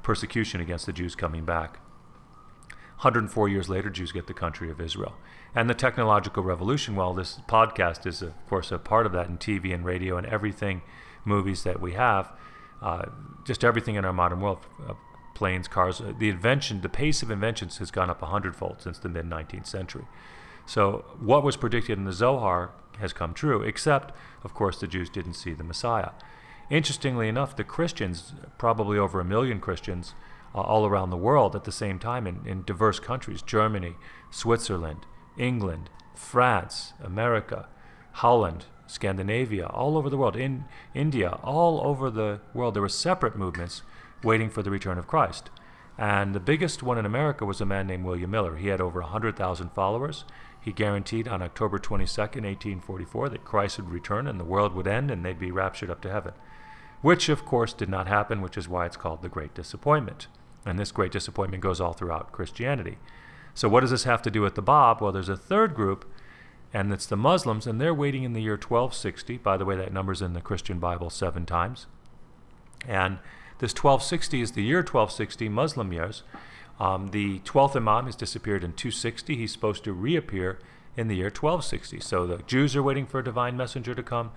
persecution 0.01 0.61
against 0.61 0.85
the 0.85 0.93
Jews 0.93 1.13
coming 1.13 1.43
back. 1.43 1.81
104 3.01 3.49
years 3.49 3.67
later, 3.67 3.89
Jews 3.89 4.13
get 4.13 4.27
the 4.27 4.33
country 4.33 4.71
of 4.71 4.79
Israel. 4.79 5.15
And 5.53 5.69
the 5.69 5.73
technological 5.73 6.41
revolution, 6.41 6.95
well, 6.95 7.13
this 7.13 7.41
podcast 7.49 8.05
is, 8.05 8.21
of 8.21 8.31
course, 8.47 8.71
a 8.71 8.79
part 8.79 9.05
of 9.05 9.11
that 9.11 9.27
in 9.27 9.37
TV 9.37 9.73
and 9.73 9.83
radio 9.83 10.15
and 10.15 10.25
everything, 10.25 10.83
movies 11.25 11.63
that 11.63 11.81
we 11.81 11.95
have, 11.95 12.31
uh, 12.83 13.05
just 13.45 13.63
everything 13.63 13.95
in 13.95 14.05
our 14.05 14.13
modern 14.13 14.41
world, 14.41 14.59
uh, 14.87 14.93
planes, 15.33 15.67
cars, 15.67 16.01
uh, 16.01 16.13
the 16.19 16.29
invention, 16.29 16.81
the 16.81 16.89
pace 16.89 17.23
of 17.23 17.31
inventions 17.31 17.77
has 17.77 17.89
gone 17.89 18.09
up 18.09 18.21
a 18.21 18.27
hundredfold 18.27 18.81
since 18.81 18.99
the 18.99 19.09
mid 19.09 19.25
19th 19.25 19.65
century. 19.65 20.05
So 20.65 21.05
what 21.19 21.43
was 21.43 21.57
predicted 21.57 21.97
in 21.97 22.03
the 22.03 22.13
Zohar 22.13 22.71
has 22.99 23.13
come 23.13 23.33
true, 23.33 23.63
except, 23.63 24.13
of 24.43 24.53
course, 24.53 24.79
the 24.79 24.87
Jews 24.87 25.09
didn't 25.09 25.33
see 25.33 25.53
the 25.53 25.63
Messiah. 25.63 26.11
Interestingly 26.69 27.27
enough, 27.27 27.55
the 27.55 27.63
Christians, 27.63 28.33
probably 28.57 28.97
over 28.97 29.19
a 29.19 29.25
million 29.25 29.59
Christians 29.59 30.13
uh, 30.53 30.61
all 30.61 30.85
around 30.85 31.09
the 31.09 31.17
world 31.17 31.55
at 31.55 31.63
the 31.63 31.71
same 31.71 31.99
time 31.99 32.27
in, 32.27 32.41
in 32.45 32.63
diverse 32.63 32.99
countries 32.99 33.41
Germany, 33.41 33.95
Switzerland, 34.29 35.05
England, 35.37 35.89
France, 36.15 36.93
America, 37.03 37.67
Holland, 38.13 38.65
Scandinavia, 38.87 39.67
all 39.67 39.97
over 39.97 40.09
the 40.09 40.17
world, 40.17 40.35
in 40.35 40.65
India, 40.93 41.39
all 41.43 41.81
over 41.85 42.09
the 42.09 42.41
world, 42.53 42.73
there 42.73 42.81
were 42.81 42.89
separate 42.89 43.35
movements 43.35 43.81
waiting 44.23 44.49
for 44.49 44.63
the 44.63 44.71
return 44.71 44.97
of 44.97 45.07
Christ. 45.07 45.49
And 45.97 46.33
the 46.33 46.39
biggest 46.39 46.81
one 46.81 46.97
in 46.97 47.05
America 47.05 47.45
was 47.45 47.61
a 47.61 47.65
man 47.65 47.87
named 47.87 48.03
William 48.03 48.31
Miller. 48.31 48.55
He 48.55 48.69
had 48.69 48.81
over 48.81 49.01
100,000 49.01 49.69
followers. 49.71 50.25
He 50.59 50.71
guaranteed 50.71 51.27
on 51.27 51.41
October 51.41 51.77
22nd, 51.77 52.43
1844, 52.43 53.29
that 53.29 53.45
Christ 53.45 53.77
would 53.77 53.91
return 53.91 54.27
and 54.27 54.39
the 54.39 54.45
world 54.45 54.73
would 54.73 54.87
end 54.87 55.11
and 55.11 55.23
they'd 55.23 55.39
be 55.39 55.51
raptured 55.51 55.89
up 55.89 56.01
to 56.01 56.11
heaven. 56.11 56.33
Which, 57.01 57.27
of 57.27 57.45
course, 57.45 57.73
did 57.73 57.89
not 57.89 58.07
happen, 58.07 58.41
which 58.41 58.57
is 58.57 58.69
why 58.69 58.85
it's 58.85 58.97
called 58.97 59.21
the 59.21 59.29
Great 59.29 59.53
Disappointment. 59.53 60.27
And 60.65 60.79
this 60.79 60.93
great 60.93 61.11
disappointment 61.11 61.61
goes 61.61 61.81
all 61.81 61.93
throughout 61.93 62.31
Christianity. 62.31 62.97
So, 63.53 63.67
what 63.67 63.81
does 63.81 63.91
this 63.91 64.05
have 64.05 64.21
to 64.23 64.31
do 64.31 64.41
with 64.41 64.55
the 64.55 64.61
Bab? 64.61 65.01
Well, 65.01 65.11
there's 65.11 65.29
a 65.29 65.37
third 65.37 65.75
group, 65.75 66.09
and 66.73 66.91
it's 66.91 67.05
the 67.05 67.15
Muslims, 67.15 67.67
and 67.67 67.79
they're 67.79 67.93
waiting 67.93 68.23
in 68.23 68.33
the 68.33 68.41
year 68.41 68.53
1260. 68.53 69.37
By 69.37 69.57
the 69.57 69.65
way, 69.65 69.75
that 69.75 69.93
number's 69.93 70.21
in 70.21 70.33
the 70.33 70.41
Christian 70.41 70.79
Bible 70.79 71.09
seven 71.09 71.45
times. 71.45 71.85
And 72.87 73.19
this 73.59 73.71
1260 73.71 74.41
is 74.41 74.51
the 74.53 74.63
year 74.63 74.79
1260, 74.79 75.49
Muslim 75.49 75.93
years. 75.93 76.23
Um, 76.79 77.09
the 77.09 77.39
12th 77.39 77.75
Imam 77.75 78.05
has 78.07 78.15
disappeared 78.15 78.63
in 78.63 78.73
260. 78.73 79.35
He's 79.35 79.51
supposed 79.51 79.83
to 79.83 79.93
reappear 79.93 80.59
in 80.97 81.07
the 81.07 81.15
year 81.15 81.27
1260. 81.27 81.99
So 81.99 82.25
the 82.25 82.37
Jews 82.43 82.75
are 82.75 82.83
waiting 82.83 83.05
for 83.05 83.19
a 83.19 83.23
divine 83.23 83.55
messenger 83.55 83.93
to 83.93 84.03
come. 84.03 84.31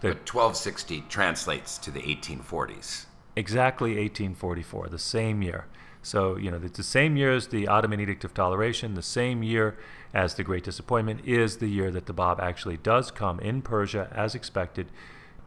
The, 0.00 0.08
But 0.08 0.32
1260 0.32 1.04
translates 1.08 1.78
to 1.78 1.90
the 1.90 2.00
1840s. 2.00 3.06
exactly 3.36 3.90
1844, 3.90 4.88
the 4.88 4.98
same 4.98 5.42
year. 5.42 5.66
So, 6.02 6.36
you 6.36 6.50
know, 6.50 6.60
it's 6.62 6.76
the 6.76 6.82
same 6.82 7.16
year 7.16 7.32
as 7.32 7.48
the 7.48 7.68
Ottoman 7.68 8.00
Edict 8.00 8.24
of 8.24 8.34
Toleration, 8.34 8.94
the 8.94 9.02
same 9.02 9.42
year 9.42 9.78
as 10.12 10.34
the 10.34 10.42
Great 10.42 10.64
Disappointment 10.64 11.20
is 11.24 11.58
the 11.58 11.68
year 11.68 11.90
that 11.92 12.06
the 12.06 12.12
Bab 12.12 12.40
actually 12.40 12.76
does 12.76 13.10
come 13.10 13.38
in 13.40 13.62
Persia 13.62 14.08
as 14.12 14.34
expected 14.34 14.88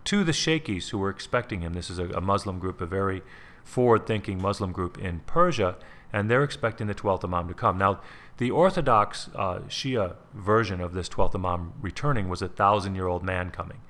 to 0.06 0.24
the 0.24 0.32
Sheikhis 0.32 0.89
who 0.89 0.98
were 0.98 1.10
expecting 1.10 1.62
him. 1.62 1.74
This 1.74 1.89
is 1.89 2.00
a, 2.00 2.06
a 2.12 2.22
Muslim 2.22 2.60
group, 2.60 2.80
a 2.80 2.86
very 2.86 3.22
forward-thinking 3.65 4.41
Muslim 4.41 4.72
group 4.72 4.98
in 4.98 5.20
Persia, 5.22 5.76
and 6.13 6.32
they're 6.32 6.44
expecting 6.44 6.88
the 6.88 6.96
12th 6.96 7.26
Imam 7.26 7.48
to 7.50 7.54
come. 7.54 7.78
Now, 7.78 8.00
the 8.38 8.52
Orthodox 8.52 9.30
uh, 9.36 9.60
Shia 9.68 10.15
version 10.34 10.80
of 10.80 10.94
this 10.94 11.10
12th 11.10 11.36
Imam 11.36 11.74
returning 11.82 12.30
was 12.30 12.41
a 12.41 12.48
thousand-year-old 12.48 13.24
man 13.24 13.50
coming 13.50 13.82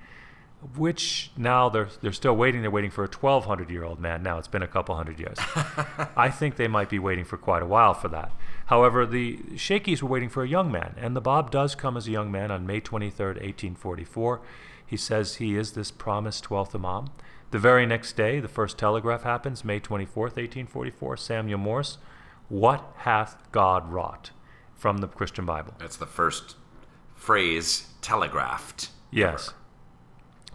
which 0.75 1.32
now 1.38 1.69
they're 1.69 1.89
they're 2.01 2.12
still 2.12 2.36
waiting. 2.36 2.62
They're 2.62 2.71
waiting 2.71 2.91
for 2.91 3.04
a 3.04 3.08
1,200 3.08 3.69
year 3.69 3.84
old 3.84 3.99
man. 3.99 4.23
Now 4.23 4.38
it's 4.38 4.47
been 4.47 4.63
a 4.63 4.67
couple 4.67 4.95
hundred 4.95 5.19
years. 5.19 5.38
I 6.15 6.30
think 6.30 6.56
they 6.56 6.67
might 6.67 6.89
be 6.89 6.99
waiting 6.99 7.25
for 7.25 7.38
quite 7.38 7.62
a 7.62 7.67
while 7.67 7.93
for 7.93 8.08
that. 8.10 8.32
However, 8.67 9.06
the 9.06 9.38
Shaykhis 9.54 10.01
were 10.01 10.10
waiting 10.10 10.30
for 10.30 10.43
a 10.43 10.47
young 10.47 10.71
man, 10.71 10.95
and 10.97 11.15
the 11.15 11.21
Bab 11.21 11.51
does 11.51 11.75
come 11.75 11.95
as 11.97 12.08
a 12.08 12.12
young 12.12 12.32
man 12.32 12.51
on 12.51 12.65
May 12.65 12.82
23rd, 12.82 13.36
1844. 13.41 14.41
He 14.86 14.97
says 14.97 15.36
he 15.36 15.56
is 15.56 15.73
this 15.73 15.91
promised 15.91 16.45
12th 16.45 16.75
Imam. 16.75 17.12
The 17.51 17.60
very 17.60 17.86
next 17.86 18.17
day, 18.17 18.39
the 18.39 18.47
first 18.47 18.78
telegraph 18.78 19.23
happens, 19.23 19.63
May 19.63 19.80
24th, 19.80 20.36
1844. 20.36 21.17
Samuel 21.17 21.60
Morse, 21.60 21.97
what 22.49 22.93
hath 22.97 23.38
God 23.51 23.91
wrought? 23.91 24.32
From 24.73 24.97
the 24.97 25.08
Christian 25.08 25.45
Bible. 25.45 25.73
That's 25.80 25.95
the 25.95 26.06
first 26.06 26.58
phrase 27.15 27.88
telegraphed. 28.01 28.89
Yes. 29.10 29.49
Ever. 29.49 29.58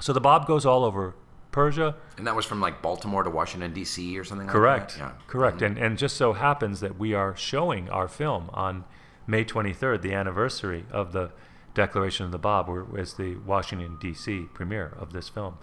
So 0.00 0.12
the 0.12 0.20
Bab 0.20 0.46
goes 0.46 0.66
all 0.66 0.84
over 0.84 1.14
Persia. 1.50 1.96
And 2.16 2.26
that 2.26 2.36
was 2.36 2.44
from 2.44 2.60
like 2.60 2.82
Baltimore 2.82 3.22
to 3.22 3.30
Washington 3.30 3.72
D.C. 3.72 4.18
or 4.18 4.24
something 4.24 4.46
Correct. 4.46 4.92
like 4.92 4.98
that. 4.98 5.14
Yeah. 5.16 5.26
Correct. 5.26 5.56
Mm-hmm. 5.58 5.66
And 5.66 5.78
and 5.78 5.98
just 5.98 6.16
so 6.16 6.32
happens 6.32 6.80
that 6.80 6.98
we 6.98 7.14
are 7.14 7.36
showing 7.36 7.88
our 7.90 8.08
film 8.08 8.50
on 8.52 8.84
May 9.26 9.44
23rd, 9.44 10.02
the 10.02 10.14
anniversary 10.14 10.84
of 10.90 11.12
the 11.12 11.30
Declaration 11.72 12.26
of 12.26 12.32
the 12.32 12.38
Bab, 12.38 12.68
was 12.68 13.14
the 13.14 13.36
Washington 13.36 13.96
D.C. 14.00 14.46
premiere 14.54 14.92
of 14.98 15.12
this 15.12 15.28
film. 15.28 15.58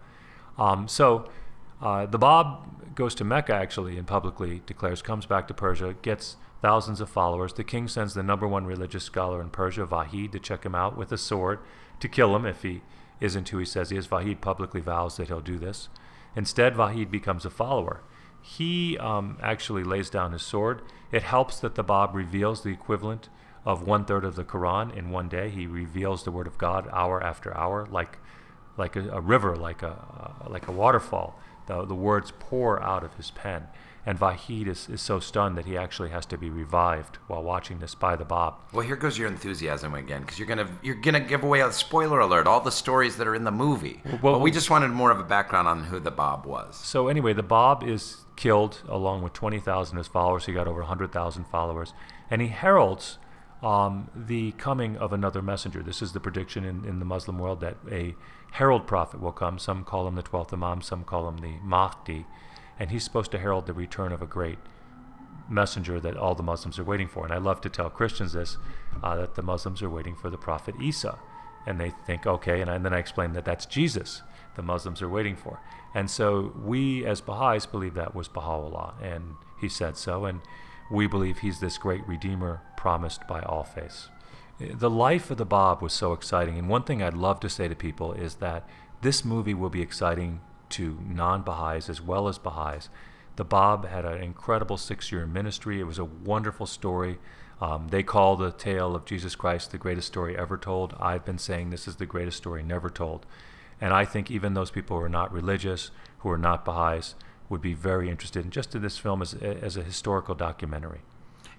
Um, 0.58 0.88
so 0.88 1.30
uh, 1.82 2.06
the 2.06 2.17
Bab 2.17 2.95
goes 2.95 3.13
to 3.15 3.23
Mecca 3.23 3.54
actually 3.54 3.97
and 3.97 4.08
publicly 4.08 4.62
declares, 4.65 5.02
comes 5.02 5.26
back 5.26 5.47
to 5.50 5.54
Persia, 5.54 5.95
gets 6.02 6.38
thousands 6.62 7.02
of 7.02 7.10
followers. 7.10 7.54
The 7.54 7.63
king 7.63 7.88
sends 7.88 8.13
the 8.13 8.23
number 8.23 8.47
one 8.47 8.65
religious 8.65 9.04
scholar 9.04 9.41
in 9.41 9.50
Persia, 9.50 9.86
Vahid, 9.86 10.32
to 10.32 10.39
check 10.39 10.65
him 10.65 10.73
out 10.73 10.97
with 10.97 11.12
a 11.12 11.17
sword 11.17 11.60
to 12.00 12.08
kill 12.08 12.36
him 12.36 12.45
if 12.45 12.63
he 12.63 12.82
isn't 13.19 13.49
who 13.49 13.58
he 13.58 13.65
says 13.65 13.89
he 13.89 13.97
is. 13.97 14.08
Vahid 14.08 14.41
publicly 14.41 14.82
vows 14.82 15.17
that 15.17 15.27
he'll 15.27 15.41
do 15.41 15.58
this. 15.58 15.89
Instead, 16.36 16.75
Vahid 16.75 17.10
becomes 17.10 17.45
a 17.45 17.49
follower. 17.49 18.01
He 18.41 18.97
um, 18.99 19.38
actually 19.41 19.84
lays 19.84 20.10
down 20.10 20.32
his 20.32 20.43
sword. 20.43 20.82
It 21.12 21.23
helps 21.23 21.60
that 21.60 21.75
the 21.75 21.84
Bab 21.84 22.15
reveals 22.15 22.63
the 22.63 22.69
equivalent 22.69 23.30
of 23.65 23.86
one 23.86 24.06
third 24.06 24.23
of 24.23 24.36
the 24.36 24.45
Quran 24.45 24.95
in 24.95 25.10
one 25.10 25.27
day. 25.27 25.49
He 25.49 25.67
reveals 25.67 26.23
the 26.23 26.32
word 26.32 26.47
of 26.47 26.58
God 26.58 26.88
hour 26.91 27.21
after 27.21 27.56
hour, 27.58 27.88
like 27.91 28.19
like 28.77 28.95
a, 28.95 29.10
a 29.10 29.19
river, 29.19 29.56
like 29.56 29.82
a 29.84 30.38
uh, 30.45 30.49
like 30.49 30.67
a 30.67 30.71
waterfall. 30.71 31.39
The, 31.65 31.84
the 31.86 31.95
words 31.95 32.32
pour 32.39 32.82
out 32.82 33.03
of 33.03 33.15
his 33.15 33.32
pen. 33.32 33.67
And 34.07 34.17
Vahid 34.17 34.67
is, 34.67 34.87
is 34.87 35.01
so 35.01 35.19
stunned 35.19 35.57
that 35.57 35.65
he 35.65 35.75
actually 35.75 36.11
has 36.11 36.25
to 36.27 36.37
be 36.37 36.49
revived 36.49 37.17
while 37.27 37.43
watching 37.43 37.79
this 37.79 37.93
by 37.93 38.15
the 38.15 38.23
Bab. 38.23 38.53
Well, 38.71 38.85
here 38.85 38.95
goes 38.95 39.17
your 39.17 39.27
enthusiasm 39.27 39.93
again, 39.93 40.21
because 40.21 40.39
you're 40.39 40.47
gonna 40.47 40.69
you're 40.81 40.95
gonna 40.95 41.19
give 41.19 41.43
away 41.43 41.59
a 41.59 41.73
spoiler 41.73 42.21
alert, 42.21 42.47
all 42.47 42.61
the 42.61 42.71
stories 42.71 43.17
that 43.17 43.27
are 43.27 43.35
in 43.35 43.43
the 43.43 43.51
movie. 43.51 44.01
Well, 44.21 44.35
but 44.35 44.39
we 44.39 44.49
just 44.49 44.69
wanted 44.69 44.91
more 44.91 45.11
of 45.11 45.19
a 45.19 45.25
background 45.25 45.67
on 45.67 45.83
who 45.83 45.99
the 45.99 46.09
Bab 46.09 46.45
was. 46.45 46.77
So 46.77 47.09
anyway, 47.09 47.33
the 47.33 47.43
Bab 47.43 47.83
is 47.83 48.23
killed 48.37 48.81
along 48.87 49.23
with 49.23 49.33
20,000 49.33 49.97
of 49.97 50.05
his 50.05 50.07
followers. 50.07 50.45
He 50.45 50.53
got 50.53 50.69
over 50.69 50.79
100,000 50.79 51.43
followers, 51.47 51.93
and 52.31 52.41
he 52.41 52.47
heralds 52.47 53.17
um, 53.61 54.09
the 54.15 54.53
coming 54.53 54.95
of 54.95 55.11
another 55.11 55.41
messenger. 55.41 55.83
This 55.83 56.01
is 56.01 56.13
the 56.13 56.21
prediction 56.21 56.63
in, 56.63 56.85
in 56.85 56.99
the 56.99 57.05
Muslim 57.05 57.39
world 57.39 57.59
that 57.59 57.75
a 57.91 58.15
herald 58.51 58.87
prophet 58.87 59.19
will 59.19 59.33
come. 59.33 59.59
Some 59.59 59.83
call 59.83 60.07
him 60.07 60.15
the 60.15 60.23
12th 60.23 60.53
Imam, 60.53 60.81
some 60.81 61.03
call 61.03 61.27
him 61.27 61.39
the 61.39 61.57
Mahdi 61.61 62.25
and 62.79 62.91
he's 62.91 63.03
supposed 63.03 63.31
to 63.31 63.39
herald 63.39 63.65
the 63.65 63.73
return 63.73 64.11
of 64.11 64.21
a 64.21 64.27
great 64.27 64.59
messenger 65.49 65.99
that 65.99 66.17
all 66.17 66.35
the 66.35 66.43
Muslims 66.43 66.77
are 66.77 66.83
waiting 66.83 67.07
for. 67.07 67.23
And 67.23 67.33
I 67.33 67.37
love 67.37 67.61
to 67.61 67.69
tell 67.69 67.89
Christians 67.89 68.33
this 68.33 68.57
uh, 69.01 69.15
that 69.15 69.35
the 69.35 69.41
Muslims 69.41 69.81
are 69.81 69.89
waiting 69.89 70.15
for 70.15 70.29
the 70.29 70.37
Prophet 70.37 70.75
Isa. 70.81 71.17
And 71.65 71.79
they 71.79 71.93
think, 72.05 72.25
okay, 72.25 72.61
and, 72.61 72.69
I, 72.69 72.75
and 72.75 72.85
then 72.85 72.93
I 72.93 72.97
explain 72.99 73.33
that 73.33 73.45
that's 73.45 73.65
Jesus 73.65 74.21
the 74.55 74.61
Muslims 74.61 75.01
are 75.01 75.09
waiting 75.09 75.35
for. 75.35 75.59
And 75.93 76.09
so 76.09 76.53
we, 76.61 77.05
as 77.05 77.21
Baha'is, 77.21 77.65
believe 77.65 77.93
that 77.93 78.15
was 78.15 78.27
Baha'u'llah, 78.27 78.95
and 79.01 79.35
he 79.59 79.69
said 79.69 79.97
so. 79.97 80.25
And 80.25 80.41
we 80.91 81.07
believe 81.07 81.39
he's 81.39 81.59
this 81.59 81.77
great 81.77 82.05
Redeemer 82.07 82.61
promised 82.75 83.27
by 83.27 83.41
all 83.41 83.63
faiths. 83.63 84.09
The 84.59 84.89
life 84.89 85.29
of 85.29 85.37
the 85.37 85.45
Bab 85.45 85.81
was 85.81 85.93
so 85.93 86.13
exciting. 86.13 86.57
And 86.57 86.67
one 86.67 86.83
thing 86.83 87.03
I'd 87.03 87.13
love 87.13 87.39
to 87.41 87.49
say 87.49 87.67
to 87.67 87.75
people 87.75 88.13
is 88.13 88.35
that 88.35 88.67
this 89.01 89.23
movie 89.23 89.53
will 89.53 89.69
be 89.69 89.81
exciting 89.81 90.41
to 90.69 90.97
non 91.06 91.41
Baha'is 91.41 91.89
as 91.89 92.01
well 92.01 92.27
as 92.27 92.38
Baha'is. 92.38 92.89
The 93.36 93.45
Bab 93.45 93.88
had 93.88 94.06
an 94.06 94.21
incredible 94.21 94.77
six 94.77 95.12
year 95.12 95.25
ministry. 95.25 95.80
It 95.80 95.86
was 95.86 95.99
a 95.99 96.06
wonderful 96.06 96.65
story. 96.65 97.19
Um, 97.60 97.88
they 97.89 98.03
call 98.03 98.36
the 98.36 98.51
tale 98.51 98.95
of 98.95 99.06
Jesus 99.06 99.36
Christ 99.36 99.71
the 99.71 99.77
greatest 99.77 100.08
story 100.08 100.38
ever 100.38 100.58
told. 100.58 100.95
I've 100.99 101.25
been 101.25 101.38
saying 101.38 101.69
this 101.69 101.88
is 101.88 101.95
the 101.95 102.06
greatest 102.06 102.38
story 102.38 102.63
never 102.63 102.89
told. 102.89 103.25
And 103.80 103.93
I 103.93 104.06
think 104.06 104.30
even 104.30 104.53
those 104.53 104.71
people 104.71 104.97
who 104.97 105.03
are 105.03 105.10
not 105.10 105.32
religious, 105.32 105.91
who 106.19 106.30
are 106.30 106.38
not 106.38 106.65
Baha'is, 106.65 107.15
would 107.49 107.62
be 107.62 107.73
very 107.73 108.10
interested 108.10 108.43
in 108.43 108.51
just 108.51 108.75
in 108.75 108.82
this 108.82 108.97
film 108.97 109.21
as, 109.21 109.34
as 109.34 109.77
a 109.77 109.84
historical 109.84 110.36
documentary. 110.36 111.01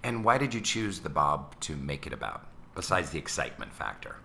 And 0.03 0.25
why 0.25 0.39
did 0.39 0.55
you 0.55 0.61
choose 0.61 1.01
the 1.01 1.09
Bab 1.09 1.59
to 1.61 1.77
make 1.77 2.07
it 2.07 2.13
about, 2.13 2.47
besides 2.75 3.11
the 3.11 3.19
excitement 3.19 3.73
factor? 3.73 4.17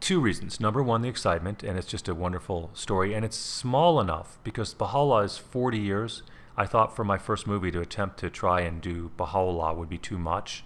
Two 0.00 0.20
reasons. 0.20 0.58
Number 0.60 0.82
one, 0.82 1.02
the 1.02 1.08
excitement, 1.08 1.62
and 1.62 1.78
it's 1.78 1.86
just 1.86 2.08
a 2.08 2.14
wonderful 2.14 2.70
story, 2.74 3.14
and 3.14 3.24
it's 3.24 3.36
small 3.36 4.00
enough 4.00 4.38
because 4.42 4.74
Baha'u'llah 4.74 5.24
is 5.24 5.38
40 5.38 5.78
years. 5.78 6.22
I 6.56 6.66
thought 6.66 6.96
for 6.96 7.04
my 7.04 7.18
first 7.18 7.46
movie 7.46 7.70
to 7.70 7.80
attempt 7.80 8.18
to 8.20 8.30
try 8.30 8.60
and 8.62 8.80
do 8.80 9.10
Baha'u'llah 9.16 9.74
would 9.74 9.88
be 9.88 9.98
too 9.98 10.18
much. 10.18 10.64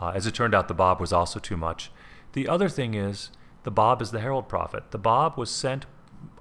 Uh, 0.00 0.10
as 0.10 0.26
it 0.26 0.34
turned 0.34 0.54
out, 0.54 0.68
the 0.68 0.74
Bab 0.74 1.00
was 1.00 1.12
also 1.12 1.38
too 1.38 1.56
much. 1.56 1.90
The 2.32 2.48
other 2.48 2.68
thing 2.68 2.94
is, 2.94 3.30
the 3.62 3.70
Bab 3.70 4.02
is 4.02 4.10
the 4.10 4.20
herald 4.20 4.48
prophet. 4.48 4.90
The 4.90 4.98
Bab 4.98 5.36
was 5.38 5.50
sent, 5.50 5.86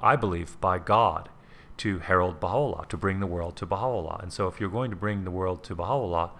I 0.02 0.16
believe, 0.16 0.60
by 0.60 0.80
God 0.80 1.30
to 1.78 2.00
herald 2.00 2.40
Baha'u'llah, 2.40 2.88
to 2.90 2.98
bring 2.98 3.20
the 3.20 3.28
world 3.28 3.56
to 3.58 3.66
Baha'u'llah. 3.66 4.20
And 4.22 4.34
so 4.34 4.48
if 4.48 4.60
you're 4.60 4.70
going 4.70 4.90
to 4.90 4.98
bring 4.98 5.24
the 5.24 5.32
world 5.32 5.64
to 5.66 5.76
Baha'u'llah, 5.76 6.32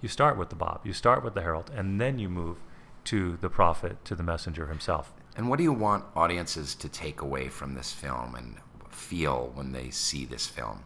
you 0.00 0.08
start 0.08 0.38
with 0.38 0.50
the 0.50 0.56
Bab, 0.56 0.80
you 0.84 0.92
start 0.92 1.24
with 1.24 1.34
the 1.34 1.42
herald, 1.42 1.70
and 1.74 2.00
then 2.00 2.18
you 2.18 2.28
move 2.28 2.58
to 3.04 3.36
the 3.40 3.50
prophet, 3.50 4.04
to 4.04 4.14
the 4.14 4.22
messenger 4.22 4.68
himself. 4.68 5.12
And 5.38 5.48
what 5.48 5.56
do 5.56 5.62
you 5.62 5.72
want 5.72 6.04
audiences 6.16 6.74
to 6.74 6.88
take 6.88 7.20
away 7.20 7.48
from 7.48 7.74
this 7.74 7.92
film 7.92 8.34
and 8.34 8.56
feel 8.90 9.52
when 9.54 9.70
they 9.70 9.88
see 9.88 10.24
this 10.24 10.48
film? 10.48 10.82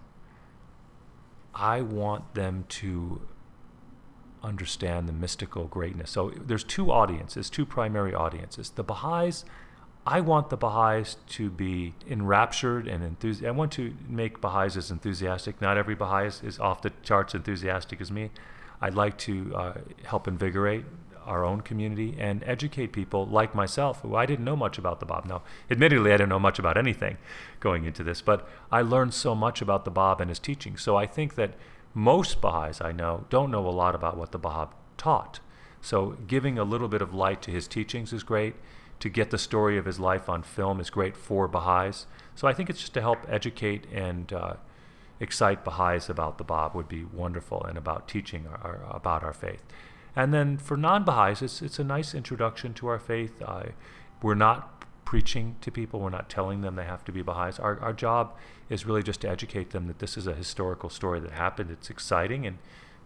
I 1.54 1.80
want 1.80 2.34
them 2.34 2.66
to 2.68 3.22
understand 4.42 5.08
the 5.08 5.12
mystical 5.14 5.64
greatness. 5.68 6.10
So 6.10 6.32
there's 6.36 6.64
two 6.64 6.92
audiences, 6.92 7.48
two 7.48 7.64
primary 7.64 8.14
audiences. 8.14 8.68
The 8.68 8.82
Baha'is, 8.84 9.46
I 10.06 10.20
want 10.20 10.50
the 10.50 10.58
Baha'is 10.58 11.16
to 11.30 11.48
be 11.48 11.94
enraptured 12.06 12.86
and 12.86 13.02
enthusiastic. 13.02 13.48
I 13.48 13.52
want 13.52 13.72
to 13.72 13.94
make 14.06 14.42
Baha'is 14.42 14.76
as 14.76 14.90
enthusiastic. 14.90 15.62
Not 15.62 15.78
every 15.78 15.94
Baha'i 15.94 16.26
is 16.26 16.58
off 16.58 16.82
the 16.82 16.92
charts 17.02 17.34
enthusiastic 17.34 18.02
as 18.02 18.10
me. 18.10 18.30
I'd 18.82 18.94
like 18.94 19.16
to 19.18 19.54
uh, 19.56 19.72
help 20.04 20.28
invigorate 20.28 20.84
our 21.26 21.44
own 21.44 21.60
community 21.60 22.16
and 22.18 22.42
educate 22.44 22.92
people 22.92 23.26
like 23.26 23.54
myself 23.54 24.00
who 24.02 24.14
I 24.14 24.26
didn't 24.26 24.44
know 24.44 24.56
much 24.56 24.78
about 24.78 25.00
the 25.00 25.06
Bab. 25.06 25.24
Now, 25.24 25.42
admittedly, 25.70 26.12
I 26.12 26.16
didn't 26.16 26.28
know 26.28 26.38
much 26.38 26.58
about 26.58 26.76
anything 26.76 27.18
going 27.60 27.84
into 27.84 28.02
this, 28.02 28.20
but 28.20 28.48
I 28.70 28.82
learned 28.82 29.14
so 29.14 29.34
much 29.34 29.62
about 29.62 29.84
the 29.84 29.90
Bab 29.90 30.20
and 30.20 30.30
his 30.30 30.38
teaching. 30.38 30.76
So 30.76 30.96
I 30.96 31.06
think 31.06 31.34
that 31.34 31.54
most 31.94 32.40
Baha'is 32.40 32.80
I 32.80 32.92
know 32.92 33.26
don't 33.28 33.50
know 33.50 33.66
a 33.66 33.70
lot 33.70 33.94
about 33.94 34.16
what 34.16 34.32
the 34.32 34.38
Bab 34.38 34.70
taught. 34.96 35.40
So 35.80 36.16
giving 36.26 36.58
a 36.58 36.64
little 36.64 36.88
bit 36.88 37.02
of 37.02 37.12
light 37.12 37.42
to 37.42 37.50
his 37.50 37.66
teachings 37.66 38.12
is 38.12 38.22
great. 38.22 38.54
To 39.00 39.08
get 39.08 39.30
the 39.30 39.38
story 39.38 39.76
of 39.76 39.84
his 39.84 39.98
life 39.98 40.28
on 40.28 40.44
film 40.44 40.78
is 40.78 40.88
great 40.88 41.16
for 41.16 41.48
Baha'is. 41.48 42.06
So 42.36 42.46
I 42.46 42.52
think 42.54 42.70
it's 42.70 42.80
just 42.80 42.94
to 42.94 43.00
help 43.00 43.18
educate 43.28 43.86
and 43.92 44.32
uh, 44.32 44.54
excite 45.18 45.64
Baha'is 45.64 46.08
about 46.08 46.38
the 46.38 46.44
Bab 46.44 46.74
would 46.74 46.88
be 46.88 47.04
wonderful 47.04 47.64
and 47.64 47.76
about 47.76 48.08
teaching 48.08 48.46
our, 48.46 48.80
about 48.90 49.22
our 49.22 49.32
faith. 49.32 49.62
And 50.14 50.32
then 50.32 50.58
for 50.58 50.76
non 50.76 51.04
Baha'is, 51.04 51.42
it's, 51.42 51.62
it's 51.62 51.78
a 51.78 51.84
nice 51.84 52.14
introduction 52.14 52.74
to 52.74 52.88
our 52.88 52.98
faith. 52.98 53.42
We're 54.22 54.34
not 54.34 54.72
preaching 55.04 55.56
to 55.60 55.70
people, 55.70 56.00
we're 56.00 56.08
not 56.08 56.30
telling 56.30 56.62
them 56.62 56.74
they 56.74 56.84
have 56.84 57.04
to 57.04 57.12
be 57.12 57.20
Baha'is. 57.20 57.58
Our, 57.58 57.78
our 57.80 57.92
job 57.92 58.34
is 58.70 58.86
really 58.86 59.02
just 59.02 59.20
to 59.20 59.28
educate 59.28 59.70
them 59.70 59.86
that 59.88 59.98
this 59.98 60.16
is 60.16 60.26
a 60.26 60.34
historical 60.34 60.88
story 60.88 61.20
that 61.20 61.32
happened. 61.32 61.70
It's 61.70 61.90
exciting. 61.90 62.46
And 62.46 62.56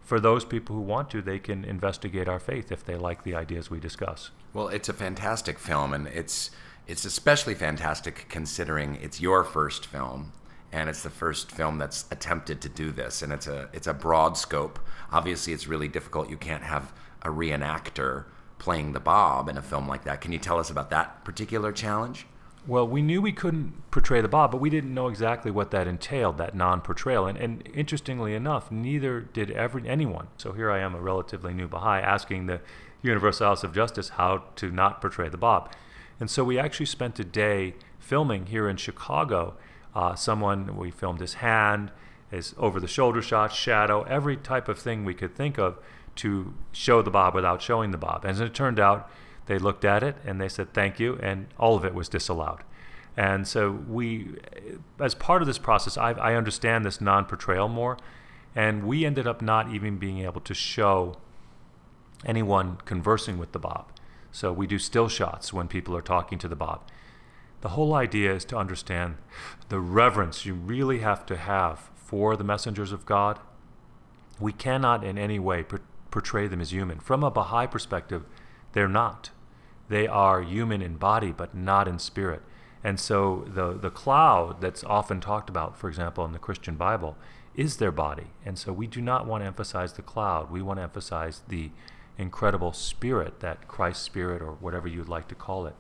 for 0.03 0.21
those 0.21 0.45
people 0.45 0.77
who 0.77 0.83
want 0.83 1.11
to, 1.11 1.21
they 1.21 1.41
can 1.41 1.65
investigate 1.65 2.29
our 2.29 2.39
faith 2.39 2.71
if 2.71 2.85
they 2.85 2.95
like 2.95 3.25
the 3.25 3.35
ideas 3.35 3.71
we 3.71 3.81
discuss. 3.81 4.31
Well, 4.55 4.69
it's 4.69 4.89
a 4.89 4.93
fantastic 4.93 5.59
film, 5.59 5.93
and 5.93 6.07
it's, 6.07 6.53
it's 6.87 7.05
especially 7.05 7.57
fantastic 7.57 8.27
considering 8.29 8.99
it's 9.03 9.21
your 9.21 9.43
first 9.43 9.87
film 9.87 10.33
and 10.73 10.89
it's 10.91 11.03
the 11.03 11.11
first 11.11 11.51
film 11.51 11.79
that's 11.79 12.07
attempted 12.11 12.61
to 12.61 12.69
do 12.69 12.91
this 12.91 13.23
and 13.23 13.33
it's 13.33 13.47
a 13.47 13.69
it's 13.73 13.87
a 13.87 13.95
broad 13.95 14.37
scope 14.37 14.79
obviously 15.13 15.53
it's 15.53 15.67
really 15.67 15.89
difficult 15.89 16.29
you 16.29 16.37
can't 16.37 16.65
have 16.65 16.93
a 17.23 17.29
reenactor 17.29 18.25
playing 18.59 18.93
the 18.93 19.01
Bab 19.01 19.49
in 19.49 19.57
a 19.57 19.63
film 19.63 19.87
like 19.89 20.05
that 20.05 20.21
can 20.21 20.33
you 20.33 20.39
tell 20.39 20.59
us 20.59 20.71
about 20.71 20.91
that 20.91 21.25
particular 21.25 21.73
challenge 21.73 22.27
Well, 22.67 22.89
we 22.89 23.01
knew 23.01 23.23
we 23.23 23.33
couldn't 23.33 23.75
portray 23.93 24.21
the 24.21 24.29
Bab 24.29 24.51
but 24.51 24.61
we 24.61 24.71
didn't 24.71 24.93
know 24.93 25.07
exactly 25.09 25.53
what 25.53 25.71
that 25.71 25.87
entailed, 25.87 26.37
that 26.39 26.55
non-portrayal. 26.55 27.27
And, 27.27 27.39
and 27.39 27.69
interestingly 27.73 28.35
enough, 28.35 28.73
neither 28.73 29.21
did 29.21 29.53
every, 29.53 29.89
anyone. 29.89 30.27
So 30.37 30.53
here 30.53 30.71
I 30.73 30.81
am, 30.81 30.95
a 30.95 31.01
relatively 31.01 31.55
new 31.55 31.69
Baha'i, 31.69 32.01
asking 32.01 32.47
the 32.47 32.61
Universal 33.03 33.47
House 33.47 33.65
of 33.65 33.73
Justice 33.73 34.09
how 34.11 34.45
to 34.57 34.71
not 34.71 35.01
portray 35.01 35.29
the 35.29 35.37
Bab 35.37 35.71
And 36.19 36.29
so 36.29 36.43
we 36.43 36.59
actually 36.59 36.87
spent 36.87 37.21
a 37.21 37.25
day 37.25 37.75
filming 38.01 38.47
here 38.47 38.69
in 38.69 38.77
Chicago. 38.77 39.55
Uh, 39.97 40.15
someone, 40.15 40.77
we 40.77 40.91
filmed 40.91 41.21
his 41.21 41.35
hand, 41.35 41.91
his 42.31 42.55
over-the-shoulder 42.59 43.23
shot, 43.23 43.51
shadow, 43.51 44.03
every 44.03 44.37
type 44.37 44.69
of 44.69 44.79
thing 44.79 45.07
we 45.07 45.15
could 45.15 45.35
think 45.35 45.59
of 45.59 45.79
to 46.17 46.53
show 46.71 47.01
the 47.01 47.11
Bab 47.11 47.35
without 47.35 47.63
showing 47.63 47.93
the 47.93 47.97
Bab. 47.97 48.27
As 48.27 48.39
it 48.39 48.53
turned 48.53 48.79
out, 48.79 49.11
they 49.47 49.59
looked 49.59 49.87
at 49.87 50.03
it 50.03 50.17
and 50.27 50.39
they 50.39 50.51
said 50.51 50.75
thank 50.75 51.01
you, 51.01 51.19
and 51.23 51.47
all 51.59 51.77
of 51.77 51.85
it 51.87 51.95
was 51.95 52.11
disallowed. 52.11 52.61
And 53.17 53.49
so 53.49 53.71
we, 53.71 54.35
as 55.01 55.15
part 55.15 55.41
of 55.41 55.47
this 55.47 55.57
process, 55.57 55.97
I, 55.97 56.11
I 56.13 56.35
understand 56.35 56.85
this 56.85 57.01
non-portrayal 57.01 57.69
more, 57.69 57.97
and 58.55 58.85
we 58.85 59.07
ended 59.07 59.27
up 59.27 59.41
not 59.41 59.73
even 59.73 59.97
being 59.97 60.19
able 60.19 60.43
to 60.43 60.53
show 60.53 61.17
anyone 62.27 62.77
conversing 62.85 63.39
with 63.39 63.53
the 63.53 63.59
Bab. 63.59 63.87
So 64.31 64.53
we 64.53 64.67
do 64.67 64.79
still 64.79 65.09
shots 65.09 65.55
when 65.55 65.69
people 65.69 65.97
are 65.97 66.03
talking 66.03 66.39
to 66.41 66.49
the 66.49 66.57
Bab. 66.57 66.81
The 67.61 67.71
whole 67.71 67.95
idea 67.95 68.35
is 68.35 68.45
to 68.47 68.57
understand 68.57 69.17
the 69.69 69.81
reverence 69.81 70.45
you 70.45 70.55
really 70.55 71.01
have 71.01 71.27
to 71.27 71.37
have 71.37 71.91
for 71.95 72.37
the 72.37 72.45
messengers 72.45 72.93
of 72.93 73.07
God. 73.07 73.39
We 74.39 74.53
cannot 74.53 75.03
in 75.03 75.19
any 75.19 75.39
way 75.39 75.65
portray 76.11 76.47
them 76.47 76.61
as 76.61 76.73
human. 76.73 77.01
From 77.01 77.25
a 77.25 77.31
Baha'i 77.31 77.67
perspective, 77.67 78.25
they're 78.73 78.89
not. 78.89 79.31
They 79.89 80.07
are 80.07 80.43
human 80.43 80.83
in 80.83 80.97
body, 80.97 81.33
but 81.33 81.55
not 81.55 81.89
in 81.89 81.99
spirit. 81.99 82.43
And 82.85 83.01
so 83.01 83.45
the, 83.49 83.73
the 83.73 83.91
cloud 83.91 84.61
that's 84.61 84.85
often 84.85 85.21
talked 85.21 85.49
about, 85.49 85.77
for 85.77 85.89
example, 85.89 86.25
in 86.25 86.33
the 86.33 86.39
Christian 86.39 86.77
Bible, 86.77 87.17
is 87.55 87.79
their 87.79 87.91
body. 87.91 88.29
And 88.45 88.59
so 88.59 88.73
we 88.73 88.87
do 88.87 89.01
not 89.01 89.27
want 89.27 89.43
to 89.43 89.47
emphasize 89.47 89.95
the 89.95 90.03
cloud. 90.03 90.51
We 90.51 90.63
want 90.63 90.79
to 90.79 90.85
emphasize 90.85 91.43
the 91.49 91.71
incredible 92.19 92.73
spirit, 92.73 93.41
that 93.41 93.67
Christ 93.67 94.03
spirit, 94.03 94.43
or 94.43 94.53
whatever 94.53 94.87
you'd 94.87 95.09
like 95.09 95.27
to 95.29 95.35
call 95.35 95.67
it, 95.67 95.75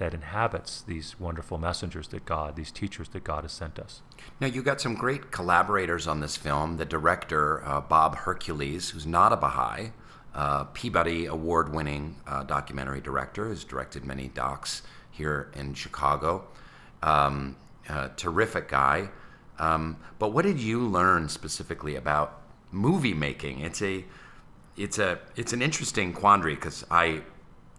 that 0.00 0.14
inhabits 0.14 0.80
these 0.80 1.20
wonderful 1.20 1.58
messengers 1.58 2.08
that 2.08 2.24
God, 2.24 2.56
these 2.56 2.70
teachers 2.70 3.10
that 3.10 3.22
God 3.22 3.44
has 3.44 3.52
sent 3.52 3.78
us. 3.78 4.00
Now, 4.40 4.46
you 4.46 4.62
got 4.62 4.80
some 4.80 4.94
great 4.94 5.30
collaborators 5.30 6.08
on 6.08 6.20
this 6.20 6.38
film. 6.38 6.78
The 6.78 6.86
director, 6.86 7.62
uh, 7.66 7.82
Bob 7.82 8.16
Hercules, 8.16 8.88
who's 8.88 9.06
not 9.06 9.30
a 9.30 9.36
Baha'i, 9.36 9.92
uh, 10.34 10.64
Peabody 10.72 11.26
Award 11.26 11.74
winning 11.74 12.16
uh, 12.26 12.44
documentary 12.44 13.02
director, 13.02 13.50
has 13.50 13.62
directed 13.62 14.06
many 14.06 14.28
docs 14.28 14.80
here 15.10 15.50
in 15.54 15.74
Chicago. 15.74 16.48
Um, 17.02 17.56
terrific 18.16 18.68
guy. 18.68 19.10
Um, 19.58 19.98
but 20.18 20.32
what 20.32 20.46
did 20.46 20.58
you 20.58 20.80
learn 20.80 21.28
specifically 21.28 21.96
about 21.96 22.40
movie 22.72 23.12
making? 23.12 23.60
It's 23.60 23.82
a 23.82 24.06
it's 24.78 24.98
a 24.98 25.18
it's 25.36 25.52
an 25.52 25.60
interesting 25.60 26.14
quandary 26.14 26.54
because 26.54 26.86
I, 26.90 27.20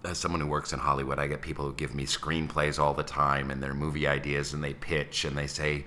as 0.04 0.18
someone 0.18 0.42
who 0.42 0.48
works 0.48 0.74
in 0.74 0.80
Hollywood, 0.80 1.20
I 1.20 1.28
get 1.28 1.42
people 1.42 1.66
who 1.66 1.74
give 1.74 1.94
me 1.94 2.06
screenplays 2.06 2.80
all 2.80 2.94
the 2.94 3.04
time 3.04 3.52
and 3.52 3.62
their 3.62 3.74
movie 3.74 4.08
ideas, 4.08 4.54
and 4.54 4.64
they 4.64 4.74
pitch 4.74 5.26
and 5.26 5.38
they 5.38 5.48
say, 5.48 5.86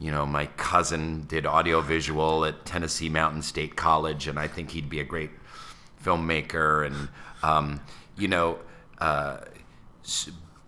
you 0.00 0.10
know, 0.10 0.24
my 0.26 0.46
cousin 0.46 1.24
did 1.28 1.46
audiovisual 1.46 2.44
at 2.44 2.64
Tennessee 2.64 3.08
Mountain 3.08 3.42
State 3.42 3.76
College, 3.76 4.28
and 4.28 4.38
I 4.38 4.48
think 4.48 4.70
he'd 4.70 4.88
be 4.88 5.00
a 5.00 5.04
great 5.04 5.30
filmmaker, 6.02 6.86
and 6.86 7.08
um, 7.42 7.80
you 8.16 8.28
know, 8.28 8.58
uh, 8.98 9.38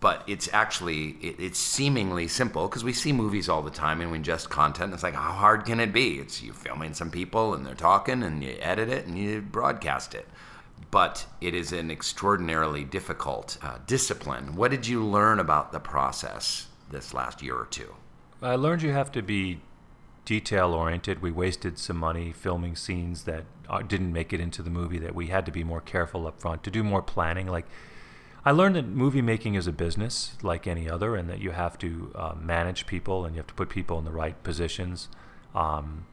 but 0.01 0.23
it's 0.27 0.49
actually 0.51 1.09
it, 1.21 1.35
it's 1.39 1.59
seemingly 1.59 2.27
simple 2.27 2.67
because 2.67 2.83
we 2.83 2.91
see 2.91 3.13
movies 3.13 3.47
all 3.47 3.61
the 3.61 3.69
time 3.69 4.01
and 4.01 4.11
we 4.11 4.19
ingest 4.19 4.49
content. 4.49 4.93
It's 4.93 5.03
like 5.03 5.13
how 5.13 5.31
hard 5.31 5.65
can 5.65 5.79
it 5.79 5.93
be? 5.93 6.15
It's 6.19 6.41
you 6.41 6.51
filming 6.53 6.93
some 6.93 7.11
people 7.11 7.53
and 7.53 7.65
they're 7.65 7.75
talking 7.75 8.23
and 8.23 8.43
you 8.43 8.57
edit 8.59 8.89
it 8.89 9.05
and 9.05 9.17
you 9.17 9.41
broadcast 9.41 10.15
it. 10.15 10.27
But 10.91 11.25
it 11.39 11.55
is 11.55 11.71
an 11.71 11.89
extraordinarily 11.89 12.83
difficult 12.83 13.57
uh, 13.61 13.77
discipline. 13.87 14.55
What 14.55 14.71
did 14.71 14.85
you 14.85 15.03
learn 15.03 15.39
about 15.39 15.71
the 15.71 15.79
process 15.79 16.67
this 16.89 17.13
last 17.13 17.41
year 17.41 17.55
or 17.55 17.65
two? 17.65 17.95
I 18.41 18.55
learned 18.55 18.81
you 18.81 18.91
have 18.91 19.11
to 19.13 19.21
be 19.21 19.61
detail 20.25 20.73
oriented. 20.73 21.21
We 21.21 21.31
wasted 21.31 21.79
some 21.79 21.97
money 21.97 22.31
filming 22.31 22.75
scenes 22.75 23.23
that 23.23 23.45
uh, 23.69 23.81
didn't 23.81 24.11
make 24.11 24.33
it 24.33 24.39
into 24.39 24.61
the 24.61 24.69
movie 24.69 24.99
that 24.99 25.15
we 25.15 25.27
had 25.27 25.45
to 25.45 25.51
be 25.51 25.63
more 25.63 25.81
careful 25.81 26.27
up 26.27 26.39
front 26.39 26.63
to 26.63 26.71
do 26.71 26.83
more 26.83 27.01
planning. 27.01 27.47
Like 27.47 27.65
I 28.43 28.51
learned 28.51 28.75
that 28.75 28.87
movie 28.87 29.21
making 29.21 29.55
is 29.55 29.67
a 29.67 29.71
business 29.71 30.35
like 30.41 30.67
any 30.67 30.89
other, 30.89 31.15
and 31.15 31.29
that 31.29 31.39
you 31.39 31.51
have 31.51 31.77
to 31.79 32.11
uh, 32.15 32.33
manage 32.39 32.85
people 32.85 33.23
and 33.23 33.35
you 33.35 33.39
have 33.39 33.47
to 33.47 33.53
put 33.53 33.69
people 33.69 33.97
in 33.99 34.05
the 34.05 34.11
right 34.11 34.41
positions. 34.43 35.09
Um, 35.53 36.05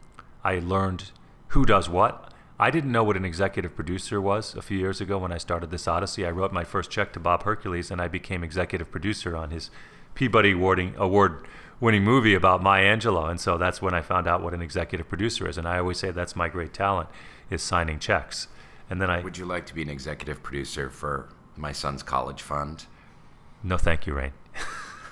I 0.45 0.59
learned 0.59 1.11
who 1.49 1.65
does 1.65 1.89
what. 1.89 2.33
I 2.61 2.71
didn't 2.71 2.91
know 2.91 3.05
what 3.05 3.17
an 3.17 3.25
executive 3.25 3.77
producer 3.77 4.21
was 4.21 4.57
a 4.57 4.63
few 4.63 4.79
years 4.79 5.01
ago 5.01 5.19
when 5.19 5.31
I 5.31 5.39
started 5.39 5.71
this 5.71 5.87
Odyssey. 5.87 6.27
I 6.27 6.31
wrote 6.31 6.53
my 6.53 6.65
first 6.65 6.91
check 6.91 7.13
to 7.13 7.21
Bob 7.21 7.45
Hercules, 7.45 7.91
and 7.91 8.01
I 8.01 8.09
became 8.09 8.43
executive 8.43 8.91
producer 8.91 9.37
on 9.37 9.51
his 9.51 9.71
Peabody 10.15 10.51
awarding, 10.53 10.95
award 10.97 11.47
winning 11.79 12.03
movie 12.03 12.35
about 12.35 12.61
Maya 12.61 12.97
Angelou. 12.97 13.31
And 13.31 13.41
so 13.41 13.57
that's 13.57 13.81
when 13.81 13.95
I 13.95 14.03
found 14.03 14.27
out 14.27 14.43
what 14.43 14.55
an 14.55 14.61
executive 14.61 15.09
producer 15.09 15.49
is. 15.49 15.57
And 15.57 15.69
I 15.69 15.79
always 15.79 15.99
say 15.99 16.11
that's 16.11 16.35
my 16.35 16.49
great 16.49 16.73
talent 16.73 17.09
is 17.51 17.63
signing 17.63 18.01
checks. 18.01 18.49
And 18.91 19.01
then 19.01 19.11
I 19.11 19.21
would 19.21 19.39
you 19.39 19.45
like 19.45 19.67
to 19.67 19.75
be 19.75 19.83
an 19.83 19.89
executive 19.89 20.43
producer 20.43 20.91
for 20.91 21.29
my 21.57 21.71
son's 21.71 22.03
college 22.03 22.43
fund? 22.43 22.87
No, 23.63 23.77
thank 23.77 24.07
you, 24.07 24.15
Rainn. 24.15 24.33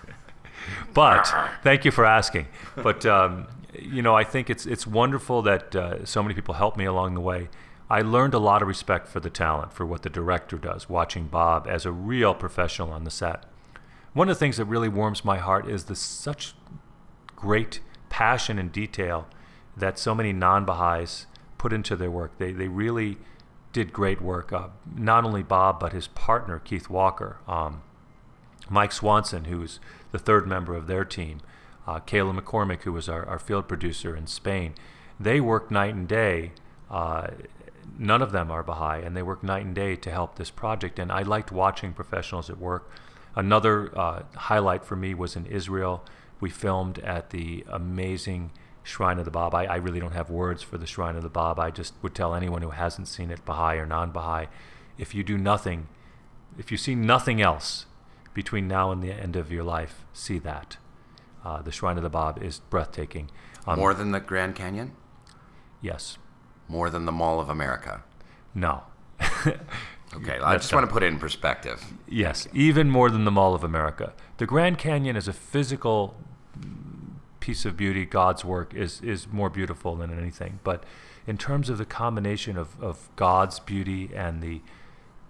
but 0.95 1.33
thank 1.63 1.85
you 1.85 1.93
for 1.93 2.05
asking. 2.05 2.49
But 2.75 3.07
um, 3.07 3.47
you 3.81 4.03
know, 4.03 4.15
I 4.15 4.25
think 4.25 4.51
it's 4.51 4.67
it's 4.67 4.87
wonderful 4.87 5.43
that 5.43 5.75
uh, 5.75 6.05
so 6.05 6.23
many 6.23 6.35
people 6.35 6.55
helped 6.55 6.77
me 6.77 6.85
along 6.85 7.15
the 7.15 7.21
way. 7.21 7.49
I 7.89 8.03
learned 8.03 8.35
a 8.35 8.39
lot 8.39 8.63
of 8.63 8.69
respect 8.69 9.07
for 9.07 9.21
the 9.21 9.31
talent, 9.31 9.73
for 9.73 9.87
what 9.87 10.03
the 10.03 10.11
director 10.11 10.59
does, 10.59 10.89
watching 10.89 11.29
Bob 11.29 11.67
as 11.69 11.87
a 11.87 11.93
real 11.93 12.35
professional 12.35 12.91
on 12.91 13.05
the 13.05 13.11
set. 13.11 13.45
One 14.13 14.29
of 14.29 14.35
the 14.35 14.39
things 14.39 14.57
that 14.57 14.65
really 14.65 14.89
warms 14.89 15.25
my 15.25 15.39
heart 15.39 15.69
is 15.69 15.85
the 15.85 15.95
such 15.95 16.55
great 17.37 17.81
passion 18.09 18.59
and 18.59 18.73
detail 18.73 19.29
that 19.77 19.99
so 19.99 20.15
many 20.15 20.33
non-Baha'is 20.33 21.27
put 21.59 21.73
into 21.73 21.95
their 21.95 22.11
work. 22.11 22.39
They, 22.39 22.51
they 22.53 22.67
really 22.67 23.19
did 23.73 23.93
great 23.93 24.23
work. 24.23 24.53
Uh, 24.53 24.69
not 24.97 25.25
only 25.25 25.43
Bob, 25.43 25.79
but 25.79 25.93
his 25.93 26.09
partner, 26.09 26.59
Keith 26.59 26.89
Walker, 26.89 27.37
um, 27.47 27.83
Mike 28.71 28.93
Swanson, 28.93 29.45
who's 29.45 29.79
the 30.13 30.19
third 30.19 30.47
member 30.47 30.75
of 30.75 30.87
their 30.87 31.05
team, 31.05 31.41
uh, 31.87 32.01
Kayla 32.01 32.39
McCormick, 32.39 32.83
who 32.83 32.93
was 32.93 33.09
our, 33.09 33.25
our 33.27 33.39
field 33.39 33.69
producer 33.69 34.17
in 34.17 34.27
Spain. 34.27 34.75
They 35.19 35.41
work 35.41 35.71
night 35.71 35.95
and 35.95 36.09
day. 36.09 36.53
Uh, 36.91 37.29
none 37.99 38.23
of 38.23 38.33
them 38.33 38.51
are 38.51 38.63
Baha'i, 38.63 39.03
and 39.03 39.17
they 39.17 39.23
work 39.23 39.43
night 39.43 39.65
and 39.65 39.75
day 39.75 39.97
to 39.97 40.11
help 40.11 40.37
this 40.37 40.51
project. 40.51 40.99
And 40.99 41.11
I 41.11 41.23
liked 41.23 41.53
watching 41.53 41.93
professionals 41.93 42.51
at 42.51 42.59
work. 42.59 42.91
Another 43.35 43.97
uh, 43.99 44.23
highlight 44.35 44.85
for 44.85 44.97
me 44.97 45.15
was 45.15 45.37
in 45.37 45.47
Israel. 45.47 46.05
We 46.41 46.51
filmed 46.51 46.99
at 47.01 47.31
the 47.31 47.65
amazing 47.69 48.51
Shrine 48.83 49.19
of 49.19 49.25
the 49.25 49.31
Bab. 49.31 49.55
I, 49.55 49.65
I 49.65 49.77
really 49.77 50.01
don't 50.01 50.13
have 50.13 50.31
words 50.31 50.63
for 50.63 50.79
the 50.79 50.87
Shrine 50.87 51.17
of 51.17 51.23
the 51.23 51.29
Bab. 51.29 51.59
I 51.59 51.71
just 51.71 51.95
would 52.03 52.15
tell 52.15 52.35
anyone 52.35 52.63
who 52.63 52.71
hasn't 52.71 53.09
seen 53.09 53.31
it, 53.31 53.45
Baha'i 53.45 53.79
or 53.79 53.87
non 53.87 54.11
Baha'i, 54.11 54.47
if 54.97 55.15
you 55.15 55.23
do 55.25 55.37
nothing, 55.37 55.89
if 56.59 56.71
you 56.71 56.79
see 56.79 56.95
nothing 56.95 57.43
else 57.43 57.87
between 58.33 58.69
now 58.69 58.93
and 58.93 59.03
the 59.03 59.13
end 59.13 59.35
of 59.37 59.51
your 59.51 59.65
life, 59.65 60.05
see 60.13 60.39
that. 60.39 60.77
Uh, 61.47 61.63
the 61.63 61.71
Shrine 61.71 61.97
of 61.97 62.03
the 62.03 62.11
Bab 62.11 62.43
is 62.43 62.59
breathtaking. 62.71 63.31
Um, 63.69 63.79
More 63.79 63.95
than 63.95 64.11
the 64.11 64.19
Grand 64.19 64.57
Canyon? 64.57 64.97
Yes. 65.81 66.19
More 66.67 66.91
than 66.91 67.05
the 67.05 67.13
Mall 67.13 67.39
of 67.39 67.49
America? 67.49 68.03
No. 68.53 68.83
okay, 70.17 70.41
I 70.43 70.57
just 70.57 70.75
want 70.75 70.89
to 70.89 70.93
put 70.93 71.05
it 71.05 71.07
in 71.07 71.21
perspective. 71.21 71.85
Yes, 72.09 72.49
even 72.53 72.91
more 72.91 73.11
than 73.11 73.25
the 73.25 73.31
Mall 73.31 73.55
of 73.55 73.63
America. 73.63 74.13
The 74.39 74.47
Grand 74.47 74.79
Canyon 74.79 75.15
is 75.15 75.29
a 75.29 75.33
physical 75.33 76.17
piece 77.39 77.65
of 77.65 77.77
beauty, 77.77 78.05
God's 78.05 78.45
work, 78.45 78.75
is, 78.75 79.01
is 79.03 79.29
more 79.29 79.49
beautiful 79.49 79.95
than 79.95 80.19
anything. 80.19 80.59
But 80.65 80.83
in 81.29 81.39
terms 81.39 81.71
of 81.71 81.79
the 81.79 81.85
combination 81.87 82.59
of, 82.59 82.83
of 82.83 83.09
God's 83.15 83.61
beauty 83.61 84.11
and 84.13 84.43
the 84.43 84.63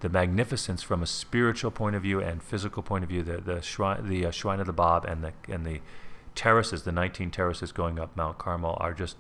the 0.01 0.11
magnificence 0.11 0.83
from 0.83 1.03
a 1.03 1.07
spiritual 1.07 1.71
point 1.71 1.97
of 1.97 2.03
view 2.03 2.21
and 2.21 2.43
physical 2.43 2.83
point 2.83 3.03
of 3.03 3.09
view, 3.09 3.23
the 3.23 3.39
the 3.39 3.63
shrine, 3.63 4.07
the 4.07 4.27
uh, 4.27 4.31
shrine 4.31 4.61
of 4.61 4.67
the 4.67 4.73
Bab 4.73 5.07
and 5.07 5.25
the 5.25 5.33
and 5.49 5.65
the 5.65 5.81
terraces, 6.37 6.85
the 6.85 6.93
19 6.93 7.31
terraces 7.31 7.73
going 7.73 7.99
up 7.99 8.17
Mount 8.17 8.39
Carmel, 8.39 8.77
are 8.81 8.93
just 8.93 9.17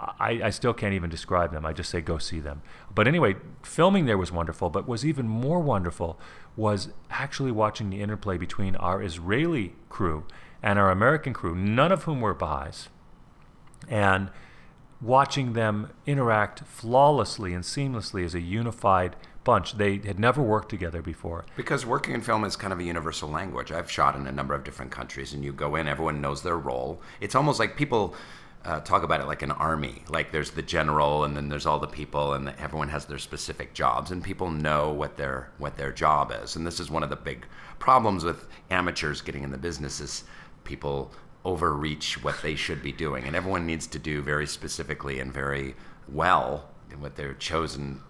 I, 0.00 0.40
I 0.44 0.50
still 0.50 0.72
can't 0.72 0.94
even 0.94 1.10
describe 1.10 1.52
them. 1.52 1.66
I 1.66 1.72
just 1.72 1.90
say 1.90 2.00
go 2.00 2.16
see 2.18 2.40
them. 2.40 2.62
But 2.94 3.06
anyway, 3.06 3.36
filming 3.62 4.06
there 4.06 4.16
was 4.16 4.32
wonderful. 4.32 4.70
But 4.70 4.88
was 4.88 5.04
even 5.04 5.28
more 5.28 5.60
wonderful 5.60 6.18
was 6.56 6.88
actually 7.10 7.52
watching 7.52 7.90
the 7.90 8.00
interplay 8.00 8.38
between 8.38 8.76
our 8.76 9.02
Israeli 9.02 9.74
crew 9.88 10.24
and 10.62 10.78
our 10.78 10.90
American 10.90 11.32
crew, 11.32 11.54
none 11.54 11.92
of 11.92 12.04
whom 12.04 12.20
were 12.20 12.34
Baha'is, 12.34 12.88
and 13.88 14.30
watching 15.00 15.52
them 15.52 15.90
interact 16.06 16.60
flawlessly 16.66 17.52
and 17.54 17.64
seamlessly 17.64 18.24
as 18.24 18.34
a 18.34 18.40
unified 18.40 19.16
bunch. 19.44 19.74
They 19.74 19.98
had 19.98 20.18
never 20.18 20.42
worked 20.42 20.68
together 20.68 21.02
before. 21.02 21.44
Because 21.56 21.86
working 21.86 22.14
in 22.14 22.20
film 22.20 22.44
is 22.44 22.56
kind 22.56 22.72
of 22.72 22.78
a 22.78 22.84
universal 22.84 23.28
language. 23.28 23.72
I've 23.72 23.90
shot 23.90 24.16
in 24.16 24.26
a 24.26 24.32
number 24.32 24.54
of 24.54 24.64
different 24.64 24.90
countries, 24.90 25.32
and 25.32 25.44
you 25.44 25.52
go 25.52 25.76
in, 25.76 25.88
everyone 25.88 26.20
knows 26.20 26.42
their 26.42 26.58
role. 26.58 27.00
It's 27.20 27.34
almost 27.34 27.58
like 27.58 27.76
people 27.76 28.14
uh, 28.64 28.80
talk 28.80 29.02
about 29.02 29.20
it 29.20 29.26
like 29.26 29.42
an 29.42 29.52
army. 29.52 30.02
Like 30.08 30.32
there's 30.32 30.50
the 30.50 30.62
general, 30.62 31.24
and 31.24 31.36
then 31.36 31.48
there's 31.48 31.66
all 31.66 31.78
the 31.78 31.86
people, 31.86 32.34
and 32.34 32.52
everyone 32.58 32.88
has 32.88 33.06
their 33.06 33.18
specific 33.18 33.72
jobs, 33.72 34.10
and 34.10 34.22
people 34.22 34.50
know 34.50 34.92
what 34.92 35.16
their 35.16 35.50
what 35.58 35.76
their 35.76 35.92
job 35.92 36.32
is. 36.42 36.56
And 36.56 36.66
this 36.66 36.80
is 36.80 36.90
one 36.90 37.02
of 37.02 37.10
the 37.10 37.16
big 37.16 37.46
problems 37.78 38.24
with 38.24 38.46
amateurs 38.70 39.22
getting 39.22 39.42
in 39.42 39.50
the 39.50 39.58
business 39.58 40.00
is 40.00 40.24
people 40.64 41.12
overreach 41.44 42.22
what 42.22 42.40
they 42.42 42.54
should 42.54 42.82
be 42.82 42.92
doing, 42.92 43.24
and 43.24 43.34
everyone 43.34 43.64
needs 43.64 43.86
to 43.86 43.98
do 43.98 44.20
very 44.20 44.46
specifically 44.46 45.20
and 45.20 45.32
very 45.32 45.74
well 46.08 46.68
what 46.98 47.16
their 47.16 47.32
chosen 47.34 48.02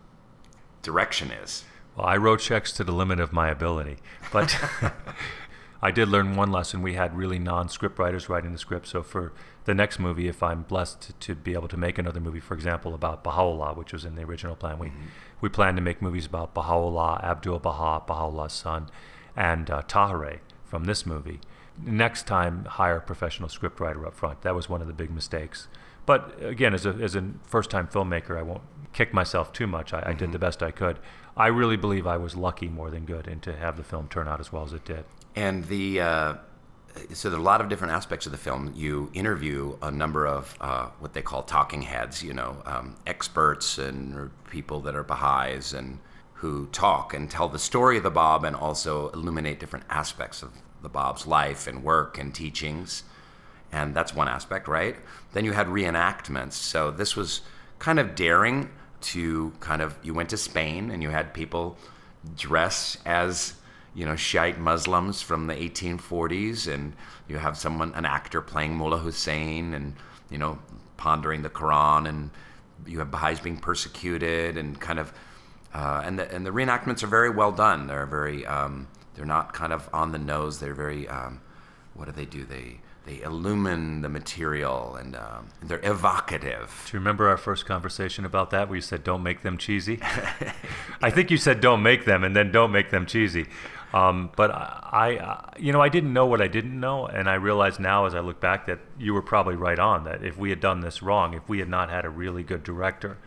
direction 0.83 1.31
is. 1.31 1.65
Well, 1.97 2.07
I 2.07 2.17
wrote 2.17 2.41
checks 2.41 2.73
to 2.73 2.85
the 2.85 2.93
limit 2.93 3.21
of 3.21 3.33
my 3.33 3.51
ability, 3.51 3.97
but 4.33 4.59
I 5.83 5.91
did 5.91 6.09
learn 6.09 6.37
one 6.37 6.53
lesson. 6.53 6.83
We 6.83 6.95
had 6.95 7.17
really 7.17 7.39
non-script 7.39 7.99
writers 7.99 8.29
writing 8.29 8.53
the 8.53 8.59
script, 8.59 8.87
so 8.87 9.03
for 9.03 9.33
the 9.65 9.75
next 9.75 9.99
movie, 9.99 10.29
if 10.29 10.43
I'm 10.43 10.63
blessed 10.63 11.01
to, 11.03 11.13
to, 11.13 11.35
be 11.35 11.55
able 11.55 11.69
to 11.69 11.77
make 11.77 11.99
another 11.99 12.21
movie, 12.21 12.41
for 12.41 12.55
example, 12.55 12.95
about 12.95 13.25
Baha'u'llah, 13.25 13.75
which 13.75 13.93
was 13.93 14.05
in 14.05 14.15
the 14.15 14.23
original 14.23 14.57
plan, 14.57 14.79
we 14.79 14.89
mm-hmm. 14.89 15.07
we 15.41 15.49
plan 15.49 15.77
to 15.77 15.83
make 15.83 16.03
movies 16.03 16.27
about 16.27 16.55
Baha'u'llah, 16.55 17.21
Abdul 17.23 17.59
Baha, 17.61 18.05
Baha'u'llah's 18.07 18.53
son, 18.53 18.91
and 19.37 19.71
uh, 19.71 19.83
Tahereh 19.83 20.41
from 20.65 20.85
this 20.85 21.07
movie. 21.07 21.41
Next 21.83 22.27
time, 22.27 22.67
hire 22.67 22.97
a 22.97 23.01
professional 23.01 23.49
scriptwriter 23.49 24.07
up 24.07 24.15
front. 24.15 24.43
That 24.43 24.55
was 24.55 24.69
one 24.69 24.83
of 24.83 24.87
the 24.87 24.93
big 24.93 25.11
mistakes. 25.11 25.67
But 26.11 26.43
again, 26.43 26.75
as 26.75 26.87
a, 26.87 26.89
as 26.89 27.15
a 27.15 27.23
first 27.47 27.71
time 27.71 27.87
filmmaker, 27.87 28.37
I 28.37 28.43
won't 28.43 28.63
kick 28.93 29.15
myself 29.15 29.53
too 29.53 29.69
much. 29.69 29.93
I, 29.93 30.01
mm-hmm. 30.01 30.09
I, 30.09 30.13
did 30.15 30.19
the 30.19 30.39
mm-hmm. 30.39 30.41
best 30.41 30.61
I 30.61 30.73
could. 30.73 30.99
I 31.37 31.47
really 31.47 31.77
believe 31.77 32.05
I 32.05 32.17
was 32.17 32.35
lucky 32.35 32.67
more 32.67 32.91
than 32.91 33.05
good 33.05 33.29
and 33.29 33.41
to 33.43 33.57
have 33.57 33.77
the 33.77 33.85
film 33.85 34.09
turn 34.09 34.27
out 34.27 34.41
as 34.41 34.53
well 34.53 34.65
as 34.65 34.73
it 34.73 34.85
did. 34.85 35.05
And 35.37 35.67
the. 35.67 36.01
Uh 36.01 36.35
so 37.13 37.31
there 37.31 37.39
are 37.39 37.41
a 37.41 37.45
lot 37.45 37.61
of 37.61 37.69
different 37.69 37.93
aspects 37.93 38.27
of 38.27 38.33
the 38.33 38.39
film. 38.39 38.73
You 38.75 39.09
interview 39.15 39.77
a 39.81 39.93
number 39.93 40.27
of 40.27 40.57
uh, 40.61 40.89
what 40.99 41.13
they 41.13 41.23
call 41.23 41.45
talking 41.45 41.83
heads, 41.83 42.21
you 42.21 42.35
know, 42.35 42.61
um, 42.67 42.97
experts 43.07 43.79
and 43.79 44.33
people 44.51 44.81
that 44.81 44.97
are 44.97 45.05
Baha'is 45.05 45.73
and 45.73 46.01
who 46.33 46.67
talk 46.73 47.15
and 47.15 47.31
tell 47.31 47.49
the 47.49 47.61
story 47.61 47.99
of 47.99 48.03
the 48.03 48.11
Bab 48.11 48.43
and 48.43 48.57
also 48.57 49.11
illuminate 49.11 49.61
different 49.61 49.85
aspects 49.89 50.43
of 50.43 50.51
the 50.83 50.89
Bab's 50.89 51.29
life 51.29 51.69
and 51.69 51.85
work 51.85 52.19
and 52.19 52.35
teachings. 52.35 53.05
And 53.73 53.95
that's 53.95 54.15
one 54.15 54.29
aspect, 54.29 54.69
right? 54.69 54.97
Then 55.33 55.45
you 55.45 55.53
had 55.53 55.69
reenactments. 55.69 56.55
So 56.55 56.91
this 56.91 57.17
was 57.17 57.43
kind 57.79 57.99
of 57.99 58.15
daring 58.15 58.71
to 59.03 59.53
kind 59.61 59.81
of, 59.81 59.97
you 60.03 60.13
went 60.13 60.31
to 60.31 60.37
Spain 60.37 60.91
and 60.91 61.03
you 61.03 61.11
had 61.11 61.33
people 61.33 61.79
dress 62.37 62.99
as, 63.07 63.55
you 63.95 64.05
know, 64.05 64.17
Shiite 64.17 64.59
Muslims 64.59 65.23
from 65.23 65.47
the 65.47 65.55
1840s. 65.55 66.73
And 66.73 66.95
you 67.29 67.39
have 67.39 67.57
someone, 67.57 67.93
an 67.95 68.05
actor 68.05 68.41
playing 68.41 68.75
Mullah 68.75 68.99
Hussein 68.99 69.75
and, 69.75 69.95
you 70.31 70.39
know, 70.39 70.59
pondering 70.97 71.43
the 71.43 71.51
Quran. 71.51 72.09
And 72.09 72.31
you 72.87 72.99
have 72.99 73.11
Baha'is 73.11 73.41
being 73.41 73.57
persecuted 73.57 74.57
and 74.57 74.81
kind 74.81 74.99
of 74.99 75.13
uh, 75.73 76.03
and 76.05 76.19
the 76.19 76.33
and 76.35 76.45
the 76.45 76.51
reenactments 76.51 77.03
are 77.03 77.09
very 77.09 77.31
well 77.31 77.53
done. 77.53 77.87
They're 77.87 78.07
very 78.07 78.45
um, 78.47 78.89
they're 79.15 79.25
not 79.25 79.53
kind 79.53 79.73
of 79.73 79.89
on 79.93 80.13
the 80.13 80.19
nose. 80.19 80.59
They're 80.59 80.75
very 80.75 81.09
um, 81.09 81.41
what 81.95 82.07
do 82.07 82.13
they 82.13 82.25
do? 82.25 82.45
They 82.45 82.81
they 83.07 83.23
illumine 83.23 84.03
the 84.03 84.09
material 84.09 84.95
and 84.95 85.17
um, 85.17 85.49
they're 85.63 85.81
evocative. 85.83 86.85
Do 86.87 86.97
you 86.97 86.99
remember 86.99 87.29
our 87.29 87.37
first 87.37 87.67
conversation 87.67 88.25
about 88.25 88.51
that 88.51 88.69
where 88.69 88.77
you 88.77 88.83
said 88.83 89.03
don't 89.03 89.23
make 89.23 89.43
them 89.43 89.57
cheesy? 89.59 90.01
I 91.03 91.11
think 91.11 91.31
you 91.31 91.37
said 91.37 91.61
don't 91.61 91.83
make 91.83 92.05
them 92.05 92.23
and 92.25 92.37
then 92.37 92.53
don't 92.53 92.73
make 92.73 92.91
them 92.91 93.07
cheesy. 93.07 93.47
Um, 93.93 94.31
but 94.37 94.51
I, 94.53 95.19
I, 95.21 95.53
you 95.59 95.73
know, 95.73 95.81
I 95.81 95.89
didn't 95.89 96.13
know 96.13 96.27
what 96.27 96.41
I 96.41 96.47
didn't 96.47 96.79
know, 96.79 97.07
and 97.07 97.29
I 97.29 97.35
realize 97.35 97.81
now 97.81 98.07
as 98.07 98.15
I 98.15 98.21
look 98.21 98.41
back 98.41 98.67
that 98.67 98.79
you 98.99 99.15
were 99.15 99.23
probably 99.23 99.57
right 99.57 99.79
on. 99.79 100.05
That 100.05 100.23
if 100.23 100.39
we 100.39 100.51
had 100.51 100.61
done 100.61 100.81
this 100.81 101.03
wrong, 101.03 101.35
if 101.35 101.49
we 101.49 101.59
had 101.59 101.69
not 101.69 101.91
had 101.91 102.05
a 102.05 102.11
really 102.11 102.45
good 102.45 102.63
director, 102.63 103.19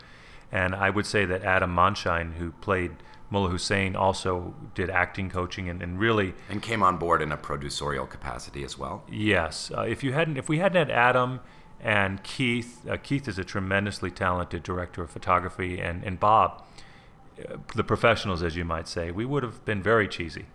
and 0.52 0.74
I 0.74 0.90
would 0.90 1.06
say 1.06 1.26
that 1.26 1.44
Adam 1.44 1.76
Monshine, 1.76 2.36
who 2.36 2.52
played 2.52 2.92
Mullah 3.34 3.50
Hussein, 3.50 3.96
also 3.96 4.54
did 4.76 4.92
acting 4.92 5.30
coaching 5.30 5.68
and, 5.68 5.82
and 5.82 6.00
really 6.00 6.36
and 6.50 6.62
came 6.62 6.84
on 6.84 6.98
board 6.98 7.20
in 7.20 7.32
a 7.32 7.38
producerial 7.38 8.08
capacity 8.08 8.64
as 8.64 8.78
well. 8.78 9.04
Yes, 9.12 9.72
uh, 9.76 9.82
if 9.82 10.04
you 10.04 10.14
hadn't, 10.14 10.38
if 10.38 10.48
we 10.48 10.60
hadn't 10.60 10.78
had 10.78 10.92
Adam 10.92 11.40
and 11.82 12.24
Keith, 12.24 12.88
uh, 12.88 12.96
Keith 12.98 13.28
is 13.28 13.40
a 13.40 13.44
tremendously 13.44 14.12
talented 14.12 14.62
director 14.62 15.02
of 15.02 15.10
photography, 15.10 15.82
and 15.82 16.04
and 16.04 16.20
Bob, 16.20 16.64
uh, 17.40 17.58
the 17.76 17.84
professionals, 17.84 18.44
as 18.44 18.56
you 18.56 18.64
might 18.64 18.88
say, 18.88 19.10
we 19.10 19.26
would 19.26 19.42
have 19.42 19.66
been 19.66 19.82
very 19.82 20.08
cheesy. 20.08 20.46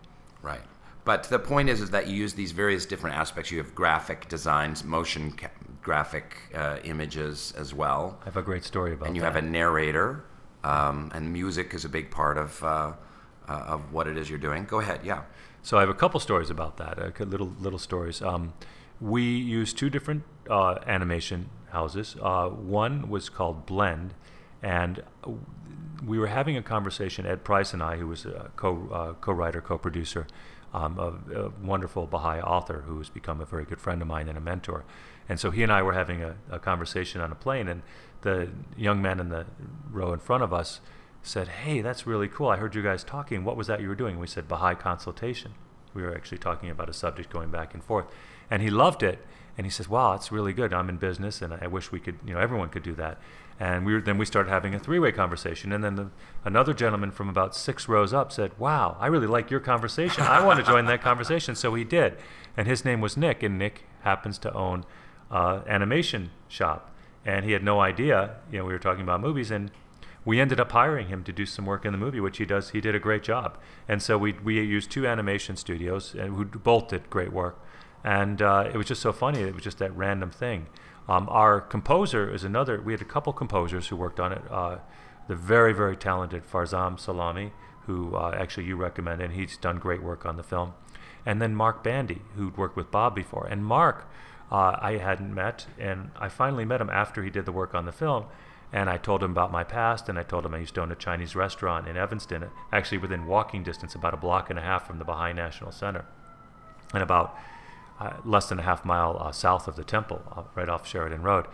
Right. 0.41 0.62
But 1.05 1.24
the 1.24 1.39
point 1.39 1.68
is, 1.70 1.81
is 1.81 1.91
that 1.91 2.07
you 2.07 2.14
use 2.14 2.35
these 2.35 2.53
various 2.53 2.87
different 2.87 3.16
aspects. 3.16 3.51
You 3.51 3.59
have 3.59 3.74
graphic 3.74 4.29
designs, 4.29 4.85
motion 4.85 5.33
ca- 5.33 5.49
graphic 5.83 6.37
uh, 6.55 6.76
images 6.85 7.55
as 7.57 7.74
well. 7.74 8.18
I 8.22 8.26
have 8.26 8.37
a 8.37 8.43
great 8.43 8.62
story 8.62 8.93
about 8.93 9.05
that. 9.05 9.07
And 9.09 9.16
you 9.16 9.22
that. 9.22 9.33
have 9.33 9.43
a 9.43 9.47
narrator, 9.47 10.24
um, 10.65 11.11
and 11.15 11.33
music 11.33 11.75
is 11.75 11.85
a 11.85 11.89
big 11.89 12.11
part 12.11 12.39
of, 12.39 12.63
uh, 12.63 12.93
uh, 13.49 13.53
of 13.53 13.93
what 13.93 14.07
it 14.07 14.17
is 14.17 14.29
you're 14.29 14.39
doing. 14.39 14.65
Go 14.65 14.81
ahead, 14.81 15.01
yeah. 15.05 15.23
So 15.63 15.77
I 15.77 15.81
have 15.81 15.89
a 15.89 15.95
couple 15.95 16.21
stories 16.21 16.51
about 16.51 16.77
that, 16.79 17.21
little, 17.21 17.53
little 17.61 17.79
stories. 17.79 18.23
Um, 18.23 18.53
we 19.01 19.23
used 19.23 19.77
two 19.79 19.91
different 19.91 20.23
uh, 20.49 20.77
animation 20.87 21.51
houses. 21.71 22.17
Uh, 22.21 22.49
one 22.49 23.09
was 23.09 23.29
called 23.29 23.67
Blend, 23.67 24.15
and 24.63 25.03
we 26.05 26.19
were 26.19 26.29
having 26.29 26.57
a 26.57 26.63
conversation, 26.63 27.27
Ed 27.27 27.45
Price 27.45 27.73
and 27.73 27.83
I, 27.83 27.97
who 27.97 28.07
was 28.07 28.25
a 28.25 28.51
co, 28.57 29.17
co-writer, 29.21 29.61
co-producer, 29.61 30.27
um, 30.75 30.99
a, 30.99 31.41
a, 31.41 31.49
wonderful 31.63 32.07
Baha'i 32.07 32.41
author 32.41 32.85
who 32.87 32.99
has 32.99 33.09
become 33.09 33.41
a 33.41 33.47
very 33.47 33.65
good 33.65 33.81
friend 33.81 34.03
of 34.03 34.09
mine 34.09 34.29
and 34.29 34.37
a 34.37 34.41
mentor. 34.41 34.85
And 35.29 35.39
so 35.41 35.51
he 35.51 35.63
and 35.63 35.73
I 35.73 35.83
were 35.83 35.93
having 35.93 36.23
a, 36.23 36.37
a 36.51 36.59
conversation 36.59 37.21
on 37.21 37.33
a 37.33 37.35
plane, 37.35 37.69
and 37.69 37.83
the 38.23 38.51
young 38.77 39.01
man 39.01 39.21
in 39.21 39.29
the 39.29 39.47
row 39.91 40.12
in 40.12 40.19
front 40.19 40.43
of 40.43 40.53
us 40.53 40.81
said, 41.23 41.49
Hey, 41.49 41.81
that's 41.81 42.07
really 42.07 42.29
cool. 42.29 42.49
I 42.49 42.57
heard 42.57 42.75
you 42.75 42.83
guys 42.83 43.05
talking. 43.05 43.45
What 43.45 43.57
was 43.57 43.66
that 43.66 43.81
you 43.81 43.89
were 43.89 43.95
doing? 43.95 44.19
We 44.19 44.27
said, 44.27 44.49
Baha'i 44.49 44.75
consultation. 44.75 45.53
We 45.95 46.03
were 46.03 46.14
actually 46.14 46.39
talking 46.39 46.71
about 46.71 46.89
a 46.89 46.93
subject 46.93 47.31
going 47.31 47.51
back 47.51 47.75
and 47.75 47.83
forth. 47.83 48.07
And 48.51 48.62
he 48.62 48.71
loved 48.71 49.03
it. 49.03 49.25
And 49.57 49.66
he 49.66 49.71
says, 49.71 49.89
Wow, 49.89 50.14
it's 50.14 50.31
really 50.31 50.53
good. 50.53 50.73
I'm 50.73 50.89
in 50.89 50.97
business, 50.97 51.43
and 51.43 51.53
I 51.53 51.66
wish 51.66 51.91
we 51.91 51.99
could, 51.99 52.19
you 52.25 52.35
know, 52.35 52.41
everyone 52.41 52.69
could 52.69 52.85
do 52.85 52.95
that. 52.95 53.19
And 53.61 53.85
we 53.85 53.93
were, 53.93 54.01
then 54.01 54.19
we 54.19 54.25
started 54.25 54.51
having 54.51 54.75
a 54.75 54.79
three 54.79 55.01
way 55.01 55.11
conversation. 55.11 55.73
And 55.73 55.83
then 55.83 55.97
the, 55.97 56.11
another 56.45 56.73
gentleman 56.73 57.11
from 57.11 57.29
about 57.29 57.57
six 57.57 57.89
rows 57.89 58.12
up 58.12 58.31
said, 58.31 58.57
Wow, 58.59 58.97
I 59.01 59.09
really 59.09 59.27
like 59.27 59.51
your 59.51 59.61
conversation. 59.61 60.23
I 60.23 60.45
want 60.45 60.61
to 60.61 60.64
join 60.64 60.87
that 60.87 61.03
conversation. 61.03 61.57
So 61.57 61.75
he 61.75 61.85
did. 61.85 62.16
And 62.57 62.69
his 62.69 62.85
name 62.85 63.01
was 63.01 63.16
Nick. 63.16 63.43
And 63.43 63.59
Nick 63.59 63.85
happens 64.03 64.39
to 64.39 64.53
own 64.53 64.85
uh, 65.31 65.62
animation 65.66 66.31
shop. 66.47 66.95
And 67.25 67.45
he 67.45 67.53
had 67.53 67.62
no 67.62 67.81
idea, 67.81 68.37
you 68.51 68.59
know, 68.59 68.64
we 68.64 68.73
were 68.73 68.79
talking 68.79 69.03
about 69.03 69.21
movies. 69.21 69.51
And 69.51 69.71
we 70.25 70.41
ended 70.41 70.61
up 70.61 70.73
hiring 70.73 71.09
him 71.09 71.25
to 71.25 71.33
do 71.33 71.47
some 71.47 71.66
work 71.66 71.85
in 71.85 71.93
the 71.93 71.99
movie, 71.99 72.21
which 72.21 72.39
he 72.39 72.45
does. 72.45 72.71
He 72.71 72.81
did 72.81 72.95
a 72.95 72.99
great 72.99 73.23
job. 73.23 73.59
And 73.89 74.03
so 74.03 74.19
we, 74.19 74.33
we 74.33 74.55
used 74.61 74.91
two 74.91 75.07
animation 75.07 75.57
studios 75.57 76.14
and 76.14 76.35
who 76.37 76.45
both 76.45 76.89
did 76.89 77.09
great 77.11 77.33
work. 77.33 77.59
And 78.05 78.41
uh, 78.43 78.71
it 78.73 78.77
was 78.77 78.87
just 78.87 79.03
so 79.03 79.12
funny. 79.12 79.41
It 79.41 79.55
was 79.55 79.64
just 79.64 79.79
that 79.79 79.95
random 79.97 80.31
thing. 80.31 80.66
Um, 81.09 81.29
our 81.31 81.61
composer 81.61 82.33
is 82.33 82.45
another. 82.45 82.81
We 82.81 82.93
had 82.93 83.01
a 83.01 83.07
couple 83.07 83.33
composers 83.33 83.89
who 83.89 83.97
worked 83.97 84.21
on 84.21 84.33
it. 84.33 84.43
Uh, 84.51 84.79
the 85.27 85.37
very, 85.37 85.73
very 85.73 85.97
talented 85.97 86.47
Farzam 86.47 86.99
Salami, 86.99 87.53
who 87.87 88.14
uh, 88.14 88.35
actually 88.39 88.64
you 88.64 88.77
recommended, 88.77 89.25
and 89.25 89.35
he's 89.35 89.57
done 89.57 89.79
great 89.79 90.03
work 90.03 90.27
on 90.27 90.37
the 90.37 90.43
film. 90.43 90.75
And 91.25 91.41
then 91.41 91.55
Mark 91.55 91.83
Bandy, 91.83 92.23
who'd 92.37 92.57
worked 92.57 92.77
with 92.77 92.91
Bob 92.91 93.14
before. 93.14 93.47
And 93.47 93.64
Mark, 93.64 94.09
uh, 94.51 94.77
I 94.81 94.97
hadn't 94.97 95.35
met, 95.35 95.67
and 95.79 96.11
I 96.19 96.29
finally 96.29 96.65
met 96.65 96.81
him 96.81 96.91
after 96.91 97.23
he 97.23 97.31
did 97.31 97.45
the 97.45 97.53
work 97.53 97.75
on 97.75 97.85
the 97.85 97.93
film. 97.93 98.27
And 98.73 98.91
I 98.91 98.99
told 98.99 99.23
him 99.23 99.31
about 99.31 99.51
my 99.51 99.65
past, 99.65 100.09
and 100.09 100.19
I 100.19 100.23
told 100.23 100.45
him 100.45 100.55
I 100.55 100.59
used 100.59 100.75
to 100.75 100.83
own 100.83 100.93
a 100.93 100.97
Chinese 100.97 101.35
restaurant 101.35 101.89
in 101.89 101.97
Evanston, 101.97 102.51
actually 102.71 102.99
within 102.99 103.27
walking 103.27 103.63
distance, 103.63 103.95
about 103.95 104.13
a 104.13 104.19
block 104.19 104.51
and 104.51 104.59
a 104.59 104.63
half 104.63 104.87
from 104.87 104.99
the 104.99 105.05
Baha'i 105.05 105.33
National 105.33 105.73
Center. 105.73 106.05
And 106.93 107.03
about 107.03 107.35
uh, 107.99 108.15
less 108.25 108.49
than 108.49 108.59
a 108.59 108.63
half 108.63 108.85
mile 108.85 109.17
uh, 109.21 109.33
south 109.33 109.69
of 109.69 109.77
the 109.77 109.85
temple, 109.85 110.23
uh, 110.37 110.43
right 110.55 110.69
off 110.69 110.87
Sheridan 110.87 111.23
Road. 111.23 111.47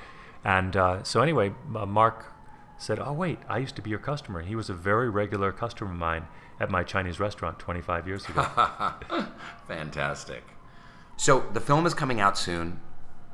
And 0.45 0.77
uh, 0.77 1.03
so, 1.05 1.21
anyway, 1.21 1.55
Mark 1.69 2.33
said, 2.79 2.99
Oh, 2.99 3.13
wait, 3.13 3.39
I 3.49 3.59
used 3.59 3.77
to 3.77 3.83
be 3.83 3.91
your 3.91 3.99
customer. 3.99 4.43
He 4.43 4.57
was 4.57 4.69
a 4.69 4.75
very 4.75 5.09
regular 5.09 5.53
customer 5.53 5.93
of 5.93 5.97
mine 5.97 6.27
at 6.61 6.71
my 6.71 6.83
Chinese 6.83 7.21
restaurant 7.21 7.59
25 7.59 8.07
years 8.07 8.29
ago. 8.29 8.45
Fantastic. 9.69 10.45
So, 11.17 11.47
the 11.53 11.61
film 11.61 11.87
is 11.87 11.95
coming 11.95 12.21
out 12.21 12.37
soon. 12.37 12.81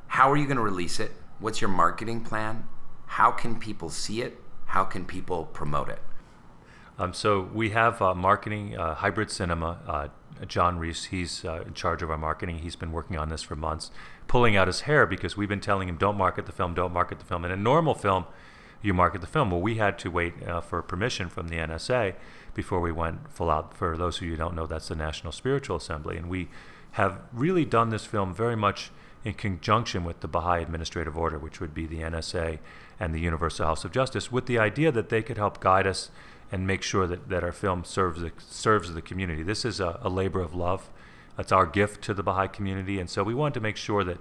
How 0.07 0.31
are 0.31 0.37
you 0.37 0.45
going 0.45 0.57
to 0.57 0.63
release 0.63 0.99
it? 0.99 1.13
What's 1.39 1.61
your 1.61 1.69
marketing 1.69 2.21
plan? 2.21 2.67
How 3.07 3.31
can 3.31 3.59
people 3.59 3.89
see 3.89 4.21
it? 4.21 4.39
How 4.65 4.83
can 4.83 5.05
people 5.05 5.45
promote 5.45 5.89
it? 5.89 5.99
Um, 6.99 7.13
so 7.13 7.41
we 7.41 7.71
have 7.71 8.01
uh, 8.01 8.13
marketing, 8.13 8.77
uh, 8.77 8.95
hybrid 8.95 9.31
cinema, 9.31 9.79
uh, 9.87 10.07
John 10.45 10.77
Reese, 10.77 11.05
he's 11.05 11.43
uh, 11.43 11.63
in 11.65 11.73
charge 11.73 12.03
of 12.03 12.11
our 12.11 12.17
marketing. 12.17 12.59
He's 12.59 12.75
been 12.75 12.91
working 12.91 13.17
on 13.17 13.29
this 13.29 13.41
for 13.41 13.55
months, 13.55 13.91
pulling 14.27 14.55
out 14.55 14.67
his 14.67 14.81
hair 14.81 15.05
because 15.05 15.35
we've 15.35 15.49
been 15.49 15.59
telling 15.59 15.89
him, 15.89 15.97
don't 15.97 16.17
market 16.17 16.45
the 16.45 16.51
film, 16.51 16.73
don't 16.73 16.93
market 16.93 17.19
the 17.19 17.25
film. 17.25 17.43
In 17.43 17.51
a 17.51 17.57
normal 17.57 17.95
film, 17.95 18.25
you 18.81 18.93
market 18.93 19.21
the 19.21 19.27
film. 19.27 19.51
Well, 19.51 19.61
we 19.61 19.75
had 19.75 19.97
to 19.99 20.11
wait 20.11 20.47
uh, 20.47 20.61
for 20.61 20.81
permission 20.81 21.29
from 21.29 21.47
the 21.47 21.57
NSA 21.57 22.15
before 22.53 22.79
we 22.79 22.91
went 22.91 23.31
full 23.31 23.49
out. 23.49 23.75
For 23.75 23.97
those 23.97 24.17
of 24.17 24.23
you 24.23 24.31
who 24.31 24.37
don't 24.37 24.55
know, 24.55 24.67
that's 24.67 24.87
the 24.87 24.95
National 24.95 25.31
Spiritual 25.31 25.77
Assembly, 25.77 26.17
and 26.17 26.29
we 26.29 26.49
have 26.91 27.19
really 27.31 27.65
done 27.65 27.89
this 27.89 28.05
film 28.05 28.33
very 28.33 28.55
much 28.55 28.91
in 29.23 29.33
conjunction 29.33 30.03
with 30.03 30.19
the 30.21 30.27
Baha'i 30.27 30.61
Administrative 30.61 31.17
Order, 31.17 31.37
which 31.37 31.59
would 31.59 31.73
be 31.73 31.85
the 31.85 31.99
NSA 31.99 32.59
and 32.99 33.13
the 33.13 33.19
Universal 33.19 33.65
House 33.67 33.85
of 33.85 33.91
Justice, 33.91 34.31
with 34.31 34.45
the 34.45 34.57
idea 34.57 34.91
that 34.91 35.09
they 35.09 35.21
could 35.21 35.37
help 35.37 35.59
guide 35.59 35.87
us 35.87 36.09
and 36.51 36.67
make 36.67 36.81
sure 36.81 37.07
that, 37.07 37.29
that 37.29 37.43
our 37.43 37.51
film 37.51 37.83
serves 37.83 38.21
the, 38.21 38.31
serves 38.39 38.93
the 38.93 39.01
community. 39.01 39.43
This 39.43 39.63
is 39.63 39.79
a, 39.79 39.99
a 40.01 40.09
labor 40.09 40.41
of 40.41 40.53
love. 40.53 40.89
It's 41.37 41.51
our 41.51 41.65
gift 41.65 42.03
to 42.03 42.13
the 42.13 42.23
Baha'i 42.23 42.47
community, 42.47 42.99
and 42.99 43.09
so 43.09 43.23
we 43.23 43.33
wanted 43.33 43.53
to 43.55 43.61
make 43.61 43.77
sure 43.77 44.03
that 44.03 44.17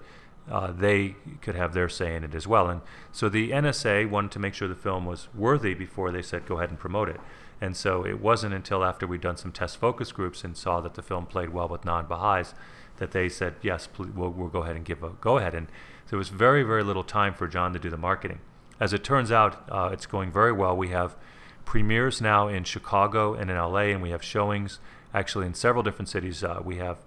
uh, 0.50 0.72
they 0.72 1.16
could 1.40 1.54
have 1.54 1.74
their 1.74 1.88
say 1.88 2.14
in 2.14 2.24
it 2.24 2.34
as 2.34 2.46
well. 2.46 2.68
And 2.68 2.80
so 3.12 3.28
the 3.28 3.50
NSA 3.50 4.08
wanted 4.08 4.30
to 4.32 4.38
make 4.38 4.54
sure 4.54 4.68
the 4.68 4.74
film 4.74 5.06
was 5.06 5.28
worthy 5.34 5.74
before 5.74 6.10
they 6.10 6.22
said 6.22 6.46
go 6.46 6.58
ahead 6.58 6.70
and 6.70 6.78
promote 6.78 7.08
it. 7.08 7.20
And 7.60 7.76
so 7.76 8.06
it 8.06 8.20
wasn't 8.20 8.54
until 8.54 8.84
after 8.84 9.06
we'd 9.06 9.20
done 9.20 9.36
some 9.36 9.52
test 9.52 9.76
focus 9.76 10.12
groups 10.12 10.44
and 10.44 10.56
saw 10.56 10.80
that 10.80 10.94
the 10.94 11.02
film 11.02 11.26
played 11.26 11.50
well 11.50 11.68
with 11.68 11.84
non 11.84 12.06
Baha'is 12.06 12.54
that 12.96 13.12
they 13.12 13.28
said, 13.28 13.56
yes, 13.62 13.86
please, 13.86 14.12
we'll, 14.14 14.30
we'll 14.30 14.48
go 14.48 14.62
ahead 14.62 14.76
and 14.76 14.84
give 14.84 15.02
a 15.02 15.10
go 15.20 15.38
ahead. 15.38 15.54
And 15.54 15.68
there 16.08 16.18
was 16.18 16.28
very, 16.28 16.62
very 16.62 16.82
little 16.82 17.04
time 17.04 17.34
for 17.34 17.46
John 17.46 17.72
to 17.72 17.78
do 17.78 17.90
the 17.90 17.96
marketing. 17.96 18.40
As 18.78 18.92
it 18.92 19.04
turns 19.04 19.30
out, 19.30 19.68
uh, 19.70 19.90
it's 19.92 20.06
going 20.06 20.32
very 20.32 20.52
well. 20.52 20.76
We 20.76 20.88
have 20.88 21.16
premieres 21.64 22.20
now 22.20 22.48
in 22.48 22.64
Chicago 22.64 23.34
and 23.34 23.50
in 23.50 23.56
LA, 23.56 23.90
and 23.92 24.02
we 24.02 24.10
have 24.10 24.22
showings 24.22 24.80
actually 25.12 25.46
in 25.46 25.54
several 25.54 25.82
different 25.82 26.08
cities. 26.08 26.42
Uh, 26.42 26.60
we 26.64 26.76
have 26.76 26.98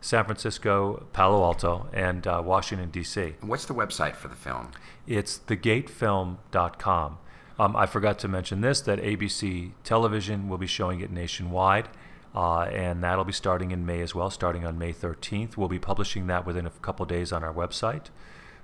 San 0.00 0.24
Francisco, 0.24 1.06
Palo 1.12 1.42
Alto, 1.42 1.88
and 1.92 2.26
uh, 2.26 2.40
Washington, 2.44 2.90
D.C. 2.90 3.34
What's 3.40 3.64
the 3.64 3.74
website 3.74 4.14
for 4.14 4.28
the 4.28 4.36
film? 4.36 4.70
It's 5.06 5.38
thegatefilm.com. 5.38 7.18
Um, 7.58 7.74
I 7.74 7.86
forgot 7.86 8.18
to 8.20 8.28
mention 8.28 8.60
this 8.60 8.80
that 8.82 8.98
ABC 8.98 9.72
Television 9.82 10.48
will 10.48 10.58
be 10.58 10.66
showing 10.66 11.00
it 11.00 11.10
nationwide, 11.10 11.88
uh, 12.34 12.62
and 12.62 13.02
that'll 13.02 13.24
be 13.24 13.32
starting 13.32 13.70
in 13.70 13.86
May 13.86 14.02
as 14.02 14.14
well, 14.14 14.30
starting 14.30 14.66
on 14.66 14.78
May 14.78 14.92
13th. 14.92 15.56
We'll 15.56 15.68
be 15.68 15.78
publishing 15.78 16.26
that 16.26 16.44
within 16.44 16.66
a 16.66 16.70
couple 16.70 17.06
days 17.06 17.32
on 17.32 17.42
our 17.42 17.52
website. 17.52 18.06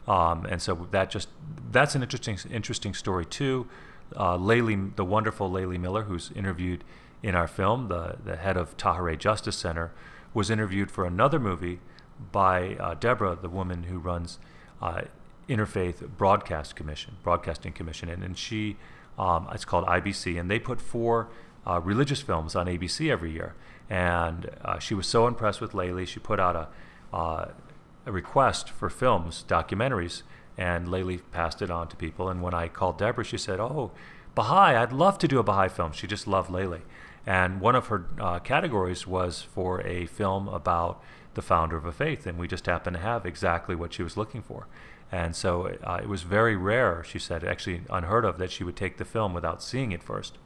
Um, 0.07 0.45
and 0.47 0.61
so 0.61 0.89
that 0.91 1.11
just 1.11 1.29
that's 1.71 1.95
an 1.95 2.03
interesting 2.03 2.37
interesting 2.51 2.93
story 2.93 3.25
too. 3.25 3.69
Uh, 4.15 4.37
Layli, 4.37 4.95
the 4.97 5.05
wonderful 5.05 5.51
Layli 5.51 5.79
Miller, 5.79 6.03
who's 6.03 6.31
interviewed 6.35 6.85
in 7.23 7.35
our 7.35 7.47
film, 7.47 7.89
the 7.89 8.17
the 8.23 8.37
head 8.37 8.57
of 8.57 8.77
Tahirih 8.77 9.19
Justice 9.19 9.57
Center, 9.57 9.93
was 10.35 10.51
interviewed 10.51 10.91
for 10.91 11.07
another 11.07 11.39
movie 11.39 11.81
by 12.31 12.77
uh, 12.79 12.95
Deborah, 12.95 13.39
the 13.41 13.49
woman 13.49 13.85
who 13.85 13.99
runs 13.99 14.39
uh, 14.81 15.03
Interfaith 15.49 16.09
Broadcast 16.17 16.77
Commission, 16.77 17.17
Broadcasting 17.23 17.73
Commission, 17.73 18.09
and, 18.09 18.23
and 18.23 18.39
she, 18.39 18.77
um, 19.19 19.49
it's 19.53 19.65
called 19.65 19.87
IBC, 19.87 20.39
and 20.39 20.51
they 20.51 20.59
put 20.59 20.81
four 20.81 21.29
uh, 21.67 21.81
religious 21.81 22.21
films 22.21 22.57
on 22.57 22.67
ABC 22.67 23.11
every 23.11 23.33
year. 23.33 23.55
And 23.91 24.51
uh, 24.65 24.79
she 24.79 24.95
was 24.95 25.07
so 25.07 25.27
impressed 25.27 25.61
with 25.61 25.73
Layli, 25.73 26.07
she 26.07 26.21
put 26.21 26.41
out 26.41 26.57
a, 26.57 27.17
uh, 27.17 27.49
a 28.07 28.13
request 28.13 28.71
for 28.71 28.89
films, 28.89 29.45
documentaries, 29.47 30.23
and 30.57 30.89
Layli 30.89 31.21
passed 31.33 31.63
it 31.63 31.71
on 31.71 31.89
to 31.89 31.97
people. 31.97 32.29
And 32.29 32.43
when 32.43 32.55
I 32.55 32.69
called 32.69 32.99
Deborah, 32.99 33.25
she 33.25 33.39
said, 33.39 33.61
"Oh, 33.61 33.91
Baha'i, 34.35 34.77
I'd 34.77 34.93
love 34.93 35.19
to 35.19 35.29
do 35.29 35.39
a 35.39 35.43
Baha'i 35.43 35.69
film." 35.69 35.93
She 35.93 36.07
just 36.07 36.27
loved 36.27 36.51
Layli. 36.51 36.83
And 37.27 37.61
one 37.61 37.77
of 37.77 37.87
her 37.87 38.07
uh, 38.21 38.39
categories 38.41 39.07
was 39.07 39.43
for 39.43 39.81
a 39.83 40.07
film 40.07 40.49
about 40.49 41.03
the 41.35 41.43
founder 41.43 41.77
of 41.77 41.85
a 41.85 41.93
faith, 41.93 42.27
and 42.27 42.39
we 42.39 42.49
just 42.49 42.67
happened 42.67 42.97
to 42.97 43.03
have 43.03 43.25
exactly 43.25 43.75
what 43.75 43.95
she 43.95 44.03
was 44.03 44.17
looking 44.17 44.43
for. 44.43 44.67
And 45.13 45.37
so 45.37 45.77
uh, 45.85 46.01
it 46.03 46.09
was 46.09 46.23
very 46.23 46.57
rare, 46.57 47.05
she 47.07 47.19
said, 47.19 47.45
actually 47.45 47.83
unheard 47.91 48.25
of, 48.25 48.39
that 48.39 48.51
she 48.51 48.65
would 48.65 48.77
take 48.77 48.97
the 48.97 49.05
film 49.05 49.35
without 49.35 49.63
seeing 49.63 49.93
it 49.93 50.03
first. 50.03 50.39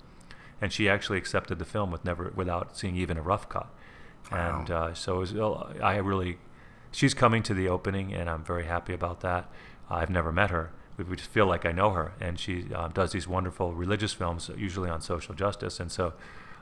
And 0.61 0.73
she 0.73 0.89
actually 0.89 1.19
accepted 1.19 1.61
the 1.61 1.65
film 1.65 1.93
with 1.93 2.05
never, 2.05 2.33
without 2.35 2.77
seeing 2.77 2.97
even 2.97 3.17
a 3.17 3.23
rough 3.23 3.49
cut. 3.49 3.69
Wow. 4.33 4.59
And 4.59 4.71
uh, 4.71 4.95
so 4.95 5.19
was, 5.21 5.35
I 5.81 5.99
really, 5.99 6.39
she's 6.91 7.15
coming 7.15 7.45
to 7.45 7.55
the 7.55 7.69
opening, 7.69 8.13
and 8.13 8.29
I'm 8.29 8.43
very 8.43 8.65
happy 8.65 8.93
about 8.93 9.21
that. 9.21 9.49
I've 9.89 10.11
never 10.11 10.33
met 10.33 10.51
her. 10.51 10.73
We 10.99 11.15
just 11.15 11.31
feel 11.31 11.47
like 11.47 11.65
I 11.65 11.73
know 11.73 11.91
her, 11.91 12.15
and 12.21 12.41
she 12.41 12.67
uh, 12.75 12.89
does 12.89 13.13
these 13.13 13.29
wonderful 13.29 13.73
religious 13.73 14.15
films, 14.15 14.51
usually 14.57 14.91
on 14.91 15.01
social 15.01 15.35
justice. 15.35 15.79
And 15.79 15.93
so 15.93 16.15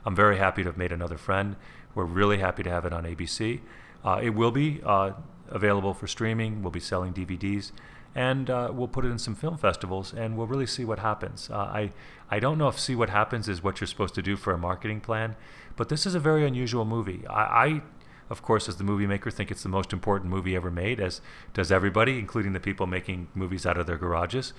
I'm 0.05 0.15
very 0.15 0.37
happy 0.37 0.61
to 0.61 0.69
have 0.69 0.77
made 0.77 0.91
another 0.91 1.17
friend. 1.17 1.55
We're 1.95 2.03
really 2.03 2.37
happy 2.37 2.61
to 2.63 2.69
have 2.69 2.85
it 2.85 2.93
on 2.93 3.05
ABC. 3.05 3.61
Uh, 4.03 4.19
it 4.21 4.31
will 4.31 4.51
be 4.51 4.81
uh, 4.85 5.13
available 5.49 5.93
for 5.93 6.05
streaming. 6.05 6.61
We'll 6.61 6.71
be 6.71 6.79
selling 6.79 7.13
DVDs, 7.13 7.71
and 8.15 8.49
uh, 8.49 8.71
we'll 8.73 8.87
put 8.87 9.05
it 9.05 9.09
in 9.09 9.19
some 9.19 9.35
film 9.35 9.57
festivals, 9.57 10.13
and 10.13 10.37
we'll 10.37 10.47
really 10.47 10.65
see 10.65 10.85
what 10.85 10.99
happens. 10.99 11.49
Uh, 11.51 11.57
I 11.57 11.91
I 12.31 12.39
don't 12.39 12.57
know 12.57 12.69
if 12.69 12.79
see 12.79 12.95
what 12.95 13.09
happens 13.09 13.47
is 13.47 13.61
what 13.61 13.79
you're 13.79 13.87
supposed 13.87 14.15
to 14.15 14.21
do 14.21 14.37
for 14.37 14.53
a 14.53 14.57
marketing 14.57 15.01
plan, 15.01 15.35
but 15.75 15.89
this 15.89 16.05
is 16.05 16.15
a 16.15 16.19
very 16.19 16.47
unusual 16.47 16.85
movie. 16.85 17.27
I, 17.27 17.65
I 17.65 17.81
of 18.29 18.41
course, 18.41 18.67
as 18.67 18.77
the 18.77 18.83
movie 18.83 19.05
maker, 19.05 19.29
think 19.29 19.51
it's 19.51 19.63
the 19.63 19.69
most 19.69 19.93
important 19.93 20.31
movie 20.31 20.55
ever 20.55 20.71
made, 20.71 20.99
as 20.99 21.21
does 21.53 21.71
everybody, 21.71 22.17
including 22.17 22.53
the 22.53 22.59
people 22.59 22.87
making 22.87 23.27
movies 23.35 23.65
out 23.65 23.77
of 23.77 23.85
their 23.85 23.97
garages. 23.97 24.53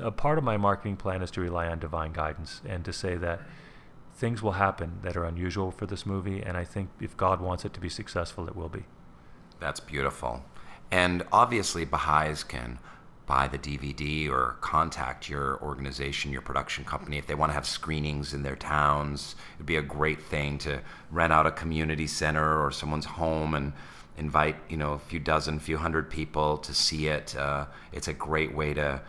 A 0.00 0.10
part 0.10 0.38
of 0.38 0.44
my 0.44 0.56
marketing 0.56 0.96
plan 0.96 1.20
is 1.20 1.30
to 1.32 1.40
rely 1.42 1.66
on 1.66 1.78
divine 1.78 2.12
guidance 2.12 2.62
and 2.66 2.84
to 2.86 2.92
say 2.94 3.16
that 3.16 3.42
things 4.14 4.42
will 4.42 4.52
happen 4.52 5.00
that 5.02 5.14
are 5.14 5.24
unusual 5.24 5.70
for 5.70 5.84
this 5.84 6.06
movie, 6.06 6.42
and 6.42 6.56
I 6.56 6.64
think 6.64 6.88
if 7.00 7.16
God 7.16 7.40
wants 7.40 7.66
it 7.66 7.74
to 7.74 7.80
be 7.80 7.90
successful, 7.90 8.48
it 8.48 8.56
will 8.56 8.70
be. 8.70 8.84
That's 9.60 9.80
beautiful. 9.80 10.44
And 10.90 11.24
obviously, 11.32 11.84
Baha'is 11.84 12.44
can 12.44 12.78
buy 13.26 13.48
the 13.48 13.58
DVD 13.58 14.30
or 14.30 14.56
contact 14.60 15.28
your 15.28 15.60
organization, 15.60 16.30
your 16.30 16.42
production 16.42 16.84
company, 16.84 17.18
if 17.18 17.26
they 17.26 17.34
want 17.34 17.50
to 17.50 17.54
have 17.54 17.66
screenings 17.66 18.32
in 18.32 18.42
their 18.42 18.54
towns. 18.54 19.34
It'd 19.56 19.66
be 19.66 19.76
a 19.76 19.82
great 19.82 20.22
thing 20.22 20.58
to 20.58 20.80
rent 21.10 21.32
out 21.32 21.46
a 21.46 21.50
community 21.50 22.06
center 22.06 22.64
or 22.64 22.70
someone's 22.70 23.04
home 23.04 23.54
and 23.54 23.72
invite, 24.16 24.56
you 24.68 24.76
know, 24.76 24.92
a 24.92 24.98
few 24.98 25.18
dozen, 25.18 25.58
few 25.58 25.76
hundred 25.76 26.08
people 26.08 26.56
to 26.58 26.72
see 26.72 27.08
it. 27.08 27.36
Uh, 27.36 27.66
it's 27.92 28.08
a 28.08 28.14
great 28.14 28.54
way 28.54 28.72
to 28.74 29.02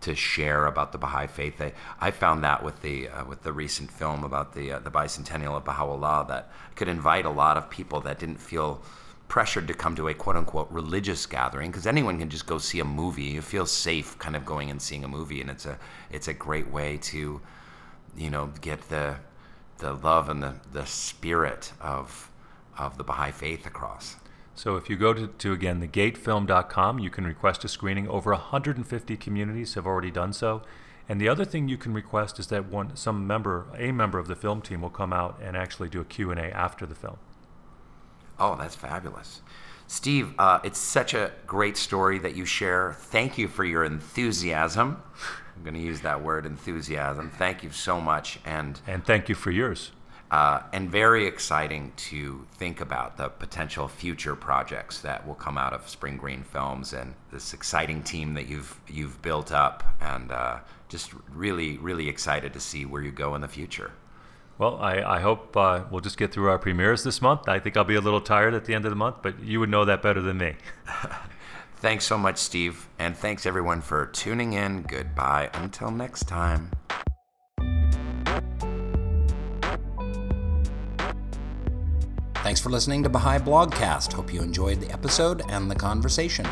to 0.00 0.14
share 0.14 0.64
about 0.64 0.92
the 0.92 0.98
Baha'i 0.98 1.26
faith. 1.26 1.60
I, 1.60 1.72
I 2.00 2.10
found 2.10 2.42
that 2.42 2.64
with 2.64 2.80
the 2.82 3.08
uh, 3.08 3.24
with 3.24 3.42
the 3.42 3.52
recent 3.52 3.90
film 3.90 4.24
about 4.24 4.54
the 4.54 4.72
uh, 4.72 4.78
the 4.80 4.90
bicentennial 4.90 5.56
of 5.56 5.64
Baha'u'llah 5.64 6.26
that 6.28 6.50
could 6.74 6.88
invite 6.88 7.24
a 7.24 7.30
lot 7.30 7.56
of 7.56 7.70
people 7.70 8.00
that 8.00 8.18
didn't 8.18 8.40
feel 8.40 8.82
pressured 9.30 9.68
to 9.68 9.72
come 9.72 9.94
to 9.94 10.08
a 10.08 10.12
quote 10.12 10.36
unquote 10.36 10.70
religious 10.70 11.24
gathering 11.24 11.70
because 11.70 11.86
anyone 11.86 12.18
can 12.18 12.28
just 12.28 12.46
go 12.46 12.58
see 12.58 12.80
a 12.80 12.84
movie. 12.84 13.22
You 13.22 13.40
feel 13.40 13.64
safe 13.64 14.18
kind 14.18 14.36
of 14.36 14.44
going 14.44 14.70
and 14.70 14.82
seeing 14.82 15.04
a 15.04 15.08
movie, 15.08 15.40
and 15.40 15.48
it's 15.48 15.64
a 15.64 15.78
it's 16.10 16.28
a 16.28 16.34
great 16.34 16.68
way 16.68 16.98
to 17.02 17.40
you 18.16 18.30
know 18.30 18.50
get 18.60 18.90
the 18.90 19.16
the 19.78 19.94
love 19.94 20.28
and 20.28 20.42
the, 20.42 20.56
the 20.72 20.84
spirit 20.84 21.72
of 21.80 22.30
of 22.76 22.98
the 22.98 23.04
Baha'i 23.04 23.30
faith 23.30 23.64
across. 23.64 24.16
So 24.54 24.76
if 24.76 24.90
you 24.90 24.96
go 24.96 25.14
to, 25.14 25.28
to 25.28 25.52
again 25.52 25.80
thegatefilm.com, 25.80 26.98
you 26.98 27.08
can 27.08 27.24
request 27.24 27.64
a 27.64 27.68
screening. 27.68 28.08
Over 28.08 28.32
150 28.32 29.16
communities 29.16 29.74
have 29.74 29.86
already 29.86 30.10
done 30.10 30.32
so. 30.32 30.62
And 31.08 31.20
the 31.20 31.28
other 31.28 31.44
thing 31.44 31.68
you 31.68 31.78
can 31.78 31.94
request 31.94 32.38
is 32.38 32.48
that 32.48 32.66
one 32.66 32.96
some 32.96 33.26
member, 33.26 33.66
a 33.76 33.92
member 33.92 34.18
of 34.18 34.26
the 34.26 34.36
film 34.36 34.60
team 34.60 34.82
will 34.82 34.90
come 34.90 35.12
out 35.12 35.40
and 35.42 35.56
actually 35.56 35.88
do 35.88 36.00
a 36.00 36.04
Q&A 36.04 36.50
after 36.50 36.84
the 36.84 36.94
film. 36.94 37.18
Oh, 38.40 38.56
that's 38.56 38.74
fabulous. 38.74 39.42
Steve, 39.86 40.34
uh, 40.38 40.60
it's 40.64 40.78
such 40.78 41.14
a 41.14 41.32
great 41.46 41.76
story 41.76 42.18
that 42.20 42.34
you 42.34 42.46
share. 42.46 42.94
Thank 42.94 43.36
you 43.38 43.48
for 43.48 43.64
your 43.64 43.84
enthusiasm. 43.84 45.02
I'm 45.56 45.62
going 45.62 45.74
to 45.74 45.80
use 45.80 46.00
that 46.00 46.22
word, 46.22 46.46
enthusiasm. 46.46 47.30
Thank 47.36 47.62
you 47.62 47.70
so 47.70 48.00
much, 48.00 48.38
and 48.46 48.80
and 48.86 49.04
thank 49.04 49.28
you 49.28 49.34
for 49.34 49.50
yours. 49.50 49.90
Uh, 50.30 50.62
and 50.72 50.88
very 50.88 51.26
exciting 51.26 51.92
to 51.96 52.46
think 52.52 52.80
about 52.80 53.16
the 53.16 53.28
potential 53.28 53.88
future 53.88 54.36
projects 54.36 55.00
that 55.00 55.26
will 55.26 55.34
come 55.34 55.58
out 55.58 55.72
of 55.72 55.88
Spring 55.88 56.16
Green 56.16 56.44
Films 56.44 56.92
and 56.92 57.14
this 57.32 57.52
exciting 57.52 58.02
team 58.02 58.32
that 58.34 58.48
you've 58.48 58.80
you've 58.88 59.20
built 59.20 59.52
up, 59.52 59.82
and 60.00 60.32
uh, 60.32 60.60
just 60.88 61.12
really 61.34 61.76
really 61.78 62.08
excited 62.08 62.52
to 62.54 62.60
see 62.60 62.86
where 62.86 63.02
you 63.02 63.10
go 63.10 63.34
in 63.34 63.40
the 63.40 63.48
future. 63.48 63.90
Well, 64.60 64.76
I, 64.76 65.00
I 65.00 65.20
hope 65.20 65.56
uh, 65.56 65.84
we'll 65.90 66.02
just 66.02 66.18
get 66.18 66.32
through 66.32 66.50
our 66.50 66.58
premieres 66.58 67.02
this 67.02 67.22
month. 67.22 67.48
I 67.48 67.58
think 67.58 67.78
I'll 67.78 67.84
be 67.84 67.94
a 67.94 68.00
little 68.02 68.20
tired 68.20 68.52
at 68.52 68.66
the 68.66 68.74
end 68.74 68.84
of 68.84 68.90
the 68.90 68.96
month, 68.96 69.16
but 69.22 69.42
you 69.42 69.58
would 69.58 69.70
know 69.70 69.86
that 69.86 70.02
better 70.02 70.20
than 70.20 70.36
me. 70.36 70.56
thanks 71.76 72.04
so 72.04 72.18
much, 72.18 72.36
Steve, 72.36 72.86
and 72.98 73.16
thanks 73.16 73.46
everyone 73.46 73.80
for 73.80 74.04
tuning 74.08 74.52
in. 74.52 74.82
Goodbye 74.82 75.48
until 75.54 75.90
next 75.90 76.28
time. 76.28 76.72
Thanks 82.34 82.60
for 82.60 82.68
listening 82.68 83.02
to 83.04 83.08
Baha'i 83.08 83.38
Blogcast. 83.38 84.12
Hope 84.12 84.30
you 84.30 84.42
enjoyed 84.42 84.78
the 84.82 84.92
episode 84.92 85.42
and 85.48 85.70
the 85.70 85.74
conversation. 85.74 86.46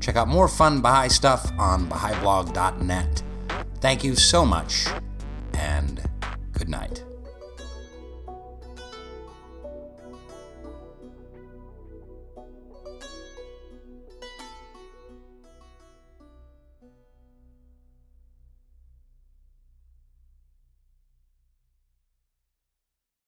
Check 0.00 0.16
out 0.16 0.28
more 0.28 0.46
fun 0.48 0.82
Baha'i 0.82 1.08
stuff 1.08 1.50
on 1.58 1.86
Baha'iBlog.net. 1.88 3.22
Thank 3.80 4.04
you 4.04 4.14
so 4.14 4.44
much, 4.44 4.88
and 5.54 6.02
good 6.52 6.68
night. 6.68 7.05